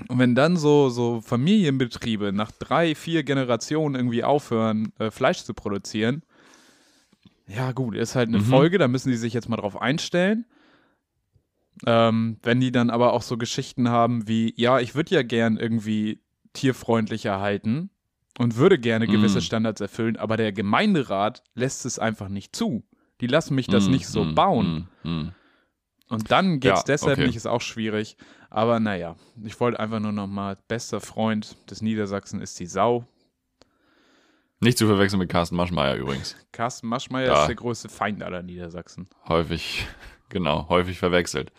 Und 0.09 0.19
wenn 0.19 0.35
dann 0.35 0.57
so, 0.57 0.89
so 0.89 1.21
Familienbetriebe 1.21 2.31
nach 2.31 2.51
drei, 2.51 2.93
vier 2.93 3.23
Generationen 3.23 3.95
irgendwie 3.95 4.23
aufhören, 4.23 4.93
äh, 4.99 5.09
Fleisch 5.09 5.43
zu 5.43 5.53
produzieren, 5.53 6.21
ja 7.47 7.71
gut, 7.71 7.95
ist 7.95 8.15
halt 8.15 8.27
eine 8.27 8.39
mhm. 8.39 8.45
Folge, 8.45 8.77
da 8.77 8.87
müssen 8.87 9.09
die 9.09 9.17
sich 9.17 9.33
jetzt 9.33 9.49
mal 9.49 9.57
drauf 9.57 9.81
einstellen. 9.81 10.45
Ähm, 11.85 12.37
wenn 12.43 12.59
die 12.59 12.71
dann 12.71 12.89
aber 12.89 13.13
auch 13.13 13.21
so 13.21 13.37
Geschichten 13.37 13.89
haben 13.89 14.27
wie, 14.27 14.53
ja, 14.57 14.79
ich 14.79 14.95
würde 14.95 15.15
ja 15.15 15.23
gern 15.23 15.57
irgendwie 15.57 16.23
tierfreundlicher 16.53 17.39
halten 17.39 17.91
und 18.39 18.57
würde 18.57 18.79
gerne 18.79 19.07
gewisse 19.07 19.39
mm. 19.39 19.41
Standards 19.41 19.81
erfüllen, 19.81 20.17
aber 20.17 20.37
der 20.37 20.51
Gemeinderat 20.51 21.43
lässt 21.53 21.85
es 21.85 21.99
einfach 21.99 22.29
nicht 22.29 22.55
zu. 22.55 22.83
Die 23.21 23.27
lassen 23.27 23.55
mich 23.55 23.67
das 23.67 23.87
mm, 23.87 23.91
nicht 23.91 24.07
so 24.07 24.23
mm, 24.23 24.35
bauen. 24.35 24.87
Mm, 25.03 25.09
mm. 25.09 25.33
Und 26.09 26.31
dann 26.31 26.59
geht 26.59 26.73
es 26.73 26.79
ja, 26.79 26.85
deshalb 26.87 27.17
okay. 27.17 27.27
nicht, 27.27 27.35
ist 27.35 27.47
auch 27.47 27.61
schwierig. 27.61 28.15
Aber 28.49 28.79
naja, 28.79 29.17
ich 29.43 29.59
wollte 29.59 29.79
einfach 29.79 29.99
nur 29.99 30.11
nochmal, 30.11 30.57
bester 30.67 31.01
Freund 31.01 31.57
des 31.69 31.81
Niedersachsen 31.81 32.41
ist 32.41 32.59
die 32.59 32.65
Sau. 32.65 33.05
Nicht 34.59 34.77
zu 34.77 34.87
verwechseln 34.87 35.19
mit 35.19 35.29
Carsten 35.29 35.55
Maschmeyer 35.55 35.95
übrigens. 35.95 36.35
Carsten 36.51 36.87
Maschmeyer 36.87 37.27
da. 37.27 37.41
ist 37.41 37.47
der 37.47 37.55
größte 37.55 37.89
Feind 37.89 38.23
aller 38.23 38.41
Niedersachsen. 38.41 39.07
Häufig, 39.27 39.85
genau, 40.29 40.67
häufig 40.69 40.97
verwechselt. 40.97 41.51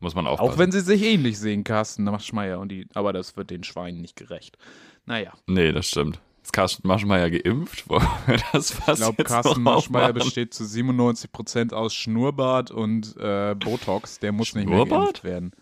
Muss 0.00 0.14
man 0.14 0.26
aufpassen. 0.26 0.52
Auch 0.52 0.58
wenn 0.58 0.72
sie 0.72 0.80
sich 0.80 1.02
ähnlich 1.02 1.38
sehen, 1.38 1.64
Carsten 1.64 2.04
Maschmeyer 2.04 2.58
und 2.58 2.68
die, 2.68 2.86
aber 2.94 3.12
das 3.12 3.36
wird 3.36 3.50
den 3.50 3.64
Schweinen 3.64 4.00
nicht 4.00 4.16
gerecht. 4.16 4.58
Naja. 5.06 5.32
Nee, 5.46 5.72
das 5.72 5.88
stimmt. 5.88 6.20
Ist 6.42 6.52
Carsten 6.52 6.86
Maschmeyer 6.86 7.30
geimpft? 7.30 7.86
das 8.52 8.70
ich 8.70 8.96
glaube, 8.96 9.24
Carsten 9.24 9.62
Maschmeyer 9.62 10.12
besteht 10.12 10.52
zu 10.52 10.64
97% 10.64 11.72
aus 11.72 11.94
Schnurrbart 11.94 12.70
und 12.70 13.16
äh, 13.16 13.54
Botox. 13.54 14.18
Der 14.18 14.32
muss 14.32 14.54
nicht 14.54 14.68
mehr 14.68 14.84
geimpft 14.84 15.24
werden. 15.24 15.52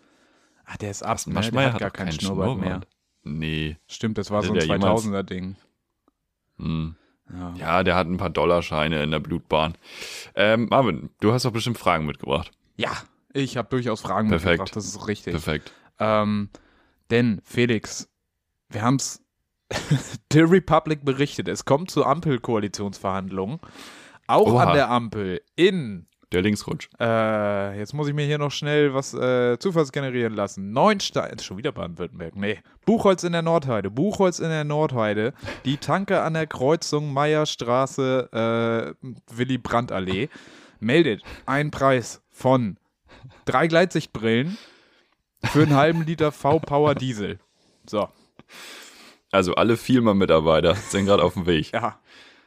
Ah, 0.64 0.76
der 0.78 0.90
ist 0.90 1.04
ab, 1.04 1.18
ne? 1.26 1.34
Maschmeyer 1.34 1.66
der 1.66 1.72
hat 1.74 1.80
gar 1.80 1.90
keinen 1.92 2.08
kein 2.08 2.20
Schnurrbart, 2.20 2.58
Schnurrbart, 2.58 2.88
mehr. 3.24 3.38
Nee. 3.38 3.76
Stimmt, 3.86 4.18
das 4.18 4.32
war 4.32 4.42
so 4.42 4.52
ein 4.52 4.58
2000er-Ding. 4.58 5.56
Hm. 6.58 6.96
Ja. 7.30 7.54
ja. 7.56 7.82
der 7.82 7.94
hat 7.94 8.06
ein 8.06 8.16
paar 8.16 8.30
Dollarscheine 8.30 9.02
in 9.02 9.10
der 9.10 9.20
Blutbahn. 9.20 9.76
Ähm, 10.34 10.66
Marvin, 10.70 11.10
du 11.20 11.32
hast 11.32 11.44
doch 11.44 11.52
bestimmt 11.52 11.78
Fragen 11.78 12.06
mitgebracht. 12.06 12.50
Ja, 12.76 12.92
ich 13.32 13.56
habe 13.56 13.68
durchaus 13.68 14.00
Fragen 14.00 14.28
Perfekt. 14.28 14.60
mitgebracht, 14.60 14.76
das 14.76 14.86
ist 14.86 15.06
richtig. 15.06 15.32
Perfekt. 15.32 15.72
Ähm, 15.98 16.50
denn, 17.10 17.40
Felix, 17.44 18.08
wir 18.68 18.82
haben 18.82 18.96
es 18.96 19.22
The 20.32 20.40
Republic 20.40 21.04
berichtet, 21.04 21.48
es 21.48 21.64
kommt 21.64 21.90
zu 21.90 22.04
Ampelkoalitionsverhandlungen. 22.04 23.60
Auch 24.26 24.52
Oha. 24.52 24.64
an 24.64 24.74
der 24.74 24.90
Ampel 24.90 25.42
in. 25.56 26.06
Der 26.32 26.40
Linksrutsch. 26.40 26.88
Äh, 26.98 27.78
jetzt 27.78 27.92
muss 27.92 28.08
ich 28.08 28.14
mir 28.14 28.24
hier 28.24 28.38
noch 28.38 28.50
schnell 28.50 28.94
was 28.94 29.12
äh, 29.12 29.58
Zufalls 29.58 29.92
generieren 29.92 30.34
lassen. 30.34 30.72
Neunstein, 30.72 31.38
schon 31.38 31.58
wieder 31.58 31.72
Baden-Württemberg, 31.72 32.36
nee. 32.36 32.58
Buchholz 32.86 33.22
in 33.22 33.32
der 33.32 33.42
Nordheide, 33.42 33.90
Buchholz 33.90 34.38
in 34.38 34.48
der 34.48 34.64
Nordheide, 34.64 35.34
die 35.66 35.76
Tanke 35.76 36.22
an 36.22 36.32
der 36.32 36.46
Kreuzung 36.46 37.12
Meierstraße, 37.12 38.94
äh, 39.02 39.06
Willy 39.30 39.58
Brandt 39.58 39.92
Allee, 39.92 40.30
meldet 40.80 41.22
einen 41.44 41.70
Preis 41.70 42.22
von 42.30 42.78
drei 43.44 43.66
Gleitsichtbrillen 43.66 44.56
für 45.44 45.62
einen 45.62 45.76
halben 45.76 46.02
Liter 46.06 46.32
V-Power 46.32 46.94
Diesel. 46.94 47.40
So. 47.86 48.08
Also 49.30 49.54
alle 49.54 49.76
Vielmann-Mitarbeiter 49.76 50.74
sind 50.76 51.04
gerade 51.04 51.22
auf 51.22 51.34
dem 51.34 51.44
Weg. 51.44 51.72
Ja. 51.72 51.98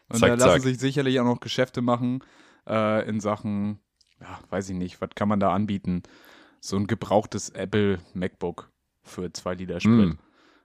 Und 0.09 0.19
zack, 0.19 0.29
da 0.29 0.45
lassen 0.45 0.49
zack. 0.49 0.61
sich 0.61 0.79
sicherlich 0.79 1.19
auch 1.19 1.25
noch 1.25 1.39
Geschäfte 1.39 1.81
machen 1.81 2.23
äh, 2.67 3.07
in 3.07 3.19
Sachen, 3.19 3.79
ja, 4.19 4.39
weiß 4.49 4.69
ich 4.69 4.75
nicht, 4.75 5.01
was 5.01 5.09
kann 5.15 5.29
man 5.29 5.39
da 5.39 5.53
anbieten? 5.53 6.03
So 6.59 6.77
ein 6.77 6.87
gebrauchtes 6.87 7.49
Apple 7.49 7.99
MacBook 8.13 8.71
für 9.03 9.31
zwei 9.33 9.53
Liter 9.53 9.79
Sprit. 9.79 10.09
Mm. 10.09 10.19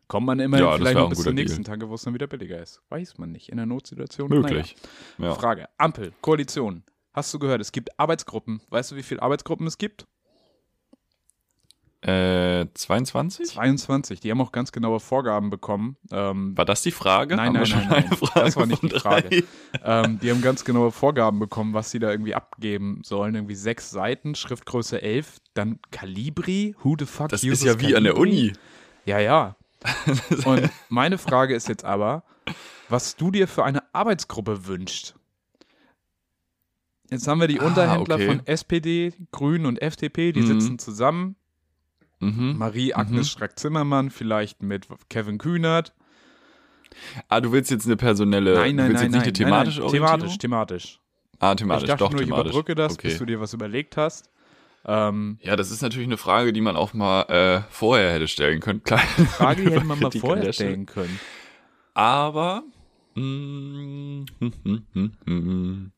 Kommt 0.09 0.27
man 0.27 0.41
immerhin 0.41 0.67
ja, 0.67 0.77
vielleicht 0.77 0.97
noch 0.97 1.09
bis 1.09 1.23
zum 1.23 1.35
nächsten 1.35 1.63
Tag, 1.63 1.81
wo 1.87 1.95
es 1.95 2.03
dann 2.03 2.15
wieder 2.15 2.27
billiger 2.27 2.61
ist. 2.61 2.83
Weiß 2.89 3.19
man 3.19 3.31
nicht. 3.31 3.49
In 3.49 3.59
der 3.59 3.67
Notsituation. 3.67 4.29
Möglich. 4.29 4.75
Naja. 5.19 5.31
Ja. 5.31 5.39
Frage. 5.39 5.69
Ampel, 5.79 6.13
Koalition. 6.21 6.83
Hast 7.13 7.33
du 7.33 7.39
gehört, 7.39 7.61
es 7.61 7.71
gibt 7.71 7.97
Arbeitsgruppen. 7.99 8.61
Weißt 8.71 8.91
du, 8.91 8.97
wie 8.97 9.05
viele 9.05 9.23
Arbeitsgruppen 9.23 9.69
es 9.69 9.79
gibt? 9.79 10.09
Äh, 12.03 12.67
22? 12.73 13.49
22. 13.49 14.21
Die 14.21 14.31
haben 14.31 14.41
auch 14.41 14.53
ganz 14.53 14.73
genaue 14.73 15.01
Vorgaben 15.01 15.51
bekommen. 15.51 15.99
Ähm, 16.11 16.57
war 16.57 16.65
das 16.65 16.81
die 16.81 16.93
Frage? 16.93 17.37
Nein, 17.37 17.53
nein, 17.53 17.69
nein, 17.69 17.89
nein. 17.91 18.19
das 18.35 18.57
war 18.57 18.65
nicht 18.65 18.83
die 18.83 18.89
Frage. 18.89 19.45
ähm, 19.85 20.19
die 20.19 20.31
haben 20.31 20.41
ganz 20.41 20.65
genaue 20.65 20.93
Vorgaben 20.93 21.39
bekommen, 21.39 21.75
was 21.75 21.91
sie 21.91 21.99
da 21.99 22.11
irgendwie 22.11 22.35
abgeben 22.35 23.03
sollen. 23.05 23.35
Irgendwie 23.35 23.55
sechs 23.55 23.91
Seiten, 23.91 24.35
Schriftgröße 24.35 25.03
11, 25.03 25.39
dann 25.53 25.79
Calibri. 25.91 26.75
Who 26.83 26.97
the 26.99 27.05
fuck 27.05 27.29
Das 27.29 27.45
ist 27.45 27.63
ja 27.63 27.75
wie 27.75 27.93
Calibri? 27.93 27.97
an 27.97 28.05
der 28.05 28.17
Uni. 28.17 28.53
Ja, 29.05 29.19
ja. 29.19 29.57
Und 30.47 30.71
meine 30.89 31.19
Frage 31.19 31.55
ist 31.55 31.69
jetzt 31.69 31.85
aber, 31.85 32.25
was 32.89 33.17
du 33.17 33.31
dir 33.31 33.47
für 33.47 33.65
eine 33.65 33.83
Arbeitsgruppe 33.93 34.67
wünschst. 34.67 35.17
Jetzt 37.11 37.29
haben 37.29 37.41
wir 37.41 37.49
die 37.49 37.61
ah, 37.61 37.67
Unterhändler 37.67 38.15
okay. 38.15 38.27
von 38.27 38.47
SPD, 38.47 39.13
Grünen 39.33 39.67
und 39.67 39.83
FDP, 39.83 40.33
die 40.33 40.41
mhm. 40.41 40.61
sitzen 40.61 40.79
zusammen 40.79 41.37
Mhm. 42.21 42.57
Marie-Agnes 42.59 43.27
mhm. 43.27 43.31
Strack-Zimmermann, 43.31 44.11
vielleicht 44.11 44.63
mit 44.63 44.87
Kevin 45.09 45.39
Kühnert. 45.39 45.95
Ah, 47.29 47.41
du 47.41 47.53
willst 47.53 47.71
jetzt 47.71 47.87
eine 47.87 47.97
personelle, 47.97 48.55
nein, 48.55 48.77
nein, 48.77 48.89
willst 48.89 49.03
nein, 49.03 49.13
jetzt 49.13 49.13
nicht 49.13 49.13
nein, 49.13 49.23
eine 49.23 49.33
thematische 49.33 49.81
nein, 49.81 49.91
thematisch, 49.91 50.39
thematisch. 50.39 51.01
Ah, 51.39 51.55
thematisch, 51.55 51.85
ich 51.85 51.89
dachte 51.89 52.05
doch 52.05 52.13
nur, 52.13 52.21
thematisch. 52.21 52.47
Ich 52.47 52.51
überbrücke 52.51 52.75
das, 52.75 52.95
okay. 52.95 53.09
bis 53.09 53.19
du 53.19 53.25
dir 53.25 53.41
was 53.41 53.55
überlegt 53.55 53.97
hast. 53.97 54.31
Ähm, 54.85 55.39
ja, 55.43 55.57
das 55.57 55.71
ist 55.71 55.83
natürlich 55.83 56.09
eine 56.09 56.17
Frage, 56.17 56.53
die 56.53 56.61
man 56.61 56.77
auch 56.77 56.95
mal 56.95 57.23
äh, 57.23 57.63
vorher 57.71 58.13
hätte 58.13 58.29
stellen 58.29 58.61
können. 58.61 58.83
Klar, 58.85 59.01
Frage 59.01 59.63
hätte 59.63 59.85
man 59.85 59.99
mal 60.01 60.11
vorher 60.11 60.53
stellen 60.53 60.87
können. 60.87 61.19
Aber 61.95 62.63
mm. 63.15 64.25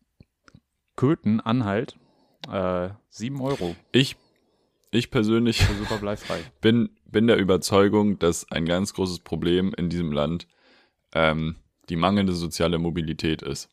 Köthen, 0.96 1.40
Anhalt, 1.40 1.96
äh, 2.50 2.90
7 3.08 3.40
Euro. 3.40 3.74
Ich 3.92 4.16
ich 4.92 5.10
persönlich 5.10 5.66
bin, 6.60 6.90
bin 7.06 7.26
der 7.26 7.38
Überzeugung, 7.38 8.18
dass 8.18 8.50
ein 8.52 8.66
ganz 8.66 8.94
großes 8.94 9.20
Problem 9.20 9.74
in 9.76 9.88
diesem 9.88 10.12
Land 10.12 10.46
ähm, 11.14 11.56
die 11.88 11.96
mangelnde 11.96 12.34
soziale 12.34 12.78
Mobilität 12.78 13.42
ist. 13.42 13.68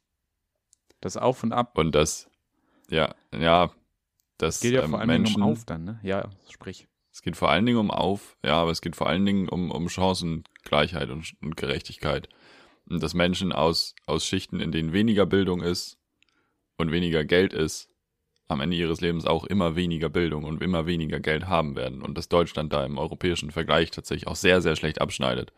Das 1.02 1.18
Auf 1.18 1.44
und 1.44 1.54
Ab. 1.54 1.78
Und 1.78 1.94
das, 1.94 2.30
ja, 2.90 3.14
ja, 3.38 3.72
das 4.38 4.62
geht 4.62 4.74
ja 4.74 4.84
ähm, 4.84 4.92
vor 4.92 5.00
allen 5.00 5.24
Dingen 5.24 5.36
um 5.36 5.44
Auf 5.44 5.66
dann, 5.66 5.84
ne? 5.84 6.00
Ja, 6.04 6.30
sprich. 6.50 6.88
Es 7.12 7.22
geht 7.22 7.36
vor 7.36 7.50
allen 7.50 7.66
Dingen 7.66 7.80
um 7.80 7.92
Auf, 7.92 8.38
ja, 8.44 8.54
aber 8.54 8.72
es 8.72 8.82
geht 8.82 8.96
vor 8.96 9.08
allen 9.08 9.26
Dingen 9.26 9.50
um, 9.50 9.72
um 9.72 9.90
Chancengleichheit 9.90 11.10
und, 11.10 11.34
und 11.42 11.58
Gerechtigkeit. 11.58 12.30
Und 12.90 13.04
dass 13.04 13.14
Menschen 13.14 13.52
aus, 13.52 13.94
aus 14.06 14.26
Schichten, 14.26 14.62
in 14.62 14.72
denen 14.72 14.94
weniger 14.94 15.26
Bildung 15.26 15.62
ist 15.62 15.98
und 16.78 16.92
weniger 16.92 17.26
Geld 17.26 17.54
ist, 17.54 17.89
am 18.50 18.62
Ende 18.62 18.76
ihres 18.76 19.00
Lebens 19.00 19.26
auch 19.26 19.46
immer 19.46 19.76
weniger 19.76 20.10
Bildung 20.10 20.44
und 20.44 20.62
immer 20.62 20.86
weniger 20.86 21.20
Geld 21.20 21.48
haben 21.48 21.76
werden 21.76 22.02
und 22.02 22.18
dass 22.18 22.30
Deutschland 22.30 22.74
da 22.74 22.84
im 22.84 22.98
europäischen 22.98 23.52
Vergleich 23.52 23.92
tatsächlich 23.92 24.28
auch 24.28 24.36
sehr, 24.36 24.62
sehr 24.62 24.76
schlecht 24.76 25.00
abschneidet. 25.00 25.54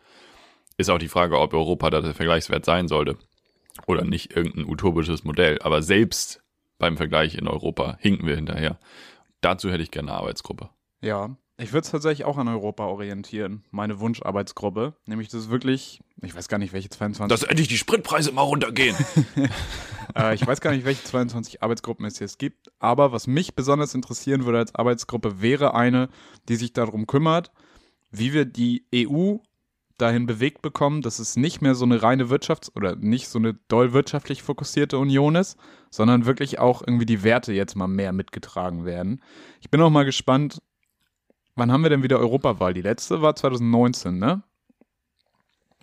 Ist 0.76 0.90
auch 0.90 0.98
die 0.98 1.08
Frage, 1.08 1.40
ob 1.40 1.54
Europa 1.54 1.90
da 1.90 2.00
der 2.00 2.14
Vergleichswert 2.14 2.64
sein 2.64 2.88
sollte 2.88 3.16
oder 3.86 4.04
nicht 4.04 4.36
irgendein 4.36 4.66
utopisches 4.66 5.24
Modell. 5.24 5.58
Aber 5.62 5.82
selbst 5.82 6.42
beim 6.78 6.96
Vergleich 6.96 7.34
in 7.34 7.48
Europa 7.48 7.96
hinken 7.98 8.26
wir 8.26 8.36
hinterher. 8.36 8.78
Dazu 9.40 9.70
hätte 9.70 9.82
ich 9.82 9.90
gerne 9.90 10.10
eine 10.10 10.18
Arbeitsgruppe. 10.18 10.68
Ja, 11.00 11.36
ich 11.58 11.72
würde 11.72 11.84
es 11.84 11.90
tatsächlich 11.90 12.24
auch 12.24 12.38
an 12.38 12.48
Europa 12.48 12.86
orientieren, 12.86 13.64
meine 13.70 14.00
Wunscharbeitsgruppe. 14.00 14.94
Nämlich 15.06 15.28
das 15.28 15.42
ist 15.42 15.50
wirklich, 15.50 16.00
ich 16.22 16.34
weiß 16.34 16.48
gar 16.48 16.58
nicht, 16.58 16.72
welche 16.72 16.88
22. 16.88 17.28
Dass 17.28 17.48
endlich 17.48 17.68
die 17.68 17.76
Spritpreise 17.76 18.32
mal 18.32 18.42
runtergehen. 18.42 18.96
äh, 20.16 20.34
ich 20.34 20.46
weiß 20.46 20.60
gar 20.60 20.72
nicht, 20.72 20.84
welche 20.84 21.04
22 21.04 21.62
Arbeitsgruppen 21.62 22.06
es 22.06 22.18
jetzt 22.18 22.38
gibt, 22.38 22.72
aber 22.78 23.12
was 23.12 23.26
mich 23.26 23.54
besonders 23.54 23.94
interessieren 23.94 24.44
würde 24.44 24.58
als 24.58 24.74
Arbeitsgruppe, 24.74 25.42
wäre 25.42 25.74
eine, 25.74 26.08
die 26.48 26.56
sich 26.56 26.72
darum 26.72 27.06
kümmert, 27.06 27.52
wie 28.10 28.32
wir 28.32 28.44
die 28.44 28.86
EU 28.94 29.36
dahin 29.98 30.26
bewegt 30.26 30.62
bekommen, 30.62 31.02
dass 31.02 31.18
es 31.18 31.36
nicht 31.36 31.60
mehr 31.60 31.74
so 31.74 31.84
eine 31.84 32.02
reine 32.02 32.24
Wirtschafts- 32.24 32.74
oder 32.74 32.96
nicht 32.96 33.28
so 33.28 33.38
eine 33.38 33.54
doll 33.68 33.92
wirtschaftlich 33.92 34.42
fokussierte 34.42 34.98
Union 34.98 35.36
ist, 35.36 35.56
sondern 35.90 36.26
wirklich 36.26 36.58
auch 36.58 36.82
irgendwie 36.84 37.06
die 37.06 37.22
Werte 37.22 37.52
jetzt 37.52 37.76
mal 37.76 37.86
mehr 37.86 38.12
mitgetragen 38.12 38.84
werden. 38.84 39.22
Ich 39.60 39.70
bin 39.70 39.80
auch 39.80 39.90
mal 39.90 40.04
gespannt, 40.04 40.60
Wann 41.54 41.70
haben 41.70 41.82
wir 41.82 41.90
denn 41.90 42.02
wieder 42.02 42.18
Europawahl? 42.18 42.72
Die 42.74 42.82
letzte 42.82 43.20
war 43.22 43.34
2019, 43.34 44.18
ne? 44.18 44.42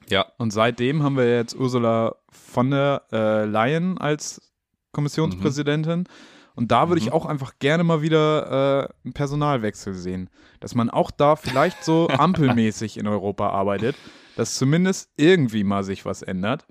Ja. 0.09 0.25
Und 0.37 0.51
seitdem 0.51 1.03
haben 1.03 1.17
wir 1.17 1.35
jetzt 1.35 1.55
Ursula 1.55 2.15
von 2.31 2.71
der 2.71 3.03
äh, 3.11 3.45
Leyen 3.45 3.97
als 3.97 4.41
Kommissionspräsidentin. 4.91 5.99
Mhm. 5.99 6.05
Und 6.55 6.71
da 6.71 6.89
würde 6.89 7.01
mhm. 7.01 7.07
ich 7.07 7.13
auch 7.13 7.25
einfach 7.25 7.53
gerne 7.59 7.83
mal 7.83 8.01
wieder 8.01 8.89
äh, 8.89 8.93
einen 9.05 9.13
Personalwechsel 9.13 9.93
sehen. 9.93 10.29
Dass 10.59 10.75
man 10.75 10.89
auch 10.89 11.11
da 11.11 11.35
vielleicht 11.35 11.83
so 11.83 12.07
ampelmäßig 12.09 12.97
in 12.97 13.07
Europa 13.07 13.49
arbeitet, 13.49 13.95
dass 14.35 14.55
zumindest 14.55 15.11
irgendwie 15.15 15.63
mal 15.63 15.83
sich 15.83 16.05
was 16.05 16.21
ändert. 16.21 16.65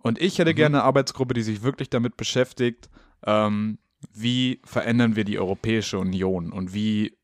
Und 0.00 0.20
ich 0.20 0.38
hätte 0.38 0.52
mhm. 0.52 0.56
gerne 0.56 0.78
eine 0.78 0.84
Arbeitsgruppe, 0.84 1.34
die 1.34 1.42
sich 1.42 1.62
wirklich 1.62 1.90
damit 1.90 2.16
beschäftigt, 2.16 2.88
ähm, 3.26 3.78
wie 4.12 4.60
verändern 4.64 5.16
wir 5.16 5.24
die 5.24 5.40
Europäische 5.40 5.98
Union 5.98 6.52
und 6.52 6.72
wie 6.72 7.17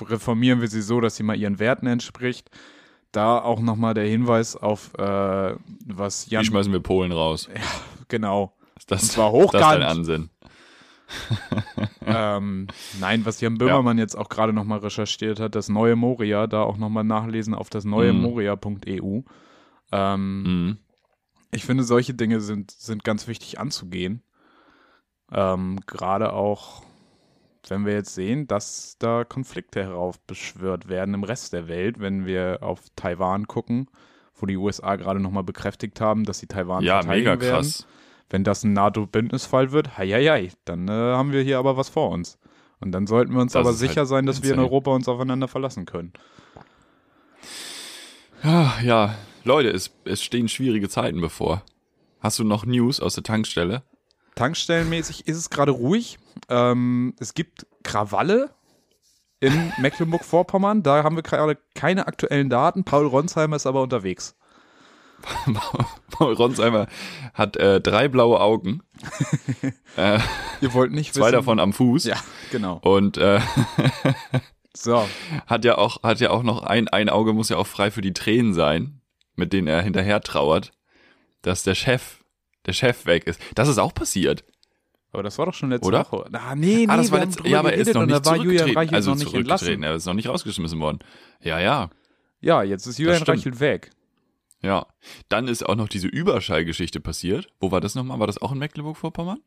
reformieren 0.00 0.60
wir 0.60 0.68
sie 0.68 0.82
so, 0.82 1.00
dass 1.00 1.16
sie 1.16 1.22
mal 1.22 1.36
ihren 1.36 1.58
Werten 1.58 1.86
entspricht. 1.86 2.50
Da 3.12 3.38
auch 3.38 3.60
nochmal 3.60 3.94
der 3.94 4.06
Hinweis 4.06 4.56
auf, 4.56 4.94
äh, 4.94 5.54
was 5.86 6.30
Jan. 6.30 6.42
Wie 6.42 6.46
schmeißen 6.46 6.72
wir 6.72 6.80
Polen 6.80 7.12
raus? 7.12 7.48
Ja, 7.54 7.60
genau. 8.08 8.54
Das, 8.86 9.02
Und 9.02 9.12
zwar 9.12 9.32
hochkant. 9.32 9.54
Das 9.54 9.72
ist 9.72 9.78
dein 9.78 9.82
Ansinn. 9.82 10.30
ähm, 12.06 12.68
nein, 13.00 13.26
was 13.26 13.40
Jan 13.40 13.58
Böhmermann 13.58 13.98
ja. 13.98 14.04
jetzt 14.04 14.16
auch 14.16 14.30
gerade 14.30 14.54
nochmal 14.54 14.78
recherchiert 14.78 15.40
hat, 15.40 15.54
das 15.54 15.68
neue 15.68 15.94
Moria, 15.94 16.46
da 16.46 16.62
auch 16.62 16.78
nochmal 16.78 17.04
nachlesen 17.04 17.54
auf 17.54 17.68
das 17.68 17.84
neue 17.84 18.14
mm. 18.14 18.20
Moria.eu. 18.22 19.20
Ähm, 19.92 20.42
mm. 20.42 20.78
Ich 21.50 21.66
finde, 21.66 21.84
solche 21.84 22.14
Dinge 22.14 22.40
sind, 22.40 22.70
sind 22.70 23.04
ganz 23.04 23.28
wichtig 23.28 23.60
anzugehen. 23.60 24.22
Ähm, 25.30 25.80
gerade 25.86 26.32
auch 26.32 26.82
wenn 27.70 27.86
wir 27.86 27.92
jetzt 27.92 28.14
sehen, 28.14 28.46
dass 28.46 28.96
da 28.98 29.24
Konflikte 29.24 29.82
heraufbeschwört 29.82 30.88
werden 30.88 31.14
im 31.14 31.24
Rest 31.24 31.52
der 31.52 31.68
Welt, 31.68 32.00
wenn 32.00 32.26
wir 32.26 32.58
auf 32.60 32.80
Taiwan 32.96 33.46
gucken, 33.46 33.88
wo 34.34 34.46
die 34.46 34.56
USA 34.56 34.96
gerade 34.96 35.20
nochmal 35.20 35.44
bekräftigt 35.44 36.00
haben, 36.00 36.24
dass 36.24 36.38
sie 36.38 36.46
Taiwan 36.46 36.82
ja, 36.82 37.02
verteidigen 37.02 37.30
mega 37.30 37.36
krass. 37.36 37.80
werden. 37.80 37.92
Wenn 38.30 38.44
das 38.44 38.64
ein 38.64 38.72
NATO-Bündnisfall 38.72 39.72
wird, 39.72 39.98
hei, 39.98 40.50
dann 40.64 40.88
äh, 40.88 40.92
haben 40.92 41.32
wir 41.32 41.42
hier 41.42 41.58
aber 41.58 41.76
was 41.76 41.90
vor 41.90 42.10
uns. 42.10 42.38
Und 42.80 42.92
dann 42.92 43.06
sollten 43.06 43.32
wir 43.34 43.40
uns 43.40 43.52
das 43.52 43.60
aber 43.60 43.74
sicher 43.74 44.00
halt 44.00 44.08
sein, 44.08 44.26
dass 44.26 44.38
insane. 44.38 44.56
wir 44.56 44.62
in 44.62 44.68
Europa 44.68 44.90
uns 44.90 45.06
aufeinander 45.06 45.46
verlassen 45.46 45.86
können. 45.86 46.12
Ja, 48.42 48.74
ja. 48.82 49.14
Leute, 49.44 49.70
es, 49.70 49.92
es 50.04 50.22
stehen 50.22 50.48
schwierige 50.48 50.88
Zeiten 50.88 51.20
bevor. 51.20 51.62
Hast 52.20 52.38
du 52.38 52.44
noch 52.44 52.64
News 52.64 53.00
aus 53.00 53.14
der 53.14 53.22
Tankstelle? 53.22 53.82
Tankstellenmäßig 54.34 55.26
ist 55.28 55.36
es 55.36 55.50
gerade 55.50 55.72
ruhig. 55.72 56.18
Ähm, 56.48 57.14
es 57.18 57.34
gibt 57.34 57.66
Krawalle 57.82 58.50
in 59.40 59.72
Mecklenburg-Vorpommern. 59.78 60.82
Da 60.82 61.02
haben 61.02 61.16
wir 61.16 61.22
gerade 61.22 61.58
keine 61.74 62.06
aktuellen 62.06 62.48
Daten. 62.48 62.84
Paul 62.84 63.06
Ronsheimer 63.06 63.56
ist 63.56 63.66
aber 63.66 63.82
unterwegs. 63.82 64.36
Paul 66.10 66.34
Ronsheimer 66.34 66.86
hat 67.34 67.56
äh, 67.56 67.80
drei 67.80 68.08
blaue 68.08 68.40
Augen. 68.40 68.82
äh, 69.96 70.18
Ihr 70.60 70.74
wollt 70.74 70.92
nicht 70.92 71.14
zwei 71.14 71.26
wissen. 71.26 71.32
davon 71.32 71.60
am 71.60 71.72
Fuß. 71.72 72.04
Ja, 72.04 72.16
genau. 72.50 72.78
Und 72.82 73.18
äh, 73.18 73.40
so. 74.76 75.06
hat 75.46 75.64
ja 75.64 75.78
auch 75.78 76.02
hat 76.02 76.20
ja 76.20 76.30
auch 76.30 76.42
noch 76.42 76.62
ein 76.62 76.88
ein 76.88 77.08
Auge 77.08 77.32
muss 77.32 77.48
ja 77.48 77.56
auch 77.56 77.66
frei 77.66 77.90
für 77.90 78.00
die 78.00 78.12
Tränen 78.12 78.54
sein, 78.54 79.00
mit 79.34 79.52
denen 79.52 79.68
er 79.68 79.82
hinterher 79.82 80.20
trauert, 80.20 80.72
dass 81.42 81.62
der 81.62 81.74
Chef 81.74 82.22
der 82.66 82.72
Chef 82.72 83.06
weg 83.06 83.26
ist. 83.26 83.40
Das 83.54 83.68
ist 83.68 83.78
auch 83.78 83.94
passiert. 83.94 84.44
Aber 85.12 85.22
das 85.22 85.38
war 85.38 85.46
doch 85.46 85.54
schon 85.54 85.70
letzte 85.70 85.86
Oder? 85.86 86.00
Woche. 86.10 86.24
Ah, 86.32 86.54
nee, 86.54 86.76
nee, 86.76 86.86
ah, 86.88 86.96
das 86.96 87.12
war 87.12 87.20
letzte, 87.20 87.46
ja, 87.46 87.58
aber 87.58 87.74
er 87.74 87.80
ist 87.80 87.94
noch 87.94 88.06
nicht 88.06 88.24
zurückgetreten. 88.24 88.94
Also 88.94 89.10
noch 89.10 89.18
nicht 89.18 89.34
entlassen. 89.34 89.82
Er 89.82 89.94
ist 89.94 90.06
noch 90.06 90.14
nicht 90.14 90.28
rausgeschmissen 90.28 90.80
worden. 90.80 91.00
Ja, 91.42 91.60
ja. 91.60 91.90
Ja, 92.40 92.62
jetzt 92.62 92.86
ist 92.86 92.98
Julian 92.98 93.22
Reichelt 93.22 93.60
weg. 93.60 93.90
Ja. 94.62 94.86
Dann 95.28 95.48
ist 95.48 95.68
auch 95.68 95.76
noch 95.76 95.88
diese 95.88 96.08
Überschallgeschichte 96.08 97.00
passiert. 97.00 97.48
Wo 97.60 97.70
war 97.70 97.80
das 97.80 97.94
nochmal? 97.94 98.20
War 98.20 98.26
das 98.26 98.40
auch 98.40 98.52
in 98.52 98.58
Mecklenburg-Vorpommern? 98.58 99.40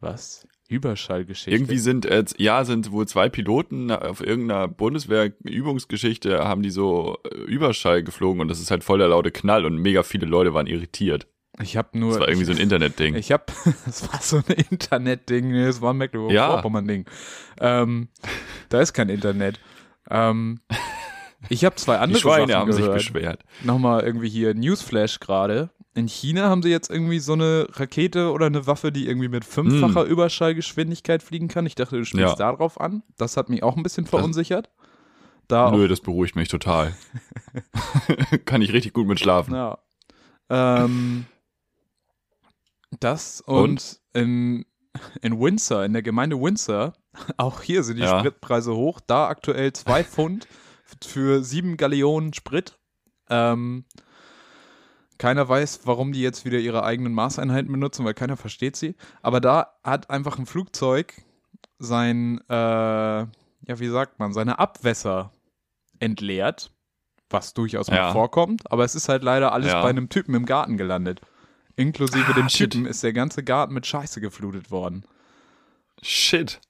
Was? 0.00 0.46
Überschallgeschichte? 0.68 1.50
Irgendwie 1.50 1.78
sind, 1.78 2.04
äh, 2.06 2.24
ja, 2.36 2.64
sind 2.64 2.90
wohl 2.92 3.08
zwei 3.08 3.28
Piloten 3.28 3.90
auf 3.90 4.20
irgendeiner 4.20 4.68
Bundeswehr-Übungsgeschichte 4.68 6.44
haben 6.44 6.62
die 6.62 6.70
so 6.70 7.18
äh, 7.24 7.36
Überschall 7.44 8.02
geflogen 8.02 8.40
und 8.40 8.48
das 8.48 8.60
ist 8.60 8.70
halt 8.70 8.84
voll 8.84 8.98
der 8.98 9.08
laute 9.08 9.30
Knall 9.30 9.64
und 9.64 9.78
mega 9.78 10.02
viele 10.02 10.26
Leute 10.26 10.52
waren 10.52 10.66
irritiert. 10.66 11.28
Ich 11.60 11.76
habe 11.76 11.98
nur. 11.98 12.12
Das 12.12 12.20
war 12.20 12.28
irgendwie 12.28 12.44
so 12.44 12.52
ein 12.52 12.58
Internetding. 12.58 13.14
Ich 13.14 13.32
habe, 13.32 13.44
das 13.86 14.10
war 14.12 14.20
so 14.20 14.38
ein 14.38 14.54
Internetding, 14.70 15.52
nee, 15.52 15.64
das 15.64 15.80
war 15.80 15.92
ein 15.92 15.96
Mecklenburg-Vorpommern-Ding. 15.98 17.06
Ja. 17.60 17.82
Ähm, 17.82 18.08
da 18.68 18.80
ist 18.80 18.92
kein 18.92 19.08
Internet. 19.08 19.60
Ähm, 20.10 20.60
ich 21.48 21.64
habe 21.64 21.76
zwei 21.76 21.98
andere 21.98 22.18
Die 22.18 22.22
Schweine 22.22 22.52
Sachen 22.52 22.60
haben 22.60 22.70
gehört. 22.70 23.00
sich 23.00 23.10
beschwert. 23.10 23.44
Nochmal 23.62 24.02
irgendwie 24.02 24.28
hier 24.28 24.54
Newsflash 24.54 25.20
gerade. 25.20 25.70
In 25.94 26.08
China 26.08 26.50
haben 26.50 26.62
sie 26.62 26.68
jetzt 26.68 26.90
irgendwie 26.90 27.20
so 27.20 27.32
eine 27.32 27.68
Rakete 27.70 28.30
oder 28.30 28.46
eine 28.46 28.66
Waffe, 28.66 28.92
die 28.92 29.08
irgendwie 29.08 29.28
mit 29.28 29.46
fünffacher 29.46 30.04
mm. 30.04 30.08
Überschallgeschwindigkeit 30.08 31.22
fliegen 31.22 31.48
kann. 31.48 31.64
Ich 31.64 31.74
dachte, 31.74 31.96
du 31.96 32.04
spielst 32.04 32.38
ja. 32.38 32.52
darauf 32.52 32.78
an. 32.78 33.02
Das 33.16 33.38
hat 33.38 33.48
mich 33.48 33.62
auch 33.62 33.76
ein 33.76 33.82
bisschen 33.82 34.04
verunsichert. 34.04 34.68
Da 35.48 35.70
Nö, 35.70 35.88
das 35.88 36.00
beruhigt 36.00 36.36
mich 36.36 36.48
total. 36.48 36.94
kann 38.44 38.60
ich 38.60 38.74
richtig 38.74 38.92
gut 38.92 39.06
mit 39.06 39.20
schlafen. 39.20 39.54
Ja. 39.54 39.78
Ähm, 40.50 41.24
das 43.00 43.40
und, 43.40 43.62
und, 43.62 44.00
in, 44.12 44.66
in 45.22 45.40
Windsor, 45.40 45.84
in 45.84 45.92
der 45.92 46.02
Gemeinde 46.02 46.40
Windsor, 46.40 46.92
auch 47.36 47.62
hier 47.62 47.82
sind 47.82 47.96
die 47.96 48.02
ja. 48.02 48.18
Spritpreise 48.18 48.74
hoch. 48.74 49.00
Da 49.06 49.28
aktuell 49.28 49.72
zwei 49.72 50.04
Pfund 50.04 50.46
für 51.04 51.42
sieben 51.42 51.76
Gallionen 51.76 52.32
Sprit. 52.32 52.78
Ähm, 53.28 53.84
keiner 55.18 55.48
weiß, 55.48 55.80
warum 55.84 56.12
die 56.12 56.20
jetzt 56.20 56.44
wieder 56.44 56.58
ihre 56.58 56.84
eigenen 56.84 57.12
Maßeinheiten 57.14 57.72
benutzen, 57.72 58.04
weil 58.04 58.14
keiner 58.14 58.36
versteht 58.36 58.76
sie. 58.76 58.94
Aber 59.22 59.40
da 59.40 59.78
hat 59.82 60.10
einfach 60.10 60.38
ein 60.38 60.46
Flugzeug 60.46 61.14
sein, 61.78 62.40
äh, 62.48 62.54
ja, 62.54 63.28
wie 63.66 63.88
sagt 63.88 64.18
man, 64.18 64.32
seine 64.32 64.58
Abwässer 64.58 65.32
entleert, 65.98 66.70
was 67.30 67.54
durchaus 67.54 67.88
ja. 67.88 67.94
mal 67.94 68.12
vorkommt. 68.12 68.70
Aber 68.70 68.84
es 68.84 68.94
ist 68.94 69.08
halt 69.08 69.22
leider 69.22 69.52
alles 69.52 69.72
ja. 69.72 69.82
bei 69.82 69.90
einem 69.90 70.08
Typen 70.08 70.34
im 70.34 70.46
Garten 70.46 70.76
gelandet. 70.76 71.20
Inklusive 71.76 72.24
ah, 72.28 72.32
dem 72.32 72.48
shit. 72.48 72.72
Typen 72.72 72.86
ist 72.86 73.02
der 73.02 73.12
ganze 73.12 73.44
Garten 73.44 73.74
mit 73.74 73.86
Scheiße 73.86 74.20
geflutet 74.20 74.70
worden. 74.70 75.04
Shit. 76.02 76.60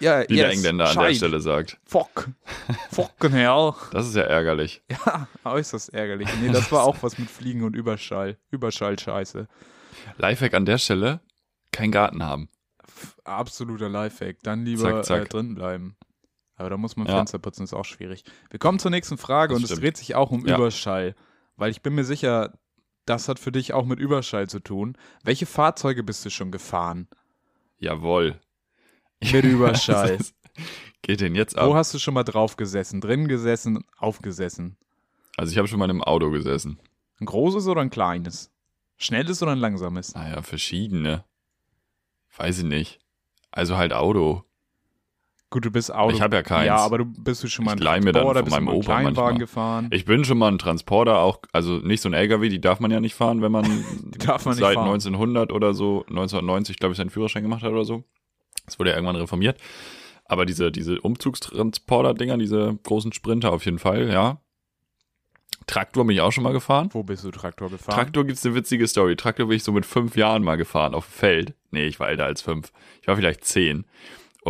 Ja, 0.00 0.26
Wie 0.28 0.36
yes, 0.36 0.44
der 0.44 0.50
Engländer 0.50 0.86
Scheid. 0.86 0.96
an 0.96 1.04
der 1.04 1.14
Stelle 1.14 1.40
sagt. 1.40 1.78
Fuck. 1.84 2.28
Fucking 2.90 3.32
hell. 3.32 3.74
Das 3.92 4.06
ist 4.06 4.16
ja 4.16 4.22
ärgerlich. 4.22 4.82
Ja, 4.88 5.28
äußerst 5.44 5.92
ärgerlich. 5.92 6.28
Nee, 6.40 6.50
das 6.50 6.72
war 6.72 6.84
auch 6.84 6.96
was 7.02 7.18
mit 7.18 7.30
Fliegen 7.30 7.62
und 7.64 7.76
Überschall. 7.76 8.38
Überschall-Scheiße. 8.50 9.46
Lifehack 10.16 10.54
an 10.54 10.64
der 10.64 10.78
Stelle, 10.78 11.20
kein 11.70 11.92
Garten 11.92 12.22
haben. 12.22 12.48
Absoluter 13.24 13.90
Lifehack. 13.90 14.38
Dann 14.42 14.64
lieber 14.64 15.02
zack, 15.02 15.04
zack. 15.04 15.24
Äh, 15.24 15.28
drin 15.28 15.54
bleiben. 15.54 15.96
Aber 16.56 16.70
da 16.70 16.76
muss 16.76 16.96
man 16.96 17.06
ja. 17.06 17.16
Fenster 17.16 17.38
putzen, 17.38 17.64
ist 17.64 17.74
auch 17.74 17.84
schwierig. 17.84 18.24
Wir 18.50 18.58
kommen 18.58 18.78
zur 18.78 18.90
nächsten 18.90 19.18
Frage 19.18 19.54
das 19.54 19.60
und 19.60 19.66
stimmt. 19.66 19.78
es 19.78 19.82
dreht 19.82 19.96
sich 19.98 20.14
auch 20.14 20.30
um 20.30 20.46
ja. 20.46 20.56
Überschall. 20.56 21.14
Weil 21.56 21.70
ich 21.70 21.82
bin 21.82 21.94
mir 21.94 22.04
sicher, 22.04 22.58
das 23.10 23.28
hat 23.28 23.40
für 23.40 23.50
dich 23.50 23.72
auch 23.74 23.84
mit 23.86 23.98
Überschall 23.98 24.48
zu 24.48 24.60
tun. 24.60 24.96
Welche 25.24 25.44
Fahrzeuge 25.44 26.04
bist 26.04 26.24
du 26.24 26.30
schon 26.30 26.52
gefahren? 26.52 27.08
Jawohl. 27.78 28.40
Mit 29.20 29.44
Überschall. 29.44 30.18
geht 31.02 31.20
denn 31.20 31.34
jetzt 31.34 31.58
ab? 31.58 31.68
Wo 31.68 31.74
hast 31.74 31.92
du 31.92 31.98
schon 31.98 32.14
mal 32.14 32.22
drauf 32.22 32.56
gesessen? 32.56 33.00
Drin 33.00 33.26
gesessen, 33.26 33.84
aufgesessen? 33.98 34.76
Also 35.36 35.50
ich 35.50 35.58
habe 35.58 35.66
schon 35.66 35.80
mal 35.80 35.86
in 35.86 35.90
einem 35.90 36.04
Auto 36.04 36.30
gesessen. 36.30 36.78
Ein 37.18 37.26
großes 37.26 37.66
oder 37.66 37.80
ein 37.80 37.90
kleines? 37.90 38.52
Schnelles 38.96 39.42
oder 39.42 39.52
ein 39.52 39.58
langsames? 39.58 40.14
Naja, 40.14 40.42
verschiedene. 40.42 41.24
Weiß 42.36 42.58
ich 42.58 42.64
nicht. 42.64 43.00
Also 43.50 43.76
halt 43.76 43.92
Auto. 43.92 44.44
Gut, 45.50 45.64
du 45.64 45.70
bist 45.72 45.92
Auto. 45.92 46.14
Ich 46.14 46.22
habe 46.22 46.36
ja 46.36 46.42
keins. 46.42 46.66
Ja, 46.66 46.76
aber 46.76 46.98
du 46.98 47.04
bist 47.04 47.42
du 47.42 47.48
schon 47.48 47.64
mal 47.64 47.72
ein 47.72 47.78
Transporter, 47.78 48.46
von 48.46 48.50
meinem 48.50 48.68
Opa 48.68 48.84
Kleinwagen 48.84 49.14
manchmal. 49.14 49.38
gefahren. 49.38 49.88
Ich 49.90 50.04
bin 50.04 50.24
schon 50.24 50.38
mal 50.38 50.48
ein 50.52 50.58
Transporter, 50.58 51.18
auch 51.18 51.40
also 51.52 51.78
nicht 51.78 52.00
so 52.02 52.08
ein 52.08 52.12
LKW, 52.14 52.48
die 52.48 52.60
darf 52.60 52.78
man 52.78 52.92
ja 52.92 53.00
nicht 53.00 53.14
fahren, 53.14 53.42
wenn 53.42 53.50
man, 53.50 53.64
man 53.64 54.38
seit 54.38 54.74
fahren. 54.74 54.88
1900 54.88 55.52
oder 55.52 55.74
so 55.74 56.04
1990, 56.08 56.78
glaube 56.78 56.92
ich, 56.92 56.98
seinen 56.98 57.10
Führerschein 57.10 57.42
gemacht 57.42 57.64
hat 57.64 57.72
oder 57.72 57.84
so. 57.84 58.04
Das 58.64 58.78
wurde 58.78 58.90
ja 58.90 58.96
irgendwann 58.96 59.16
reformiert. 59.16 59.58
Aber 60.24 60.46
diese 60.46 60.70
diese 60.70 61.00
Umzugstransporter 61.00 62.14
Dinger, 62.14 62.38
diese 62.38 62.78
großen 62.84 63.12
Sprinter 63.12 63.52
auf 63.52 63.64
jeden 63.64 63.80
Fall, 63.80 64.08
ja. 64.08 64.40
Traktor 65.66 66.06
bin 66.06 66.14
ich 66.14 66.20
auch 66.20 66.30
schon 66.30 66.44
mal 66.44 66.52
gefahren. 66.52 66.90
Wo 66.92 67.02
bist 67.02 67.24
du 67.24 67.32
Traktor 67.32 67.70
gefahren? 67.70 67.94
Traktor 67.96 68.24
gibt's 68.24 68.46
eine 68.46 68.54
witzige 68.54 68.86
Story. 68.86 69.16
Traktor 69.16 69.46
bin 69.48 69.56
ich 69.56 69.64
so 69.64 69.72
mit 69.72 69.84
fünf 69.84 70.16
Jahren 70.16 70.44
mal 70.44 70.56
gefahren 70.56 70.94
auf 70.94 71.06
dem 71.06 71.12
Feld. 71.12 71.54
Nee, 71.72 71.86
ich 71.86 71.98
war 71.98 72.08
älter 72.08 72.24
als 72.24 72.40
fünf. 72.40 72.72
Ich 73.02 73.08
war 73.08 73.16
vielleicht 73.16 73.44
zehn. 73.44 73.84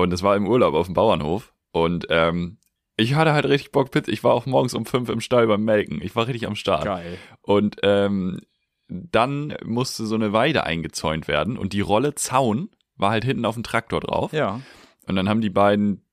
Und 0.00 0.12
es 0.12 0.22
war 0.22 0.36
im 0.36 0.46
Urlaub 0.46 0.74
auf 0.74 0.86
dem 0.86 0.94
Bauernhof. 0.94 1.52
Und 1.72 2.06
ähm, 2.10 2.58
ich 2.96 3.14
hatte 3.14 3.32
halt 3.32 3.46
richtig 3.46 3.72
Bock 3.72 3.90
Pizza. 3.90 4.10
Ich 4.10 4.24
war 4.24 4.34
auch 4.34 4.46
morgens 4.46 4.74
um 4.74 4.86
fünf 4.86 5.08
im 5.08 5.20
Stall 5.20 5.46
beim 5.46 5.64
Melken. 5.64 6.02
Ich 6.02 6.16
war 6.16 6.26
richtig 6.26 6.46
am 6.46 6.56
Start. 6.56 6.84
Geil. 6.84 7.18
Und 7.42 7.76
ähm, 7.82 8.40
dann 8.88 9.56
musste 9.64 10.06
so 10.06 10.16
eine 10.16 10.32
Weide 10.32 10.64
eingezäunt 10.64 11.28
werden 11.28 11.56
und 11.56 11.72
die 11.72 11.80
Rolle 11.80 12.14
Zaun 12.16 12.70
war 12.96 13.10
halt 13.10 13.24
hinten 13.24 13.44
auf 13.44 13.54
dem 13.54 13.62
Traktor 13.62 14.00
drauf. 14.00 14.32
Ja. 14.32 14.60
Und 15.06 15.16
dann 15.16 15.28
haben 15.28 15.40
die 15.40 15.50
beiden 15.50 16.04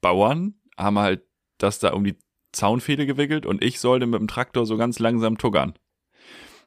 Bauern 0.00 0.54
haben 0.76 0.98
halt 0.98 1.22
das 1.58 1.78
da 1.78 1.92
um 1.92 2.04
die 2.04 2.18
Zaunfäde 2.52 3.06
gewickelt 3.06 3.46
und 3.46 3.64
ich 3.64 3.80
sollte 3.80 4.06
mit 4.06 4.20
dem 4.20 4.28
Traktor 4.28 4.66
so 4.66 4.76
ganz 4.76 4.98
langsam 4.98 5.38
tuggern. 5.38 5.74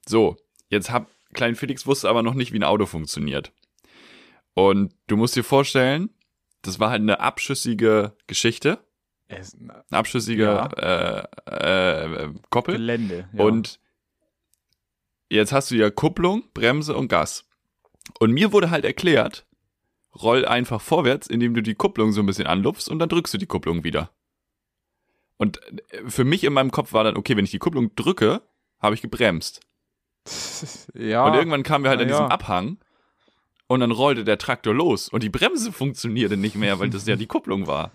So, 0.08 0.36
jetzt 0.70 0.92
hab 0.92 1.08
Klein 1.34 1.56
Felix 1.56 1.86
wusste 1.86 2.10
aber 2.10 2.24
noch 2.24 2.34
nicht, 2.34 2.54
wie 2.54 2.60
ein 2.60 2.64
Auto 2.64 2.88
funktioniert. 2.88 3.54
Und 4.56 4.94
du 5.08 5.16
musst 5.16 5.36
dir 5.36 5.44
vorstellen, 5.44 6.10
das 6.62 6.80
war 6.80 6.90
halt 6.90 7.02
eine 7.02 7.20
abschüssige 7.20 8.16
Geschichte. 8.28 8.80
Es, 9.28 9.56
eine 9.56 9.84
abschüssige 9.92 10.44
ja. 10.44 11.28
äh, 11.48 12.24
äh, 12.26 12.34
Koppel. 12.50 12.76
Gelände. 12.76 13.30
Ja. 13.34 13.44
Und 13.44 13.80
jetzt 15.30 15.52
hast 15.52 15.72
du 15.72 15.76
ja 15.76 15.90
Kupplung, 15.90 16.44
Bremse 16.54 16.96
und 16.96 17.08
Gas. 17.08 17.46
Und 18.20 18.32
mir 18.32 18.52
wurde 18.52 18.72
halt 18.72 18.86
erklärt, 18.86 19.46
roll 20.16 20.46
einfach 20.46 20.82
vorwärts, 20.82 21.28
indem 21.28 21.54
du 21.54 21.62
die 21.62 21.76
Kupplung 21.76 22.12
so 22.12 22.22
ein 22.22 22.26
bisschen 22.26 22.48
anlupfst 22.48 22.90
und 22.90 23.00
dann 23.00 23.10
drückst 23.10 23.34
du 23.34 23.38
die 23.38 23.46
Kupplung 23.46 23.84
wieder. 23.84 24.12
Und 25.38 25.62
für 26.08 26.26
mich 26.26 26.44
in 26.44 26.54
meinem 26.54 26.72
Kopf 26.72 26.92
war 26.92 27.04
dann, 27.04 27.16
okay, 27.16 27.38
wenn 27.38 27.46
ich 27.46 27.52
die 27.52 27.60
Kupplung 27.60 27.96
drücke, 27.96 28.42
habe 28.80 28.96
ich 28.96 29.02
gebremst. 29.02 29.62
Ja. 30.94 31.26
Und 31.26 31.36
irgendwann 31.36 31.64
kamen 31.64 31.86
wir 31.86 31.90
halt 31.90 32.02
an 32.02 32.08
diesem 32.08 32.26
ja. 32.26 32.30
Abhang 32.30 32.78
und 33.70 33.82
dann 33.82 33.92
rollte 33.92 34.24
der 34.24 34.40
Traktor 34.40 34.74
los 34.74 35.10
und 35.10 35.22
die 35.22 35.30
Bremse 35.30 35.72
funktionierte 35.72 36.36
nicht 36.36 36.56
mehr, 36.56 36.80
weil 36.80 36.90
das 36.90 37.06
ja 37.06 37.16
die 37.16 37.28
Kupplung 37.28 37.68
war. 37.68 37.92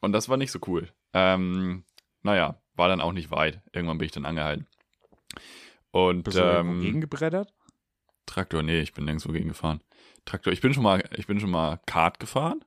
Und 0.00 0.12
das 0.12 0.28
war 0.28 0.36
nicht 0.36 0.52
so 0.52 0.60
cool. 0.68 0.88
Ähm, 1.12 1.82
naja, 2.22 2.62
war 2.74 2.88
dann 2.88 3.00
auch 3.00 3.12
nicht 3.12 3.32
weit. 3.32 3.60
Irgendwann 3.72 3.98
bin 3.98 4.06
ich 4.06 4.12
dann 4.12 4.24
angehalten. 4.24 4.66
Und 5.90 6.22
Bist 6.22 6.38
du 6.38 6.42
ähm, 6.42 6.80
gegengebreddert? 6.80 7.52
Traktor, 8.26 8.62
nee, 8.62 8.80
ich 8.80 8.94
bin 8.94 9.06
nirgendwo 9.06 9.32
gegen 9.32 9.48
gefahren. 9.48 9.80
Traktor, 10.24 10.52
ich 10.52 10.60
bin 10.60 10.72
schon 10.72 10.84
mal, 10.84 11.02
ich 11.16 11.26
bin 11.26 11.40
schon 11.40 11.50
mal 11.50 11.80
Kart 11.86 12.20
gefahren. 12.20 12.64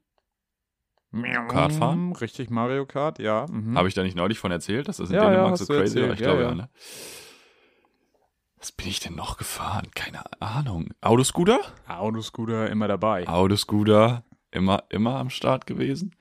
Kart 1.48 1.72
fahren? 1.72 2.12
Richtig, 2.12 2.50
Mario 2.50 2.86
Kart, 2.86 3.18
ja. 3.20 3.46
Mhm. 3.50 3.78
Habe 3.78 3.88
ich 3.88 3.94
da 3.94 4.04
nicht 4.04 4.18
neulich 4.18 4.40
von 4.40 4.52
erzählt, 4.52 4.90
dass 4.90 4.98
das 4.98 5.10
in 5.10 5.16
ja, 5.16 5.30
Dänemark 5.30 5.52
ja, 5.52 5.58
so 5.58 5.66
crazy 5.68 6.02
war? 6.02 6.14
Ich 6.14 6.20
ja, 6.20 6.26
glaube 6.26 6.42
ja. 6.42 6.56
Ne? 6.56 6.70
Was 8.64 8.72
bin 8.72 8.88
ich 8.88 9.02
denn 9.02 9.16
noch 9.16 9.36
gefahren? 9.36 9.90
Keine 9.94 10.22
Ahnung. 10.42 10.94
Autoscooter? 11.02 11.60
Autoscooter 11.86 12.70
immer 12.70 12.88
dabei. 12.88 13.28
Autoscooter 13.28 14.24
immer, 14.52 14.86
immer 14.88 15.18
am 15.18 15.30
Start 15.30 15.68
gewesen. 15.68 16.16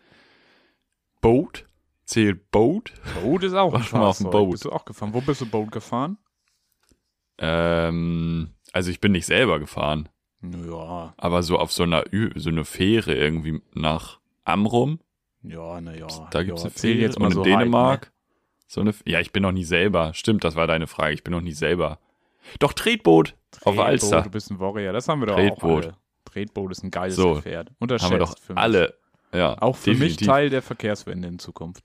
Boat? 1.20 1.66
Zählt 2.04 2.50
Boat? 2.50 2.94
Boat 3.22 3.44
ist 3.44 3.54
auch 3.54 3.72
ein 3.72 3.84
Fahrzeug. 3.84 4.08
auf 4.08 4.18
dem 4.18 4.30
Boat. 4.30 4.50
Bist 4.50 4.64
du 4.64 4.72
auch 4.72 4.84
gefahren? 4.84 5.14
Wo 5.14 5.20
bist 5.20 5.40
du 5.40 5.46
Boat 5.46 5.70
gefahren? 5.70 6.18
Ähm, 7.38 8.54
also 8.72 8.90
ich 8.90 9.00
bin 9.00 9.12
nicht 9.12 9.26
selber 9.26 9.60
gefahren. 9.60 10.08
Ja. 10.42 11.14
Aber 11.16 11.44
so 11.44 11.60
auf 11.60 11.70
so 11.70 11.84
einer 11.84 12.02
so 12.34 12.50
eine 12.50 12.64
Fähre 12.64 13.14
irgendwie 13.14 13.62
nach 13.72 14.18
Amrum. 14.42 14.98
Ja, 15.44 15.80
naja. 15.80 16.08
Da 16.32 16.42
gibt 16.42 16.58
es 16.58 16.64
ja, 16.64 16.70
eine 16.70 16.76
Fähre. 16.76 16.98
Jetzt 17.02 17.20
mal 17.20 17.26
und 17.26 17.34
so 17.34 17.44
in 17.44 17.50
Dänemark. 17.50 18.06
Hype, 18.06 18.12
ne? 18.12 18.66
So 18.66 18.80
eine, 18.80 18.94
ja, 19.04 19.20
ich 19.20 19.30
bin 19.30 19.44
noch 19.44 19.52
nie 19.52 19.62
selber. 19.62 20.12
Stimmt, 20.12 20.42
das 20.42 20.56
war 20.56 20.66
deine 20.66 20.88
Frage. 20.88 21.14
Ich 21.14 21.22
bin 21.22 21.30
noch 21.30 21.40
nie 21.40 21.52
selber. 21.52 22.00
Doch, 22.58 22.72
Tretboot, 22.72 23.34
Tretboot 23.50 23.66
auf 23.78 23.78
Alster. 23.84 24.22
Du 24.22 24.30
bist 24.30 24.50
ein 24.50 24.58
Warrior, 24.60 24.92
das 24.92 25.08
haben 25.08 25.20
wir 25.20 25.26
doch 25.26 25.36
Tretboot. 25.36 25.62
auch 25.62 25.88
alle. 25.88 25.96
Tretboot 26.24 26.72
ist 26.72 26.82
ein 26.84 26.90
geiles 26.90 27.16
so, 27.16 27.40
Pferd. 27.40 27.70
Unterschätzt 27.78 28.04
haben 28.10 28.18
wir 28.18 28.26
doch 28.26 28.38
für 28.38 28.54
mich. 28.54 28.62
alle. 28.62 28.94
Ja, 29.34 29.56
auch 29.60 29.76
für 29.76 29.90
definitiv. 29.90 30.20
mich 30.20 30.26
Teil 30.28 30.50
der 30.50 30.62
Verkehrswende 30.62 31.28
in 31.28 31.38
Zukunft. 31.38 31.84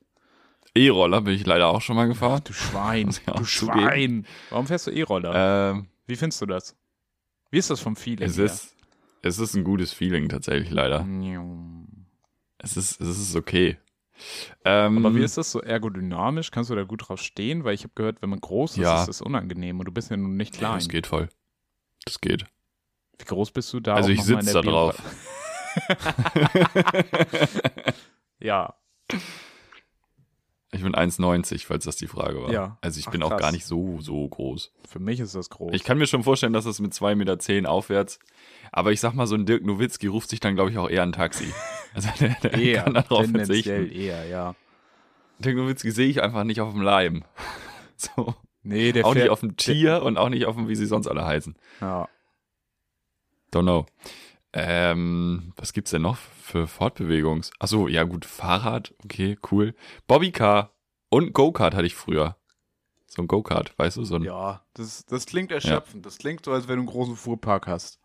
E-Roller 0.76 1.22
bin 1.22 1.34
ich 1.34 1.46
leider 1.46 1.68
auch 1.70 1.82
schon 1.82 1.96
mal 1.96 2.08
gefahren. 2.08 2.42
Du 2.44 2.54
Schwein, 2.54 3.16
du 3.36 3.46
Schwein. 3.46 4.26
Warum 4.50 4.68
fährst 4.68 4.88
du 4.88 4.92
E-Roller? 4.92 5.72
Ähm, 5.72 5.88
Wie 6.06 6.16
findest 6.16 6.42
du 6.42 6.46
das? 6.46 6.76
Wie 7.50 7.58
ist 7.58 7.70
das 7.70 7.80
vom 7.80 7.96
Feeling 7.96 8.28
es 8.30 8.38
her? 8.38 8.46
ist, 8.46 8.76
es 9.22 9.40
ist 9.40 9.56
ein 9.56 9.64
gutes 9.64 9.94
Feeling 9.94 10.30
tatsächlich 10.30 10.70
leider. 10.72 11.08
Es 12.60 12.76
ist, 12.78 13.00
es 13.02 13.20
ist 13.20 13.36
okay. 13.36 13.78
Ähm, 14.66 15.06
Aber 15.06 15.16
wie 15.16 15.24
ist 15.24 15.38
das 15.38 15.52
so 15.52 15.62
ergodynamisch? 15.62 16.52
Kannst 16.52 16.70
du 16.70 16.76
da 16.76 16.84
gut 16.84 17.08
drauf 17.08 17.22
stehen? 17.22 17.64
Weil 17.64 17.74
ich 17.76 17.84
habe 17.84 17.94
gehört, 17.96 18.22
wenn 18.22 18.30
man 18.30 18.40
groß 18.42 18.72
ist, 18.72 18.78
Ja. 18.78 19.02
ist 19.04 19.10
es 19.10 19.22
unangenehm 19.22 19.80
und 19.80 19.86
du 19.86 19.92
bist 19.92 20.10
ja 20.12 20.18
nun 20.18 20.36
nicht 20.38 20.56
ja, 20.56 20.60
klein. 20.60 20.74
das 20.76 20.90
geht 20.90 21.08
voll. 21.08 21.30
Das 22.06 22.20
geht. 22.22 22.46
Wie 23.20 23.26
groß 23.26 23.52
bist 23.52 23.72
du 23.74 23.80
da? 23.80 23.96
Also 23.96 24.10
ich 24.10 24.24
sitze 24.24 24.54
da 24.54 24.62
Bio- 24.62 24.72
drauf. 24.72 25.02
ja, 28.40 28.74
Ich 30.78 30.84
bin 30.84 30.94
1,90, 30.94 31.66
falls 31.66 31.86
das 31.86 31.96
die 31.96 32.08
Frage 32.08 32.42
war. 32.42 32.52
Ja. 32.52 32.78
Also 32.82 33.00
ich 33.00 33.08
Ach, 33.08 33.12
bin 33.12 33.24
auch 33.24 33.30
krass. 33.32 33.42
gar 33.42 33.52
nicht 33.52 33.66
so, 33.66 34.00
so 34.00 34.28
groß. 34.28 34.72
für 34.88 35.00
mich 35.00 35.20
ist 35.20 35.34
das 35.36 35.50
groß. 35.50 35.74
Ich 35.74 35.84
kann 35.84 35.98
mir 35.98 36.08
schon 36.08 36.24
vorstellen, 36.24 36.54
dass 36.54 36.66
das 36.66 36.80
mit 36.80 36.94
2,10 36.94 37.16
Meter 37.16 37.70
aufwärts. 37.72 38.20
Aber 38.72 38.92
ich 38.92 39.00
sag 39.00 39.14
mal, 39.14 39.28
so 39.28 39.36
ein 39.36 39.46
Dirk 39.46 39.66
Nowitzki 39.66 40.08
ruft 40.08 40.30
sich 40.30 40.40
dann, 40.40 40.56
glaube 40.56 40.72
ich, 40.72 40.78
auch 40.78 40.90
eher 40.90 41.04
ein 41.04 41.12
Taxi. 41.14 41.52
Also 41.94 42.10
der, 42.20 42.36
der 42.44 42.54
eher, 42.54 42.84
kann 42.84 42.94
darauf 42.94 43.26
verzichten. 43.26 43.92
eher, 43.92 44.26
ja. 44.28 44.54
Dirk 45.40 45.56
Nowitzki 45.56 45.90
sehe 45.90 46.08
ich 46.10 46.22
einfach 46.22 46.44
nicht 46.44 46.62
auf 46.62 46.72
dem 46.74 46.82
Leim. 46.82 47.24
So. 48.00 48.36
Nee, 48.62 48.92
der 48.92 49.08
auch 49.08 49.16
nicht 49.16 49.22
fährt, 49.24 49.32
auf 49.32 49.40
dem 49.40 49.58
Tier 49.58 50.04
und 50.04 50.18
auch 50.20 50.30
nicht 50.30 50.46
auf 50.46 50.56
dem, 50.56 50.68
wie 50.68 50.76
sie 50.76 50.86
sonst 50.86 51.08
alle 51.08 51.26
heißen. 51.26 51.56
ja. 51.82 52.08
Don't 53.52 53.64
know. 53.64 53.86
Ähm, 54.60 55.54
was 55.56 55.72
gibt's 55.72 55.92
denn 55.92 56.02
noch 56.02 56.18
für 56.18 56.66
Fortbewegungs? 56.66 57.52
Achso, 57.60 57.88
ja 57.88 58.04
gut, 58.06 58.26
Fahrrad, 58.26 58.92
okay, 59.04 59.38
cool. 59.52 59.76
Bobbycar 60.08 60.72
und 61.10 61.34
Go-Kart 61.34 61.76
hatte 61.76 61.86
ich 61.86 61.94
früher. 61.94 62.38
So 63.06 63.22
ein 63.22 63.28
Go-Kart, 63.28 63.78
weißt 63.78 63.98
du, 63.98 64.04
so 64.04 64.16
ein 64.16 64.24
Ja, 64.24 64.66
das, 64.74 65.06
das 65.06 65.28
klingt 65.28 65.52
erschöpfend. 65.52 66.08
Das 66.08 66.18
klingt 66.18 66.44
so, 66.44 66.54
als 66.54 66.68
wenn 66.68 66.78
du 66.78 66.82
einen 66.82 66.90
großen 66.90 67.16
Fuhrpark 67.16 67.68
hast. 67.68 68.00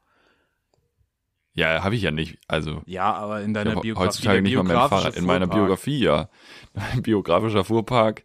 Ja, 1.55 1.83
habe 1.83 1.95
ich 1.95 2.03
ja 2.03 2.11
nicht. 2.11 2.39
Also 2.49 2.83
Ja, 2.85 3.15
aber 3.15 3.41
in 3.41 3.55
deiner 3.55 3.75
ja, 3.75 3.81
Biografie. 3.81 4.07
heutzutage 4.07 4.43
nicht 4.43 4.55
mal 4.55 4.65
mehr 4.65 4.73
ein 4.73 4.79
biografische 4.79 5.03
Fahrrad. 5.03 5.17
In 5.17 5.25
meiner 5.25 5.47
Biografie 5.47 6.01
ja. 6.01 6.29
Mein 6.75 7.03
biografischer 7.03 7.65
Fuhrpark 7.65 8.25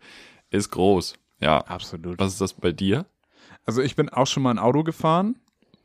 ist 0.50 0.70
groß. 0.72 1.16
Ja. 1.40 1.60
Absolut. 1.62 2.20
Was 2.20 2.34
ist 2.34 2.42
das 2.42 2.54
bei 2.54 2.74
dir? 2.74 3.06
Also 3.66 3.82
ich 3.82 3.96
bin 3.96 4.10
auch 4.10 4.28
schon 4.28 4.44
mal 4.44 4.52
ein 4.52 4.60
Auto 4.60 4.84
gefahren. 4.84 5.40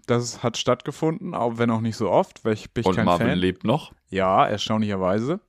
Das 0.06 0.42
hat 0.42 0.56
stattgefunden, 0.56 1.34
auch 1.34 1.58
wenn 1.58 1.70
auch 1.70 1.80
nicht 1.80 1.96
so 1.96 2.10
oft, 2.10 2.44
weil 2.44 2.54
ich 2.54 2.72
bin 2.72 2.84
Und 2.84 2.96
kein 2.96 3.04
Marvin 3.04 3.28
Fan. 3.28 3.38
lebt 3.38 3.64
noch? 3.64 3.92
Ja, 4.10 4.46
erstaunlicherweise. 4.46 5.40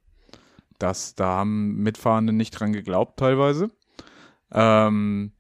Das, 0.79 1.15
da 1.15 1.25
haben 1.37 1.77
Mitfahrende 1.77 2.33
nicht 2.33 2.51
dran 2.51 2.73
geglaubt 2.73 3.17
teilweise. 3.19 3.69
Ähm, 4.51 5.31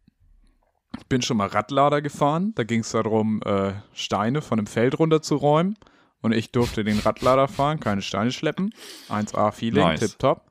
ich 0.97 1.05
bin 1.07 1.21
schon 1.21 1.37
mal 1.37 1.47
Radlader 1.47 2.01
gefahren. 2.01 2.53
Da 2.55 2.63
ging 2.63 2.81
es 2.81 2.91
darum, 2.91 3.41
äh, 3.43 3.73
Steine 3.93 4.41
von 4.41 4.57
dem 4.57 4.67
Feld 4.67 4.97
runterzuräumen. 4.99 5.77
Und 6.21 6.31
ich 6.31 6.51
durfte 6.51 6.83
den 6.83 6.99
Radlader 6.99 7.47
fahren, 7.47 7.79
keine 7.79 8.01
Steine 8.01 8.31
schleppen. 8.31 8.73
1A 9.09 9.51
Feeling, 9.51 9.83
Nice. 9.83 9.99
tipptopp. 9.99 10.45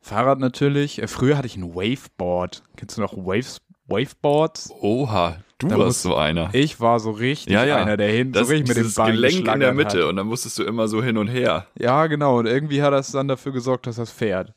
Fahrrad 0.00 0.38
natürlich. 0.38 1.00
Äh, 1.02 1.08
früher 1.08 1.36
hatte 1.36 1.46
ich 1.46 1.56
ein 1.56 1.74
Waveboard. 1.74 2.62
Kennst 2.76 2.96
du 2.96 3.02
noch 3.02 3.14
Waves, 3.16 3.60
Waveboards? 3.86 4.70
Oha, 4.80 5.36
du 5.60 5.68
Da 5.68 5.78
warst 5.78 6.02
so 6.02 6.14
einer. 6.16 6.50
Ich 6.52 6.80
war 6.80 6.98
so 7.00 7.10
richtig 7.12 7.52
Ja, 7.52 7.64
ja. 7.64 7.76
einer, 7.76 7.96
der 7.96 8.10
hin, 8.10 8.32
Das 8.32 8.48
so 8.48 8.52
richtig 8.54 8.76
mit 8.76 8.84
dem 8.84 8.92
Bein 8.94 9.12
Gelenk 9.12 9.48
in 9.48 9.60
der 9.60 9.72
Mitte 9.72 9.98
Hat. 10.02 10.08
und 10.08 10.16
dann 10.16 10.26
musstest 10.26 10.58
du 10.58 10.64
immer 10.64 10.88
so 10.88 11.02
hin 11.02 11.16
und 11.16 11.28
her. 11.28 11.66
Ja, 11.78 12.06
genau. 12.06 12.38
Und 12.38 12.46
irgendwie 12.46 12.82
hat 12.82 12.92
das 12.92 13.12
dann 13.12 13.28
dafür 13.28 13.52
gesorgt, 13.52 13.86
dass 13.86 13.96
das 13.96 14.10
fährt. 14.10 14.54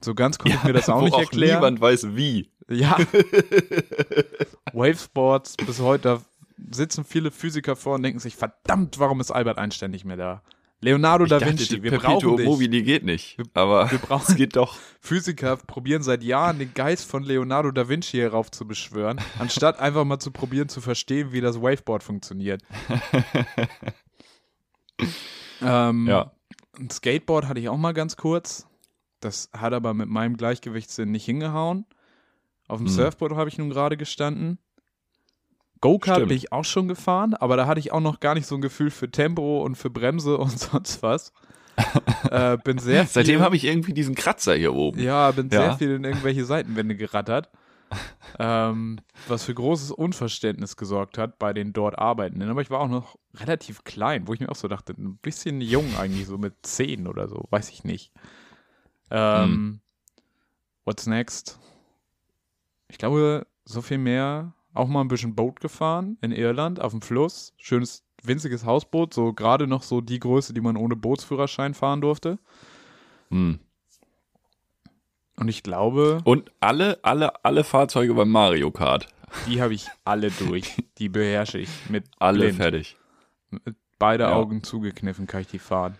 So 0.00 0.14
ganz 0.14 0.38
konnte 0.38 0.56
ich 0.56 0.64
mir 0.64 0.72
das 0.72 0.88
auch 0.88 1.02
nicht 1.02 1.12
auch 1.14 1.20
erklären. 1.20 1.56
niemand 1.56 1.80
weiß 1.80 2.14
wie. 2.16 2.50
Ja. 2.70 2.96
Wavesports 4.72 5.56
bis 5.56 5.80
heute 5.80 6.02
da 6.02 6.22
sitzen 6.70 7.04
viele 7.04 7.30
Physiker 7.30 7.76
vor 7.76 7.94
und 7.94 8.02
denken 8.02 8.18
sich, 8.18 8.36
verdammt, 8.36 8.98
warum 8.98 9.20
ist 9.20 9.30
Albert 9.30 9.58
Einstein 9.58 9.90
nicht 9.90 10.04
mehr 10.04 10.16
da? 10.16 10.42
Leonardo 10.80 11.26
da 11.26 11.40
Vinci, 11.40 11.82
wir 11.82 11.90
brauchen 11.90 12.02
Perpetuum 12.02 12.36
dich. 12.36 12.46
mobile 12.46 12.82
geht 12.82 13.04
nicht. 13.04 13.36
Aber 13.54 13.86
wir 13.90 13.98
brauchen- 13.98 14.26
es 14.28 14.36
geht 14.36 14.54
doch. 14.56 14.76
Physiker 15.00 15.56
probieren 15.56 16.02
seit 16.02 16.22
Jahren 16.22 16.58
den 16.60 16.72
Geist 16.74 17.10
von 17.10 17.24
Leonardo 17.24 17.70
da 17.72 17.88
Vinci 17.88 18.18
herauf 18.18 18.50
zu 18.50 18.66
beschwören, 18.66 19.20
anstatt 19.38 19.80
einfach 19.80 20.04
mal 20.04 20.18
zu 20.20 20.30
probieren 20.30 20.68
zu 20.68 20.80
verstehen, 20.80 21.32
wie 21.32 21.40
das 21.40 21.60
Waveboard 21.60 22.02
funktioniert. 22.04 22.62
ähm, 25.62 26.06
Ja. 26.06 26.32
Ein 26.78 26.90
Skateboard 26.90 27.48
hatte 27.48 27.58
ich 27.58 27.68
auch 27.68 27.76
mal 27.76 27.92
ganz 27.92 28.16
kurz. 28.16 28.66
Das 29.20 29.50
hat 29.52 29.72
aber 29.72 29.94
mit 29.94 30.08
meinem 30.08 30.36
Gleichgewichtssinn 30.36 31.10
nicht 31.10 31.24
hingehauen. 31.24 31.86
Auf 32.68 32.78
dem 32.78 32.86
Hm. 32.86 32.92
Surfboard 32.94 33.34
habe 33.34 33.48
ich 33.48 33.58
nun 33.58 33.70
gerade 33.70 33.96
gestanden. 33.96 34.58
Go-Kart 35.80 36.26
bin 36.28 36.36
ich 36.36 36.52
auch 36.52 36.64
schon 36.64 36.88
gefahren, 36.88 37.34
aber 37.34 37.56
da 37.56 37.66
hatte 37.66 37.80
ich 37.80 37.92
auch 37.92 38.00
noch 38.00 38.20
gar 38.20 38.34
nicht 38.34 38.46
so 38.46 38.54
ein 38.54 38.60
Gefühl 38.60 38.90
für 38.90 39.10
Tempo 39.10 39.62
und 39.64 39.76
für 39.76 39.90
Bremse 39.90 40.36
und 40.38 40.50
sonst 40.58 41.02
was. 41.02 41.32
äh, 42.30 42.56
bin 42.64 42.78
sehr 42.78 43.02
viel, 43.06 43.12
Seitdem 43.12 43.40
habe 43.40 43.56
ich 43.56 43.64
irgendwie 43.64 43.92
diesen 43.92 44.14
Kratzer 44.14 44.54
hier 44.54 44.74
oben. 44.74 45.00
ja, 45.00 45.30
bin 45.30 45.48
sehr 45.50 45.60
Ja. 45.62 45.76
viel 45.76 45.92
in 45.92 46.04
irgendwelche 46.04 46.44
Seitenwände 46.44 46.96
gerattert. 46.96 47.50
ähm, 48.38 48.98
was 49.28 49.44
für 49.44 49.54
großes 49.54 49.92
Unverständnis 49.92 50.76
gesorgt 50.76 51.16
hat 51.16 51.38
bei 51.38 51.54
den 51.54 51.72
dort 51.72 51.98
Arbeitenden. 51.98 52.50
Aber 52.50 52.60
ich 52.60 52.68
war 52.70 52.80
auch 52.80 52.88
noch 52.88 53.16
relativ 53.34 53.84
klein, 53.84 54.28
wo 54.28 54.34
ich 54.34 54.40
mir 54.40 54.50
auch 54.50 54.56
so 54.56 54.68
dachte, 54.68 54.92
ein 54.92 55.16
bisschen 55.16 55.60
jung 55.62 55.96
eigentlich, 55.96 56.26
so 56.26 56.36
mit 56.36 56.54
10 56.66 57.06
oder 57.06 57.28
so, 57.28 57.46
weiß 57.50 57.70
ich 57.70 57.84
nicht. 57.84 58.12
Ähm, 59.10 59.44
Hm. 59.44 59.80
What's 60.84 61.06
next? 61.06 61.58
Ich 62.88 62.98
glaube, 62.98 63.46
so 63.64 63.80
viel 63.82 63.98
mehr. 63.98 64.52
Auch 64.78 64.86
mal 64.88 65.00
ein 65.00 65.08
bisschen 65.08 65.34
Boot 65.34 65.58
gefahren 65.60 66.18
in 66.20 66.30
Irland 66.30 66.80
auf 66.80 66.92
dem 66.92 67.02
Fluss. 67.02 67.52
Schönes, 67.56 68.04
winziges 68.22 68.64
Hausboot, 68.64 69.12
so 69.12 69.32
gerade 69.32 69.66
noch 69.66 69.82
so 69.82 70.00
die 70.00 70.20
Größe, 70.20 70.54
die 70.54 70.60
man 70.60 70.76
ohne 70.76 70.94
Bootsführerschein 70.94 71.74
fahren 71.74 72.00
durfte. 72.00 72.38
Hm. 73.30 73.58
Und 75.36 75.48
ich 75.48 75.62
glaube, 75.62 76.20
Und 76.24 76.52
alle, 76.60 76.98
alle, 77.02 77.44
alle 77.44 77.64
Fahrzeuge 77.64 78.14
beim 78.14 78.30
Mario 78.30 78.70
Kart. 78.70 79.08
Die 79.46 79.60
habe 79.60 79.74
ich 79.74 79.88
alle 80.04 80.30
durch. 80.30 80.76
Die 80.98 81.08
beherrsche 81.08 81.58
ich 81.58 81.68
mit 81.90 82.04
Alle 82.18 82.38
blind. 82.46 82.56
fertig. 82.56 82.96
Mit 83.50 83.76
beide 83.98 84.24
Ja. 84.24 84.32
Augen 84.32 84.62
zugekniffen 84.62 85.26
kann 85.26 85.40
ich 85.42 85.48
die 85.48 85.58
fahren. 85.58 85.96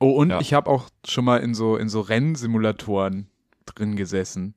Oh, 0.00 0.10
und 0.12 0.30
Ja. 0.30 0.40
ich 0.40 0.52
habe 0.54 0.70
auch 0.70 0.88
schon 1.06 1.24
mal 1.24 1.38
in 1.38 1.54
so, 1.54 1.76
in 1.76 1.88
so 1.88 2.00
Rennsimulatoren 2.00 3.28
drin 3.66 3.96
gesessen. 3.96 4.54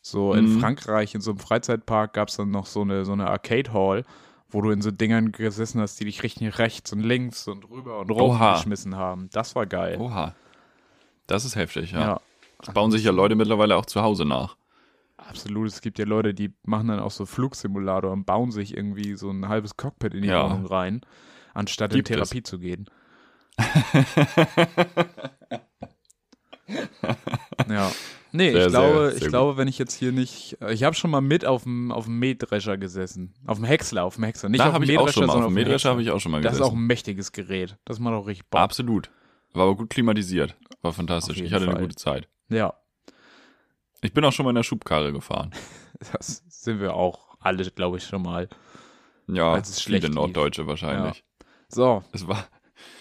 So 0.00 0.32
in 0.34 0.54
Mhm. 0.54 0.60
Frankreich, 0.60 1.14
in 1.14 1.20
so 1.20 1.32
einem 1.32 1.40
Freizeitpark 1.40 2.12
gab 2.14 2.28
es 2.28 2.36
dann 2.36 2.50
noch 2.50 2.66
so 2.66 2.82
eine, 2.82 3.04
so 3.04 3.12
eine 3.12 3.28
Arcade 3.28 3.72
Hall, 3.72 4.04
wo 4.48 4.62
du 4.62 4.70
in 4.70 4.80
so 4.80 4.90
Dingern 4.90 5.32
gesessen 5.32 5.80
hast, 5.80 5.98
die 6.00 6.04
dich 6.06 6.22
richtig 6.22 6.58
rechts 6.58 6.92
und 6.92 7.00
links 7.00 7.46
und 7.48 7.68
rüber 7.68 7.98
und 7.98 8.10
rum 8.10 8.38
geschmissen 8.38 8.96
haben. 8.96 9.28
Das 9.32 9.54
war 9.54 9.66
geil. 9.66 9.98
Oha. 10.00 10.34
Das 11.26 11.44
ist 11.44 11.56
heftig, 11.56 11.92
ja. 11.92 12.00
ja. 12.00 12.20
Das 12.62 12.72
bauen 12.74 12.90
sich 12.90 13.04
ja 13.04 13.12
Leute 13.12 13.34
mittlerweile 13.34 13.76
auch 13.76 13.86
zu 13.86 14.00
Hause 14.02 14.24
nach. 14.24 14.56
Absolut. 15.18 15.68
Es 15.68 15.80
gibt 15.82 15.98
ja 15.98 16.06
Leute, 16.06 16.32
die 16.32 16.52
machen 16.64 16.88
dann 16.88 17.00
auch 17.00 17.10
so 17.10 17.26
Flugsimulator 17.26 18.10
und 18.12 18.24
bauen 18.24 18.50
sich 18.50 18.74
irgendwie 18.76 19.14
so 19.16 19.30
ein 19.30 19.48
halbes 19.48 19.76
Cockpit 19.76 20.14
in 20.14 20.22
die 20.22 20.28
Ja. 20.28 20.44
Wohnung 20.44 20.64
rein, 20.66 21.02
anstatt 21.54 21.92
Gibt 21.92 22.08
in 22.08 22.18
es. 22.18 22.30
Therapie 22.30 22.42
zu 22.42 22.58
gehen. 22.58 22.88
ja. 27.68 27.90
Nee, 28.32 28.52
Sehr, 28.52 28.66
ich 28.66 28.72
glaube, 28.72 28.98
sehr, 28.98 29.12
ich 29.14 29.18
sehr 29.20 29.28
glaube, 29.30 29.56
wenn 29.56 29.68
ich 29.68 29.78
jetzt 29.78 29.94
hier 29.94 30.12
nicht, 30.12 30.58
ich 30.68 30.84
habe 30.84 30.94
schon 30.94 31.10
mal 31.10 31.20
mit 31.22 31.44
auf 31.46 31.62
dem 31.62 31.90
auf 31.90 32.04
dem 32.04 32.18
Mähdrescher 32.18 32.76
gesessen, 32.76 33.34
auf 33.46 33.56
dem 33.58 33.64
Häcksler, 33.64 34.04
auf 34.04 34.16
dem 34.16 34.24
Häcksler, 34.24 34.48
nicht 34.50 34.60
da 34.60 34.70
auf 34.70 34.74
dem 34.74 34.82
ich 34.82 34.92
schon 34.92 35.00
mal. 35.00 35.08
Auf 35.08 35.12
sondern 35.32 35.50
dem 35.50 35.54
Mähdrescher 35.54 35.90
habe 35.90 36.02
ich 36.02 36.10
auch 36.10 36.20
schon 36.20 36.32
mal 36.32 36.42
Das 36.42 36.52
gesessen. 36.52 36.62
ist 36.62 36.68
auch 36.70 36.76
ein 36.76 36.86
mächtiges 36.86 37.32
Gerät. 37.32 37.76
Das 37.84 37.98
macht 37.98 38.14
auch 38.14 38.26
richtig 38.26 38.48
Bock. 38.50 38.60
Absolut. 38.60 39.10
War 39.54 39.62
aber 39.64 39.76
gut 39.76 39.90
klimatisiert. 39.90 40.56
War 40.82 40.92
fantastisch. 40.92 41.40
Ich 41.40 41.52
hatte 41.52 41.64
Fall. 41.64 41.74
eine 41.74 41.82
gute 41.82 41.96
Zeit. 41.96 42.28
Ja. 42.50 42.74
Ich 44.02 44.12
bin 44.12 44.24
auch 44.24 44.32
schon 44.32 44.44
mal 44.44 44.50
in 44.50 44.56
der 44.56 44.62
Schubkarre 44.62 45.12
gefahren. 45.12 45.52
Das 46.12 46.44
sind 46.48 46.78
wir 46.80 46.94
auch 46.94 47.36
alle, 47.40 47.68
glaube 47.72 47.96
ich, 47.96 48.04
schon 48.04 48.22
mal. 48.22 48.48
Ja, 49.26 49.54
als 49.54 49.68
es 49.68 49.80
viele 49.82 50.08
Norddeutsche 50.08 50.68
wahrscheinlich. 50.68 51.16
Ja. 51.18 51.46
So. 51.68 52.04
Es 52.12 52.28
war. 52.28 52.46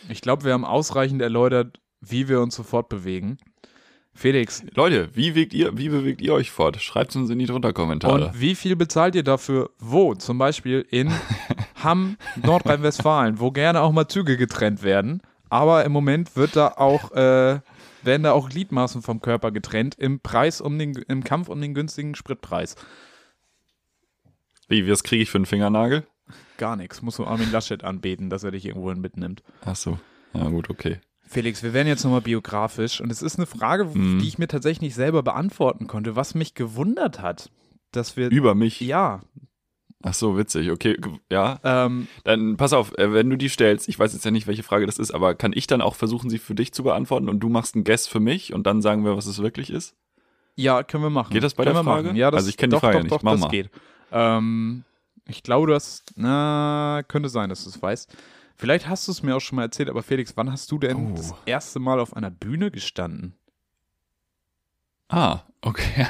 Ich 0.10 0.22
glaube, 0.22 0.46
wir 0.46 0.54
haben 0.54 0.66
ausreichend 0.66 1.22
erläutert, 1.22 1.80
wie 2.02 2.28
wir 2.28 2.42
uns 2.42 2.56
sofort 2.56 2.90
bewegen. 2.90 3.38
Felix. 4.18 4.64
Leute, 4.74 5.10
wie, 5.14 5.30
bewegt 5.30 5.54
ihr, 5.54 5.78
wie 5.78 5.90
bewegt 5.90 6.22
ihr 6.22 6.34
euch 6.34 6.50
fort? 6.50 6.82
Schreibt 6.82 7.12
es 7.12 7.16
uns 7.16 7.30
in 7.30 7.38
die 7.38 7.46
drunter 7.46 7.72
Kommentare. 7.72 8.30
Und 8.30 8.42
wie 8.42 8.56
viel 8.56 8.76
bezahlt 8.76 9.14
ihr 9.14 9.24
dafür? 9.24 9.70
Wo? 9.78 10.16
Zum 10.16 10.40
Beispiel 10.40 10.86
in 10.90 11.12
Hamm, 11.84 12.18
Nordrhein-Westfalen, 12.44 13.40
wo 13.40 13.52
gerne 13.52 13.82
auch 13.82 13.92
mal 13.92 14.08
Züge 14.08 14.36
getrennt 14.36 14.82
werden. 14.82 15.22
Aber 15.50 15.86
im 15.86 15.92
Moment 15.92 16.36
wird 16.36 16.56
da 16.56 16.70
auch, 16.70 17.12
äh, 17.12 17.60
werden 18.02 18.24
da 18.24 18.32
auch 18.32 18.50
Gliedmaßen 18.50 19.04
vom 19.04 19.22
Körper 19.22 19.52
getrennt 19.52 19.94
im 20.00 20.20
Preis 20.20 20.62
um 20.62 20.80
den, 20.80 20.94
im 21.08 21.24
Kampf 21.24 21.48
um 21.48 21.62
den 21.62 21.76
günstigen 21.76 22.16
Spritpreis. 22.16 22.76
Wie, 24.68 24.90
was 24.90 25.04
kriege 25.04 25.22
ich 25.22 25.30
für 25.30 25.38
einen 25.38 25.46
Fingernagel? 25.46 26.08
Gar 26.58 26.76
nichts. 26.76 27.04
Musst 27.04 27.20
du 27.20 27.26
Armin 27.26 27.52
Laschet 27.52 27.84
anbeten, 27.84 28.32
dass 28.32 28.44
er 28.44 28.50
dich 28.50 28.66
irgendwo 28.66 28.92
mitnimmt. 28.96 29.44
Ach 29.64 29.76
so. 29.76 30.00
Ja, 30.34 30.50
gut, 30.50 30.72
okay. 30.72 31.00
Felix, 31.28 31.62
wir 31.62 31.74
werden 31.74 31.88
jetzt 31.88 32.04
nochmal 32.04 32.22
biografisch 32.22 33.02
und 33.02 33.12
es 33.12 33.22
ist 33.22 33.38
eine 33.38 33.46
Frage, 33.46 33.86
mhm. 33.86 34.20
die 34.20 34.28
ich 34.28 34.38
mir 34.38 34.48
tatsächlich 34.48 34.82
nicht 34.82 34.96
selber 34.96 35.24
beantworten 35.24 35.88
konnte, 35.88 36.16
was 36.16 36.36
mich 36.36 36.54
gewundert 36.54 37.22
hat, 37.22 37.50
dass 37.92 38.18
wir. 38.18 38.30
Über 38.30 38.56
mich? 38.56 38.80
Ja. 38.80 39.22
Ach 40.04 40.14
so, 40.14 40.38
witzig, 40.38 40.72
okay, 40.72 40.98
ja. 41.32 41.60
Ähm, 41.64 42.08
dann 42.24 42.56
pass 42.56 42.72
auf, 42.72 42.98
äh, 42.98 43.12
wenn 43.14 43.30
du 43.30 43.36
die 43.36 43.50
stellst, 43.50 43.90
ich 43.90 43.98
weiß 43.98 44.14
jetzt 44.14 44.24
ja 44.24 44.32
nicht, 44.32 44.48
welche 44.48 44.64
Frage 44.64 44.86
das 44.86 45.00
ist, 45.00 45.12
aber 45.12 45.34
kann 45.34 45.54
ich 45.54 45.66
dann 45.68 45.82
auch 45.82 45.96
versuchen, 45.96 46.30
sie 46.30 46.38
für 46.38 46.54
dich 46.54 46.72
zu 46.72 46.84
beantworten 46.84 47.30
und 47.30 47.40
du 47.40 47.50
machst 47.50 47.76
einen 47.76 47.84
Guess 47.84 48.08
für 48.08 48.20
mich 48.20 48.54
und 48.54 48.68
dann 48.68 48.82
sagen 48.82 49.04
wir, 49.04 49.18
was 49.18 49.26
es 49.26 49.42
wirklich 49.42 49.72
ist? 49.72 49.96
Ja, 50.56 50.84
können 50.84 51.04
wir 51.04 51.10
machen. 51.10 51.34
Geht 51.34 51.44
das 51.44 51.56
bei 51.56 51.64
können 51.64 51.76
der 51.76 51.84
Frage? 51.84 52.12
Ja, 52.14 52.32
das, 52.32 52.40
also 52.40 52.50
ich 52.50 52.58
kenne 52.58 52.76
die 52.76 52.80
Frage 52.80 52.98
doch, 52.98 53.04
nicht. 53.04 53.12
Doch, 53.12 53.24
Mach 53.24 53.34
das 53.34 53.42
mal. 53.42 53.50
geht. 53.50 53.70
Ähm, 54.12 54.84
ich 55.28 55.44
glaube, 55.44 55.68
du 55.68 55.74
hast, 55.74 56.14
na, 56.16 57.04
könnte 57.08 57.30
sein, 57.30 57.50
dass 57.50 57.64
du 57.64 57.70
es 57.70 57.82
weißt. 57.82 58.16
Vielleicht 58.58 58.88
hast 58.88 59.08
du 59.08 59.12
es 59.12 59.22
mir 59.22 59.36
auch 59.36 59.40
schon 59.40 59.58
mal 59.58 59.64
erzählt, 59.64 59.88
aber 59.88 60.02
Felix, 60.02 60.36
wann 60.36 60.52
hast 60.52 60.72
du 60.72 60.80
denn 60.80 61.12
oh. 61.12 61.16
das 61.16 61.34
erste 61.46 61.80
Mal 61.80 62.00
auf 62.00 62.16
einer 62.16 62.32
Bühne 62.32 62.72
gestanden? 62.72 63.36
Ah, 65.10 65.42
okay. 65.62 66.08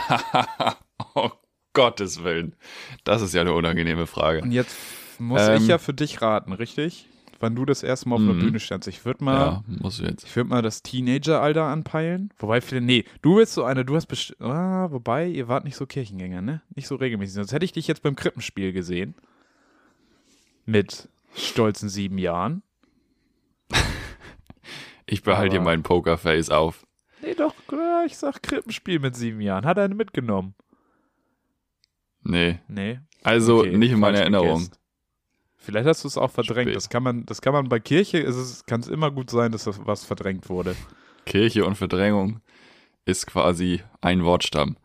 oh 1.14 1.30
Gottes 1.74 2.24
Willen. 2.24 2.56
Das 3.04 3.22
ist 3.22 3.34
ja 3.34 3.42
eine 3.42 3.54
unangenehme 3.54 4.08
Frage. 4.08 4.42
Und 4.42 4.54
jetzt 4.54 4.76
muss 5.20 5.42
ähm, 5.46 5.62
ich 5.62 5.68
ja 5.68 5.78
für 5.78 5.94
dich 5.94 6.22
raten, 6.22 6.54
richtig? 6.54 7.10
Wann 7.40 7.54
du 7.54 7.66
das 7.66 7.84
erste 7.84 8.08
Mal 8.10 8.16
auf 8.16 8.22
einer 8.22 8.34
mhm. 8.34 8.40
Bühne 8.40 8.60
standst. 8.62 8.88
Ich 8.88 9.04
würde 9.04 9.24
mal, 9.24 9.40
ja, 9.40 9.64
musst 9.68 10.00
du 10.00 10.06
jetzt. 10.06 10.24
Ich 10.24 10.36
würde 10.36 10.50
mal 10.50 10.62
das 10.62 10.82
Teenager-Alter 10.82 11.66
anpeilen. 11.66 12.34
Wobei, 12.40 12.62
nee, 12.80 13.04
du 13.22 13.36
bist 13.36 13.54
so 13.54 13.66
einer, 13.66 13.84
du 13.84 13.96
hast 13.96 14.08
bestimmt, 14.08 14.42
ah, 14.42 14.90
wobei, 14.90 15.28
ihr 15.28 15.50
wart 15.50 15.66
nicht 15.66 15.76
so 15.76 15.86
Kirchengänger, 15.86 16.42
ne? 16.42 16.62
Nicht 16.74 16.88
so 16.88 16.96
regelmäßig. 16.96 17.36
Sonst 17.36 17.52
hätte 17.52 17.66
ich 17.66 17.74
dich 17.74 17.88
jetzt 17.88 18.02
beim 18.02 18.16
Krippenspiel 18.16 18.72
gesehen. 18.72 19.16
Mit 20.66 21.10
stolzen 21.38 21.90
sieben 21.90 22.18
Jahren. 22.18 22.64
ich 25.06 25.24
behalte 25.24 25.54
hier 25.56 25.62
meinen 25.62 25.84
Pokerface 25.84 26.50
auf. 26.50 26.86
Nee, 27.22 27.34
doch, 27.34 27.54
ich 28.06 28.18
sag 28.18 28.42
Krippenspiel 28.44 29.00
mit 29.00 29.16
sieben 29.16 29.42
Jahren. 29.42 29.66
Hat 29.66 29.78
er 29.78 29.90
mitgenommen? 29.90 30.56
Nee. 32.24 32.60
Nee. 32.68 33.00
Also 33.24 33.60
okay, 33.60 33.78
nicht 33.78 33.92
in 33.92 34.00
meiner 34.00 34.20
Erinnerung. 34.20 34.60
Gegessen. 34.60 34.78
Vielleicht 35.58 35.88
hast 35.88 36.04
du 36.04 36.08
es 36.08 36.18
auch 36.18 36.32
verdrängt. 36.32 36.74
Das 36.74 36.90
kann 36.90 37.04
man, 37.04 37.26
das 37.26 37.42
kann 37.42 37.52
man 37.52 37.68
bei 37.68 37.80
Kirche, 37.80 38.24
kann 38.68 38.80
es 38.80 38.88
immer 38.88 39.12
gut 39.12 39.30
sein, 39.30 39.52
dass 39.52 39.66
das 39.66 39.86
was 39.86 40.06
verdrängt 40.06 40.50
wurde. 40.50 40.76
Kirche 41.26 41.66
und 41.66 41.76
Verdrängung 41.76 42.40
ist 43.04 43.28
quasi 43.28 43.82
ein 44.00 44.24
Wortstamm. 44.24 44.78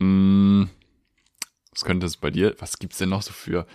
Hm, 0.00 0.68
was 1.70 1.84
könnte 1.84 2.06
es 2.06 2.18
bei 2.18 2.30
dir, 2.30 2.54
was 2.58 2.78
gibt 2.78 2.92
es 2.92 2.98
denn 2.98 3.08
noch 3.08 3.22
so 3.22 3.32
für 3.32 3.66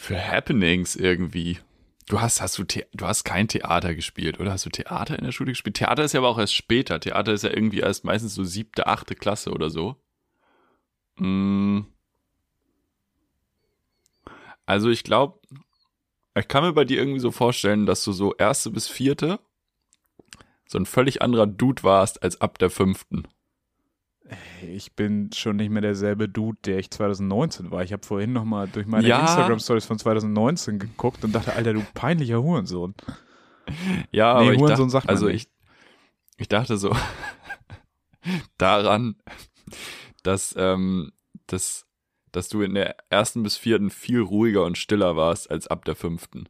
für 0.00 0.20
Happenings 0.20 0.96
irgendwie. 0.96 1.58
Du 2.08 2.20
hast, 2.20 2.40
hast 2.40 2.58
du, 2.58 2.64
du 2.64 3.06
hast 3.06 3.24
kein 3.24 3.46
Theater 3.46 3.94
gespielt, 3.94 4.40
oder? 4.40 4.50
Hast 4.52 4.66
du 4.66 4.70
Theater 4.70 5.16
in 5.16 5.24
der 5.24 5.32
Schule 5.32 5.52
gespielt? 5.52 5.76
Theater 5.76 6.02
ist 6.02 6.12
ja 6.12 6.20
aber 6.20 6.28
auch 6.28 6.38
erst 6.38 6.54
später. 6.54 6.98
Theater 6.98 7.32
ist 7.32 7.44
ja 7.44 7.50
irgendwie 7.50 7.80
erst 7.80 8.04
meistens 8.04 8.34
so 8.34 8.42
siebte, 8.42 8.86
achte 8.86 9.14
Klasse 9.14 9.52
oder 9.52 9.70
so. 9.70 9.96
Mm. 11.16 11.82
Also 14.66 14.88
ich 14.90 15.04
glaube, 15.04 15.38
ich 16.34 16.48
kann 16.48 16.64
mir 16.64 16.72
bei 16.72 16.84
dir 16.84 16.98
irgendwie 16.98 17.20
so 17.20 17.30
vorstellen, 17.30 17.86
dass 17.86 18.02
du 18.02 18.12
so 18.12 18.34
erste 18.34 18.70
bis 18.70 18.88
vierte 18.88 19.38
so 20.66 20.78
ein 20.78 20.86
völlig 20.86 21.20
anderer 21.20 21.48
Dude 21.48 21.82
warst 21.82 22.22
als 22.22 22.40
ab 22.40 22.58
der 22.58 22.70
fünften 22.70 23.26
ich 24.62 24.94
bin 24.94 25.30
schon 25.32 25.56
nicht 25.56 25.70
mehr 25.70 25.82
derselbe 25.82 26.28
Dude, 26.28 26.58
der 26.64 26.78
ich 26.78 26.90
2019 26.90 27.70
war. 27.70 27.82
Ich 27.82 27.92
habe 27.92 28.06
vorhin 28.06 28.32
noch 28.32 28.44
mal 28.44 28.68
durch 28.68 28.86
meine 28.86 29.06
ja. 29.06 29.20
Instagram-Stories 29.20 29.84
von 29.84 29.98
2019 29.98 30.78
geguckt 30.78 31.24
und 31.24 31.32
dachte, 31.32 31.54
Alter, 31.54 31.74
du 31.74 31.84
peinlicher 31.94 32.42
Hurensohn. 32.42 32.94
Ja, 34.10 34.40
nee, 34.40 34.48
aber 34.48 34.56
Hurensohn 34.56 34.88
ich 34.88 34.92
dachte, 34.92 35.08
also 35.08 35.28
ich, 35.28 35.48
ich 36.36 36.48
dachte 36.48 36.76
so 36.76 36.94
daran, 38.58 39.16
dass, 40.22 40.54
ähm, 40.56 41.12
dass, 41.46 41.86
dass 42.32 42.48
du 42.48 42.62
in 42.62 42.74
der 42.74 42.96
ersten 43.10 43.42
bis 43.42 43.56
vierten 43.56 43.90
viel 43.90 44.20
ruhiger 44.20 44.64
und 44.64 44.78
stiller 44.78 45.16
warst 45.16 45.50
als 45.50 45.66
ab 45.66 45.84
der 45.84 45.96
fünften. 45.96 46.48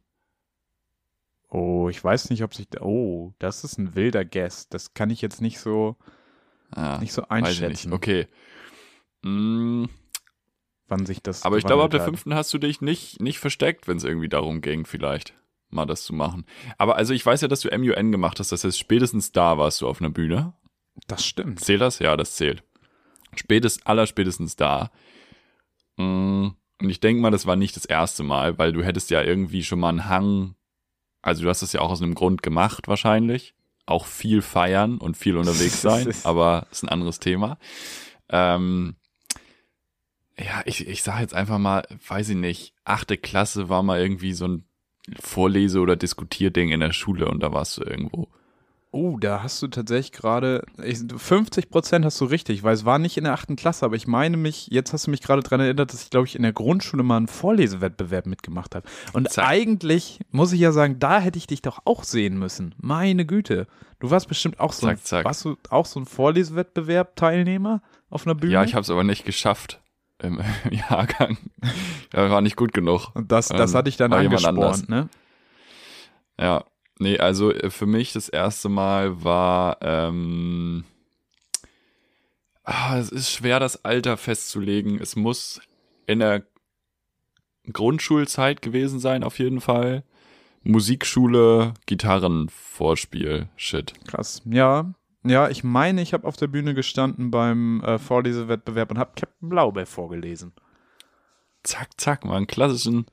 Oh, 1.51 1.89
ich 1.89 2.03
weiß 2.03 2.31
nicht, 2.31 2.45
ob 2.45 2.55
sich. 2.55 2.69
Oh, 2.81 3.33
das 3.41 3.65
ist 3.65 3.77
ein 3.77 3.97
wilder 3.97 4.25
Guess. 4.25 4.69
Das 4.69 4.95
kann 4.95 5.11
ich 5.11 5.21
jetzt 5.21 5.41
nicht 5.41 5.59
so. 5.59 5.97
Ah, 6.73 6.99
nicht 6.99 7.13
so 7.13 7.29
einschätzen. 7.29 7.91
Nicht. 7.91 7.97
Okay. 7.97 8.27
Mm. 9.23 9.87
Wann 10.89 11.07
sich 11.07 11.23
das. 11.23 11.45
Aber 11.45 11.57
ich 11.57 11.65
glaube, 11.65 11.85
ab 11.85 11.91
der 11.91 12.01
fünften 12.01 12.35
hast 12.35 12.53
du 12.53 12.59
dich 12.59 12.81
nicht, 12.81 13.21
nicht 13.21 13.39
versteckt, 13.39 13.87
wenn 13.87 13.97
es 13.97 14.05
irgendwie 14.05 14.29
darum 14.29 14.61
ging, 14.61 14.87
vielleicht 14.87 15.35
mal 15.69 15.87
das 15.87 16.03
zu 16.03 16.13
machen. 16.13 16.45
Aber 16.79 16.97
also 16.97 17.15
ich 17.15 17.25
weiß 17.25 17.43
ja, 17.43 17.49
dass 17.49 17.61
du 17.61 17.77
MUN 17.77 18.11
gemacht 18.11 18.41
hast, 18.41 18.51
das 18.51 18.65
heißt, 18.65 18.79
spätestens 18.79 19.31
da 19.31 19.57
warst 19.57 19.81
du 19.81 19.89
auf 19.89 20.01
einer 20.01 20.11
Bühne. 20.11 20.53
Das 21.07 21.25
stimmt. 21.25 21.61
Zählt 21.61 21.81
das? 21.81 22.01
Ja, 22.01 22.17
das 22.17 22.35
zählt. 22.35 22.65
Spätest, 23.37 23.87
allerspätestens 23.87 24.57
da. 24.57 24.91
Mm. 25.97 26.49
Und 26.83 26.89
ich 26.89 26.99
denke 26.99 27.21
mal, 27.23 27.31
das 27.31 27.47
war 27.47 27.57
nicht 27.57 27.77
das 27.77 27.85
erste 27.85 28.23
Mal, 28.23 28.59
weil 28.59 28.73
du 28.73 28.83
hättest 28.83 29.11
ja 29.11 29.23
irgendwie 29.23 29.63
schon 29.63 29.79
mal 29.79 29.91
einen 29.91 30.09
Hang. 30.09 30.55
Also 31.23 31.43
du 31.43 31.51
hast 31.51 31.63
das 31.63 31.73
ja 31.73 31.83
auch 31.83 31.91
aus 31.91 32.03
einem 32.03 32.15
Grund 32.15 32.43
gemacht, 32.43 32.89
wahrscheinlich 32.89 33.55
auch 33.91 34.07
viel 34.07 34.43
feiern 34.43 34.99
und 34.99 35.17
viel 35.17 35.37
unterwegs 35.37 35.81
sein, 35.83 36.13
aber 36.25 36.67
ist 36.71 36.83
ein 36.83 36.89
anderes 36.89 37.19
Thema. 37.19 37.59
Ähm, 38.29 38.97
ja, 40.39 40.63
ich, 40.65 40.87
ich 40.87 41.03
sage 41.03 41.23
jetzt 41.23 41.35
einfach 41.35 41.59
mal, 41.59 41.87
weiß 42.09 42.31
ich 42.31 42.37
nicht, 42.37 42.75
achte 42.85 43.17
Klasse 43.19 43.69
war 43.69 43.83
mal 43.83 44.01
irgendwie 44.01 44.33
so 44.33 44.47
ein 44.49 44.65
Vorlese- 45.19 45.81
oder 45.81 45.97
Diskutierding 45.97 46.71
in 46.71 46.81
der 46.81 46.93
Schule 46.93 47.29
und 47.29 47.43
da 47.43 47.53
warst 47.53 47.79
du 47.79 47.83
irgendwo. 47.83 48.29
Oh, 48.93 49.19
da 49.21 49.45
hast 49.45 49.63
du 49.63 49.69
tatsächlich 49.69 50.11
gerade 50.11 50.65
50 50.77 51.71
Prozent 51.71 52.05
hast 52.05 52.21
du 52.21 52.25
richtig, 52.25 52.65
weil 52.65 52.75
es 52.75 52.85
war 52.85 52.99
nicht 52.99 53.17
in 53.17 53.23
der 53.23 53.35
achten 53.35 53.55
Klasse, 53.55 53.85
aber 53.85 53.95
ich 53.95 54.09
meine 54.09 54.37
mich, 54.37 54.67
jetzt 54.67 54.93
hast 54.93 55.07
du 55.07 55.13
mich 55.13 55.23
gerade 55.23 55.43
daran 55.43 55.61
erinnert, 55.61 55.93
dass 55.93 56.03
ich 56.03 56.11
glaube 56.11 56.27
ich 56.27 56.35
in 56.35 56.43
der 56.43 56.53
Grundschule 56.53 57.05
mal 57.05 57.19
einen 57.19 57.29
Vorlesewettbewerb 57.29 58.27
mitgemacht 58.27 58.75
habe. 58.75 58.89
Und 59.13 59.31
Zack. 59.31 59.47
eigentlich 59.47 60.19
muss 60.33 60.53
ich 60.53 60.59
ja 60.59 60.73
sagen, 60.73 60.99
da 60.99 61.21
hätte 61.21 61.39
ich 61.39 61.47
dich 61.47 61.63
doch 61.63 61.79
auch 61.85 62.03
sehen 62.03 62.37
müssen. 62.37 62.75
Meine 62.79 63.25
Güte, 63.25 63.69
du 64.01 64.11
warst 64.11 64.27
bestimmt 64.27 64.59
auch 64.59 64.73
so, 64.73 64.89
zack, 64.89 64.97
ein, 64.97 65.05
zack. 65.05 65.25
warst 65.25 65.45
du 65.45 65.57
auch 65.69 65.87
so 65.87 66.01
ein 66.01 66.07
Vorlesewettbewerb 66.07 67.15
Teilnehmer 67.15 67.83
auf 68.09 68.27
einer 68.27 68.35
Bühne? 68.35 68.55
Ja, 68.55 68.65
ich 68.65 68.75
habe 68.75 68.83
es 68.83 68.91
aber 68.91 69.05
nicht 69.05 69.25
geschafft 69.25 69.81
im, 70.19 70.41
Jahrgang. 70.69 71.39
Ja, 72.13 72.29
war 72.29 72.41
nicht 72.41 72.57
gut 72.57 72.75
genug. 72.75 73.11
Und 73.15 73.31
das, 73.31 73.49
das 73.49 73.71
ähm, 73.71 73.79
hatte 73.79 73.89
ich 73.89 73.97
dann 73.97 74.13
angespornt, 74.13 74.89
ne? 74.89 75.09
Ja, 76.41 76.65
Nee, 77.01 77.19
also 77.19 77.51
äh, 77.51 77.71
für 77.71 77.87
mich 77.87 78.13
das 78.13 78.29
erste 78.29 78.69
Mal 78.69 79.25
war, 79.25 79.79
ähm, 79.81 80.85
ah, 82.63 82.99
es 82.99 83.09
ist 83.11 83.33
schwer, 83.33 83.59
das 83.59 83.87
Alter 83.87 84.19
festzulegen. 84.19 85.01
Es 85.01 85.17
muss 85.17 85.63
in 86.07 86.19
der 86.19 86.45
Grundschulzeit 87.73 88.61
gewesen 88.61 89.01
sein, 89.01 89.25
auf 89.25 89.39
jeden 89.39 89.63
Fall. 89.63 90.05
Musikschule, 90.63 91.73
Gitarrenvorspiel, 91.87 93.49
shit. 93.57 93.95
Krass. 94.07 94.43
Ja, 94.45 94.93
ja, 95.25 95.49
ich 95.49 95.65
meine, 95.65 96.03
ich 96.03 96.13
habe 96.13 96.29
auf 96.29 96.37
der 96.37 96.49
Bühne 96.49 96.75
gestanden 96.75 97.31
beim 97.31 97.83
äh, 97.83 97.99
Vorlesewettbewerb 97.99 98.91
und 98.91 98.99
habe 98.99 99.13
Captain 99.17 99.49
Blaubeer 99.49 99.87
vorgelesen. 99.87 100.53
Zack, 101.63 101.99
zack, 101.99 102.27
mal 102.27 102.37
einen 102.37 102.47
klassischen, 102.47 103.07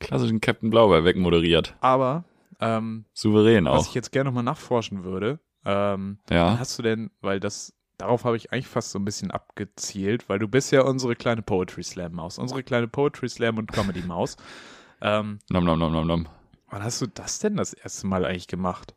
klassischen 0.00 0.42
Captain 0.42 0.68
Blaubeer 0.68 1.06
wegmoderiert. 1.06 1.76
Aber 1.80 2.24
ähm, 2.64 3.04
Souverän 3.12 3.66
auch. 3.66 3.78
Was 3.78 3.88
ich 3.88 3.94
jetzt 3.94 4.10
gerne 4.10 4.30
nochmal 4.30 4.44
nachforschen 4.44 5.04
würde. 5.04 5.38
Ähm, 5.66 6.18
ja. 6.30 6.58
Hast 6.58 6.78
du 6.78 6.82
denn, 6.82 7.10
weil 7.20 7.38
das, 7.40 7.74
darauf 7.98 8.24
habe 8.24 8.36
ich 8.38 8.52
eigentlich 8.52 8.68
fast 8.68 8.90
so 8.90 8.98
ein 8.98 9.04
bisschen 9.04 9.30
abgezielt, 9.30 10.30
weil 10.30 10.38
du 10.38 10.48
bist 10.48 10.72
ja 10.72 10.82
unsere 10.82 11.14
kleine 11.14 11.42
Poetry 11.42 11.82
Slam 11.82 12.12
Maus, 12.12 12.38
unsere 12.38 12.62
kleine 12.62 12.88
Poetry 12.88 13.28
Slam 13.28 13.58
und 13.58 13.70
Comedy 13.70 14.00
Maus. 14.02 14.36
ähm, 15.02 15.40
nom, 15.50 15.64
nom, 15.64 15.78
nom, 15.78 15.92
nom, 15.92 16.06
nom. 16.06 16.26
Wann 16.70 16.82
hast 16.82 17.02
du 17.02 17.06
das 17.06 17.38
denn 17.38 17.56
das 17.56 17.74
erste 17.74 18.06
Mal 18.06 18.24
eigentlich 18.24 18.48
gemacht? 18.48 18.94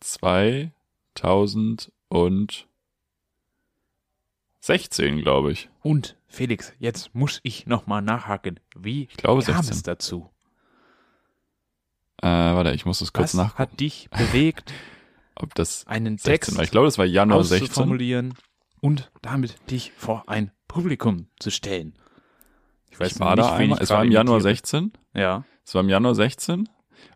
2016, 0.00 0.72
glaube 5.22 5.52
ich. 5.52 5.70
Und 5.82 6.16
Felix, 6.26 6.72
jetzt 6.78 7.14
muss 7.14 7.40
ich 7.44 7.66
nochmal 7.66 8.02
nachhaken. 8.02 8.58
Wie 8.76 9.04
ich 9.04 9.16
glaube, 9.16 9.42
kam 9.42 9.62
16. 9.62 9.72
es 9.74 9.82
dazu? 9.84 10.30
Äh, 12.22 12.26
warte, 12.26 12.72
ich 12.72 12.86
muss 12.86 13.00
das 13.00 13.12
kurz 13.12 13.30
Was 13.30 13.34
nachgucken. 13.34 13.58
hat 13.58 13.80
dich 13.80 14.08
bewegt, 14.10 14.72
ob 15.34 15.54
das 15.54 15.86
einen 15.86 16.18
16 16.18 16.32
Text 16.32 16.56
war. 16.56 16.64
Ich 16.64 16.70
glaube, 16.70 16.86
das 16.86 16.98
war 16.98 17.04
Januar 17.04 17.44
16. 17.44 17.68
auszuformulieren 17.68 18.34
und 18.80 19.10
damit 19.22 19.56
dich 19.70 19.92
vor 19.92 20.28
ein 20.28 20.50
Publikum 20.68 21.28
zu 21.38 21.50
stellen? 21.50 21.94
Ich 22.90 23.00
Ich 23.00 23.20
war 23.20 23.36
da 23.36 23.58
wen 23.58 23.64
einmal, 23.64 23.78
es 23.82 23.90
war 23.90 24.04
im 24.04 24.12
Januar 24.12 24.36
imitiere. 24.36 24.54
16. 24.54 24.92
Ja. 25.14 25.44
Es 25.64 25.74
war 25.74 25.82
im 25.82 25.88
Januar 25.88 26.14
16 26.14 26.68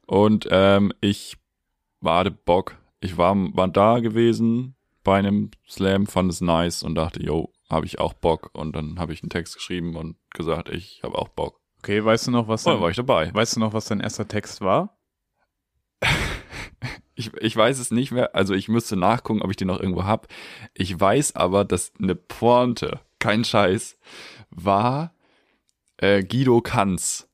und 0.06 0.48
ähm, 0.50 0.92
ich 1.00 1.36
war 2.00 2.20
hatte 2.20 2.30
Bock. 2.30 2.76
Ich 3.00 3.16
war, 3.16 3.34
war 3.54 3.68
da 3.68 4.00
gewesen 4.00 4.74
bei 5.04 5.18
einem 5.18 5.50
Slam, 5.68 6.06
fand 6.06 6.30
es 6.30 6.40
nice 6.40 6.82
und 6.82 6.94
dachte, 6.94 7.22
yo, 7.22 7.52
habe 7.70 7.86
ich 7.86 7.98
auch 7.98 8.12
Bock. 8.12 8.50
Und 8.52 8.74
dann 8.74 8.98
habe 8.98 9.12
ich 9.12 9.22
einen 9.22 9.30
Text 9.30 9.54
geschrieben 9.54 9.96
und 9.96 10.16
gesagt, 10.30 10.68
ich 10.68 11.00
habe 11.02 11.16
auch 11.16 11.28
Bock. 11.28 11.59
Okay, 11.82 12.04
weißt 12.04 12.26
du 12.26 12.30
noch, 12.30 12.46
was 12.46 12.64
dann 12.64 12.74
dein, 12.74 12.82
war 12.82 12.90
ich 12.90 12.96
dabei. 12.96 13.32
weißt 13.32 13.56
du 13.56 13.60
noch, 13.60 13.72
was 13.72 13.86
dein 13.86 14.00
erster 14.00 14.28
Text 14.28 14.60
war? 14.60 14.98
Ich, 17.16 17.34
ich 17.34 17.54
weiß 17.54 17.78
es 17.80 17.90
nicht 17.90 18.12
mehr, 18.12 18.34
also 18.34 18.54
ich 18.54 18.68
müsste 18.68 18.96
nachgucken, 18.96 19.42
ob 19.42 19.50
ich 19.50 19.56
den 19.58 19.68
noch 19.68 19.78
irgendwo 19.78 20.04
hab. 20.04 20.26
Ich 20.72 20.98
weiß 20.98 21.36
aber, 21.36 21.66
dass 21.66 21.92
eine 22.00 22.14
Pointe, 22.14 23.00
kein 23.18 23.44
Scheiß, 23.44 23.98
war 24.48 25.12
äh, 25.98 26.24
Guido 26.24 26.62
Kanz. 26.62 27.28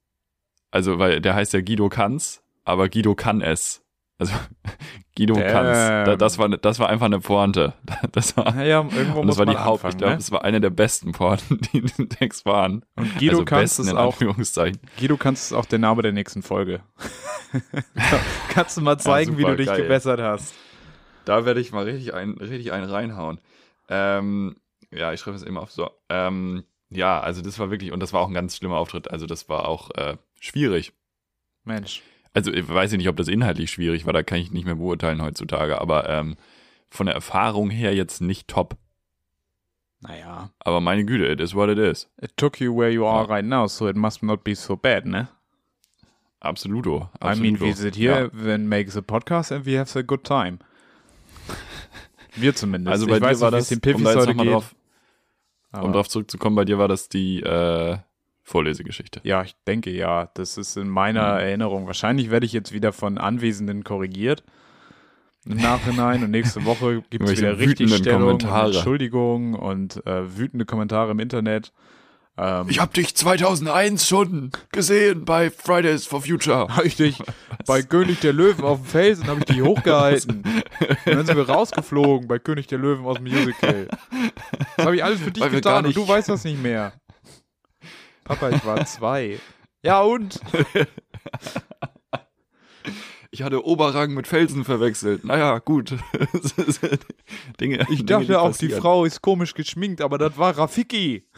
Also, 0.72 0.99
weil 0.99 1.20
der 1.20 1.36
heißt 1.36 1.53
ja 1.53 1.61
Guido 1.61 1.88
Kanz, 1.88 2.42
aber 2.64 2.88
Guido 2.88 3.14
kann 3.14 3.40
es. 3.40 3.86
Also 4.18 4.32
Guido 5.16 5.34
Damn. 5.34 5.48
Kanz. 5.50 5.76
Da, 6.06 6.16
das, 6.16 6.38
war, 6.38 6.48
ne- 6.48 6.58
das 6.58 6.78
war 6.78 6.88
einfach 6.88 7.06
eine 7.06 7.20
Pointe. 7.20 7.74
Das 8.12 8.36
war, 8.36 8.54
Naja, 8.54 8.82
irgendwo 8.82 9.20
und 9.20 9.26
muss 9.26 9.36
das 9.36 9.46
war 9.46 9.52
die 9.52 9.58
Haupt. 9.58 9.84
anfangen, 9.84 9.92
ich 9.92 9.98
glaube, 9.98 10.12
ne? 10.12 10.16
das 10.18 10.30
war 10.30 10.44
eine 10.44 10.60
der 10.60 10.70
besten 10.70 11.12
Pointen, 11.12 11.60
die 11.72 11.78
in 11.78 11.86
dem 11.86 12.08
Text 12.08 12.44
waren. 12.46 12.84
Und 12.96 13.18
Guido 13.18 13.44
also 13.44 13.56
es 13.58 13.78
in 13.90 13.96
auch. 13.96 14.16
Guido 14.18 15.16
kannst 15.16 15.46
es 15.46 15.52
auch 15.52 15.66
der 15.66 15.78
Name 15.78 16.02
der 16.02 16.12
nächsten 16.12 16.42
Folge. 16.42 16.80
kannst 18.50 18.76
du 18.76 18.80
mal 18.82 18.98
zeigen, 18.98 19.36
wie 19.38 19.42
super, 19.42 19.52
du 19.52 19.56
dich 19.58 19.66
geil. 19.66 19.82
gebessert 19.82 20.20
hast. 20.20 20.54
Da 21.24 21.44
werde 21.44 21.60
ich 21.60 21.72
mal 21.72 21.84
richtig 21.84 22.14
ein, 22.14 22.32
richtig 22.32 22.72
einen 22.72 22.88
reinhauen. 22.88 23.40
Ähm, 23.88 24.56
ja, 24.90 25.12
ich 25.12 25.20
schreibe 25.20 25.36
es 25.36 25.42
eben 25.42 25.58
auf 25.58 25.72
so. 25.72 25.90
Ähm, 26.08 26.64
ja, 26.90 27.20
also 27.20 27.42
das 27.42 27.58
war 27.58 27.70
wirklich, 27.70 27.92
und 27.92 28.00
das 28.00 28.12
war 28.12 28.20
auch 28.20 28.28
ein 28.28 28.34
ganz 28.34 28.56
schlimmer 28.56 28.76
Auftritt. 28.76 29.10
Also 29.10 29.26
das 29.26 29.48
war 29.48 29.66
auch 29.66 29.90
äh, 29.96 30.16
schwierig. 30.40 30.92
Mensch. 31.64 32.02
Also 32.37 32.53
ich 32.53 32.68
weiß 32.68 32.93
nicht, 32.93 33.09
ob 33.09 33.16
das 33.16 33.28
inhaltlich 33.28 33.70
schwierig 33.70 34.05
war, 34.05 34.12
da 34.12 34.22
kann 34.22 34.37
ich 34.39 34.51
nicht 34.53 34.66
mehr 34.66 34.74
beurteilen 34.74 35.22
heutzutage, 35.22 35.80
aber 35.80 36.07
ähm, 36.11 36.37
von 36.91 37.07
der 37.07 37.14
Erfahrung 37.14 37.70
her 37.70 37.95
jetzt 37.95 38.20
nicht 38.20 38.47
top. 38.47 38.76
Naja. 40.01 40.51
Aber 40.59 40.82
meine 40.82 41.07
Güte, 41.07 41.26
it 41.32 41.41
is 41.41 41.55
what 41.55 41.70
it 41.70 41.78
is. 41.78 42.11
It 42.20 42.37
took 42.37 42.61
you 42.61 42.76
where 42.76 42.91
you 42.91 43.07
are 43.07 43.26
Ja. 43.26 43.34
right 43.34 43.45
now, 43.47 43.66
so 43.66 43.89
it 43.89 43.97
must 43.97 44.22
not 44.22 44.45
be 44.45 44.55
so 44.55 44.76
bad, 44.76 45.07
ne? 45.07 45.28
Absoluto. 46.41 47.09
I 47.22 47.34
mean, 47.41 47.55
absoluto. 47.55 47.64
we 47.64 47.72
sit 47.72 47.97
here 47.97 48.30
and 48.47 48.68
make 48.68 48.91
the 48.91 49.01
podcast 49.01 49.51
and 49.51 49.64
we 49.64 49.78
have 49.78 49.97
a 49.99 50.03
good 50.03 50.22
time. 50.22 50.59
Wir 52.34 52.55
zumindest. 52.55 52.93
Also 52.93 53.07
bei 53.07 53.14
ich 53.14 53.20
dir 53.20 53.26
weiß 53.28 53.41
war 53.41 53.51
nicht, 53.51 53.61
das, 53.61 53.68
den 53.70 53.76
um 53.76 53.80
Piffis 53.80 54.05
da 54.05 54.11
jetzt 54.11 54.20
heute 54.26 54.34
geht. 54.34 54.53
drauf, 54.53 54.74
um 55.72 55.93
drauf 55.95 56.09
zurückzukommen, 56.11 56.55
bei 56.55 56.66
dir 56.66 56.76
war 56.76 56.89
das 56.89 57.09
die 57.09 57.41
äh, 57.41 57.97
Vorlesegeschichte. 58.49 59.20
Ja, 59.24 59.42
ich 59.42 59.57
denke 59.66 59.90
ja. 59.90 60.30
Das 60.34 60.57
ist 60.57 60.76
in 60.76 60.88
meiner 60.88 61.34
Mhm. 61.34 61.40
Erinnerung. 61.40 61.86
Wahrscheinlich 61.88 62.30
werde 62.30 62.47
ich 62.47 62.53
jetzt 62.53 62.72
wieder 62.72 62.92
von 62.92 63.18
Anwesenden 63.18 63.82
korrigiert. 63.82 64.44
Im 65.49 65.57
Nachhinein 65.59 66.22
und 66.22 66.30
nächste 66.30 66.64
Woche 66.64 67.03
gibt 67.11 67.24
es 67.28 67.36
wieder 67.38 67.59
Richtigstellung 67.59 68.22
und 68.22 68.42
Kommentare. 68.42 68.72
Entschuldigung 68.72 69.55
und 69.55 70.05
äh, 70.07 70.38
wütende 70.38 70.64
Kommentare 70.64 71.11
im 71.11 71.18
Internet. 71.18 71.72
Ähm, 72.38 72.66
Ich 72.68 72.78
habe 72.78 72.92
dich 72.92 73.16
2001 73.16 74.07
schon 74.07 74.53
gesehen 74.70 75.24
bei 75.24 75.51
Fridays 75.51 76.07
for 76.07 76.22
Future. 76.22 76.68
hab 76.76 76.84
ich 76.84 76.94
dich 76.94 77.18
bei 77.66 77.82
König 77.82 78.20
der 78.20 78.32
Löwen 78.32 78.62
auf 78.64 78.78
dem 78.82 78.86
Felsen 78.86 79.26
habe 79.26 79.40
ich 79.40 79.47
dich 79.47 79.61
hochgehalten. 79.61 80.44
Und 80.44 80.86
dann 81.07 81.26
sind 81.26 81.36
wir 81.36 81.49
rausgeflogen 81.49 82.28
bei 82.28 82.38
König 82.38 82.68
der 82.68 82.78
Löwen 82.78 83.05
aus 83.07 83.16
dem 83.16 83.24
Musical. 83.24 83.88
Das 84.76 84.86
habe 84.86 84.94
ich 84.97 85.03
alles 85.03 85.20
für 85.20 85.32
dich 85.32 85.42
Weil 85.42 85.51
getan 85.51 85.86
und 85.86 85.97
du 85.97 86.07
weißt 86.07 86.28
das 86.28 86.44
nicht 86.44 86.62
mehr. 86.62 86.92
Papa, 88.27 88.51
ich 88.51 88.64
war 88.64 88.85
zwei. 88.87 89.39
Ja 89.83 90.01
und? 90.03 90.41
Ich 93.33 93.43
hatte 93.43 93.66
Oberrang 93.66 94.14
mit 94.14 94.27
Felsen 94.27 94.64
verwechselt. 94.64 95.22
Naja, 95.24 95.59
gut. 95.59 95.91
Dinge, 97.61 97.81
Ich 97.91 98.07
Dinge, 98.07 98.07
dachte 98.07 98.41
auch, 98.41 98.57
die. 98.57 98.70
Frau 98.70 99.05
ist 99.05 99.20
komisch 99.20 99.53
geschminkt, 99.53 100.01
aber 100.01 100.16
das 100.16 100.39
war 100.39 100.57
Rafiki. 100.57 101.29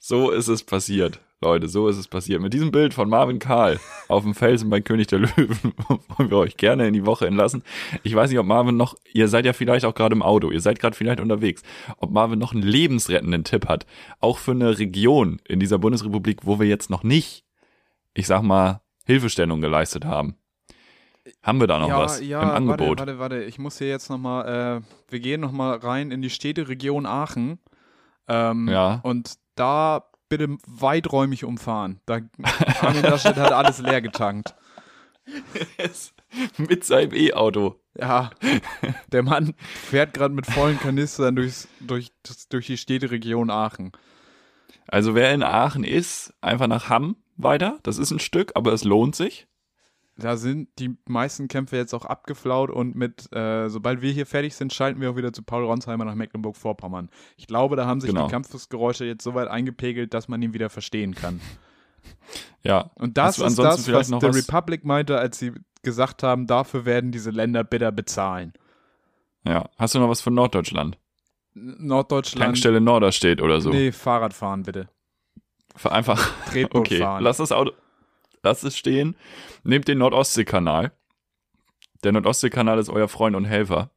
So 0.00 0.30
ist 0.30 0.48
es 0.48 0.62
passiert, 0.64 1.20
Leute, 1.46 1.68
so 1.68 1.86
ist 1.86 1.96
es 1.96 2.08
passiert. 2.08 2.42
Mit 2.42 2.52
diesem 2.52 2.72
Bild 2.72 2.92
von 2.92 3.08
Marvin 3.08 3.38
Karl 3.38 3.78
auf 4.08 4.24
dem 4.24 4.34
Felsen 4.34 4.68
bei 4.68 4.80
König 4.80 5.06
der 5.06 5.20
Löwen 5.20 5.74
wollen 5.88 6.30
wir 6.30 6.38
euch 6.38 6.56
gerne 6.56 6.88
in 6.88 6.92
die 6.92 7.06
Woche 7.06 7.24
entlassen. 7.26 7.62
Ich 8.02 8.14
weiß 8.16 8.30
nicht, 8.30 8.38
ob 8.40 8.46
Marvin 8.46 8.76
noch, 8.76 8.96
ihr 9.12 9.28
seid 9.28 9.46
ja 9.46 9.52
vielleicht 9.52 9.84
auch 9.84 9.94
gerade 9.94 10.14
im 10.14 10.22
Auto, 10.22 10.50
ihr 10.50 10.60
seid 10.60 10.80
gerade 10.80 10.96
vielleicht 10.96 11.20
unterwegs, 11.20 11.62
ob 11.98 12.10
Marvin 12.10 12.40
noch 12.40 12.52
einen 12.52 12.64
lebensrettenden 12.64 13.44
Tipp 13.44 13.68
hat, 13.68 13.86
auch 14.18 14.38
für 14.38 14.50
eine 14.50 14.76
Region 14.78 15.40
in 15.46 15.60
dieser 15.60 15.78
Bundesrepublik, 15.78 16.40
wo 16.42 16.58
wir 16.58 16.66
jetzt 16.66 16.90
noch 16.90 17.04
nicht, 17.04 17.44
ich 18.14 18.26
sag 18.26 18.42
mal, 18.42 18.80
Hilfestellung 19.04 19.60
geleistet 19.60 20.04
haben. 20.04 20.34
Haben 21.44 21.60
wir 21.60 21.68
da 21.68 21.78
noch 21.78 21.90
was 21.90 22.20
im 22.20 22.34
Angebot? 22.34 22.98
Warte, 22.98 23.18
warte, 23.18 23.18
warte. 23.18 23.44
Ich 23.44 23.60
muss 23.60 23.78
hier 23.78 23.88
jetzt 23.88 24.10
nochmal, 24.10 24.82
äh, 24.82 25.10
wir 25.12 25.20
gehen 25.20 25.40
nochmal 25.40 25.76
rein 25.78 26.10
in 26.10 26.22
die 26.22 26.30
Städteregion 26.30 27.06
Aachen. 27.06 27.60
Ähm, 28.28 28.68
Ja. 28.68 28.98
Und 29.04 29.34
da 29.54 30.04
bitte 30.28 30.56
weiträumig 30.66 31.44
umfahren. 31.44 32.00
Da, 32.06 32.20
Armin 32.80 33.02
Laschet 33.02 33.36
hat 33.36 33.52
alles 33.52 33.78
leer 33.78 34.00
getankt. 34.02 34.54
Mit 36.58 36.84
seinem 36.84 37.12
E-Auto. 37.12 37.80
Ja, 37.98 38.30
der 39.10 39.22
Mann 39.22 39.54
fährt 39.58 40.14
gerade 40.14 40.34
mit 40.34 40.46
vollen 40.46 40.78
Kanistern 40.78 41.34
durchs, 41.36 41.68
durch, 41.80 42.12
durch 42.50 42.66
die 42.66 42.76
Städteregion 42.76 43.50
Aachen. 43.50 43.92
Also 44.86 45.14
wer 45.14 45.32
in 45.32 45.42
Aachen 45.42 45.82
ist, 45.82 46.34
einfach 46.40 46.66
nach 46.66 46.88
Hamm 46.88 47.16
weiter. 47.36 47.78
Das 47.82 47.98
ist 47.98 48.10
ein 48.10 48.18
Stück, 48.18 48.52
aber 48.54 48.72
es 48.72 48.84
lohnt 48.84 49.16
sich. 49.16 49.46
Da 50.18 50.36
sind 50.38 50.68
die 50.78 50.96
meisten 51.06 51.46
Kämpfe 51.46 51.76
jetzt 51.76 51.92
auch 51.92 52.06
abgeflaut 52.06 52.70
und 52.70 52.96
mit, 52.96 53.30
äh, 53.34 53.68
sobald 53.68 54.00
wir 54.00 54.12
hier 54.12 54.24
fertig 54.24 54.54
sind, 54.54 54.72
schalten 54.72 55.00
wir 55.00 55.10
auch 55.10 55.16
wieder 55.16 55.32
zu 55.32 55.42
Paul 55.42 55.64
Ronsheimer 55.64 56.06
nach 56.06 56.14
Mecklenburg-Vorpommern. 56.14 57.10
Ich 57.36 57.46
glaube, 57.46 57.76
da 57.76 57.86
haben 57.86 58.00
sich 58.00 58.10
Genau. 58.10 58.26
die 58.26 58.30
Kampfesgeräusche 58.32 59.04
jetzt 59.04 59.22
so 59.22 59.34
weit 59.34 59.48
eingepegelt, 59.48 60.14
dass 60.14 60.28
man 60.28 60.40
ihn 60.40 60.54
wieder 60.54 60.70
verstehen 60.70 61.14
kann. 61.14 61.40
Ja. 62.62 62.90
Und 62.96 63.16
das 63.18 63.38
ist 63.38 63.58
das, 63.58 63.90
was 63.92 64.06
The 64.08 64.12
was- 64.14 64.36
Republic 64.36 64.84
meinte, 64.84 65.18
als 65.18 65.38
sie 65.40 65.52
gesagt 65.82 66.22
haben, 66.22 66.46
dafür 66.46 66.84
werden 66.84 67.10
diese 67.12 67.30
Länder 67.30 67.62
bitter 67.64 67.90
bezahlen. 67.92 68.52
Ja. 69.44 69.68
Hast 69.76 69.94
du 69.94 69.98
noch 69.98 70.08
was 70.08 70.20
von 70.20 70.34
Norddeutschland? 70.34 70.98
Norddeutschland. 71.54 72.44
Tankstelle 72.44 72.80
Norderstedt 72.80 73.40
oder 73.42 73.60
so. 73.60 73.70
Nee, 73.70 73.90
Fahrradfahren 73.92 74.62
bitte. 74.62 74.88
Einfach. 75.84 76.30
Tretboot 76.50 76.80
Okay. 76.86 76.98
fahren. 76.98 77.22
Lass 77.24 77.38
das 77.38 77.50
Auto. 77.52 77.72
Lass 78.42 78.62
es 78.62 78.76
stehen. 78.76 79.16
Nehmt 79.64 79.88
den 79.88 79.98
Nordostseekanal. 79.98 80.92
Der 82.04 82.12
Nordostseekanal 82.12 82.78
ist 82.78 82.88
euer 82.88 83.08
Freund 83.08 83.34
und 83.36 83.44
Helfer. 83.44 83.90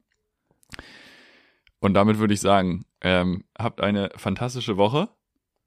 Und 1.78 1.94
damit 1.94 2.18
würde 2.18 2.34
ich 2.34 2.40
sagen, 2.40 2.84
ähm, 3.00 3.44
habt 3.58 3.80
eine 3.80 4.10
fantastische 4.16 4.76
Woche. 4.76 5.08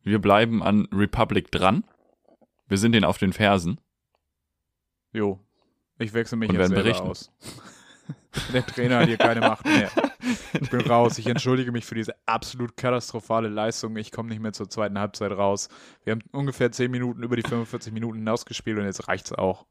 Wir 0.01 0.19
bleiben 0.19 0.61
an 0.61 0.87
Republic 0.91 1.51
dran. 1.51 1.85
Wir 2.67 2.77
sind 2.77 2.91
den 2.91 3.05
auf 3.05 3.17
den 3.17 3.33
Fersen. 3.33 3.79
Jo. 5.11 5.39
Ich 5.99 6.13
wechsle 6.13 6.37
mich 6.37 6.49
Und 6.49 6.55
jetzt 6.55 6.71
werden 6.71 6.83
selber 6.83 6.83
berichten. 6.83 7.07
aus. 7.07 7.31
Der 8.53 8.65
Trainer 8.65 8.99
hat 8.99 9.07
hier 9.07 9.17
keine 9.17 9.41
Macht 9.41 9.65
mehr. 9.65 9.91
Ich 10.59 10.69
bin 10.69 10.81
raus. 10.81 11.17
Ich 11.17 11.27
entschuldige 11.27 11.71
mich 11.71 11.85
für 11.85 11.95
diese 11.95 12.15
absolut 12.25 12.77
katastrophale 12.77 13.49
Leistung. 13.49 13.95
Ich 13.97 14.11
komme 14.11 14.29
nicht 14.29 14.41
mehr 14.41 14.53
zur 14.53 14.69
zweiten 14.69 14.97
Halbzeit 14.99 15.31
raus. 15.31 15.69
Wir 16.03 16.11
haben 16.11 16.21
ungefähr 16.31 16.71
10 16.71 16.89
Minuten 16.91 17.23
über 17.23 17.35
die 17.35 17.41
45 17.41 17.93
Minuten 17.93 18.19
hinausgespielt 18.19 18.77
und 18.77 18.85
jetzt 18.85 19.07
reicht's 19.07 19.33
auch. 19.33 19.65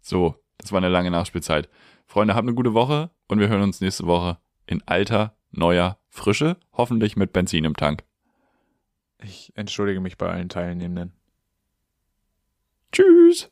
So, 0.00 0.36
das 0.58 0.72
war 0.72 0.78
eine 0.78 0.88
lange 0.88 1.10
Nachspielzeit. 1.10 1.68
Freunde, 2.06 2.34
habt 2.34 2.46
eine 2.46 2.54
gute 2.54 2.74
Woche 2.74 3.10
und 3.26 3.40
wir 3.40 3.48
hören 3.48 3.62
uns 3.62 3.80
nächste 3.80 4.06
Woche 4.06 4.38
in 4.66 4.82
alter, 4.86 5.36
neuer 5.50 5.98
Frische, 6.08 6.56
hoffentlich 6.72 7.16
mit 7.16 7.32
Benzin 7.32 7.64
im 7.64 7.74
Tank. 7.74 8.04
Ich 9.20 9.52
entschuldige 9.56 10.00
mich 10.00 10.16
bei 10.16 10.30
allen 10.30 10.48
Teilnehmenden. 10.48 11.12
Tschüss! 12.92 13.50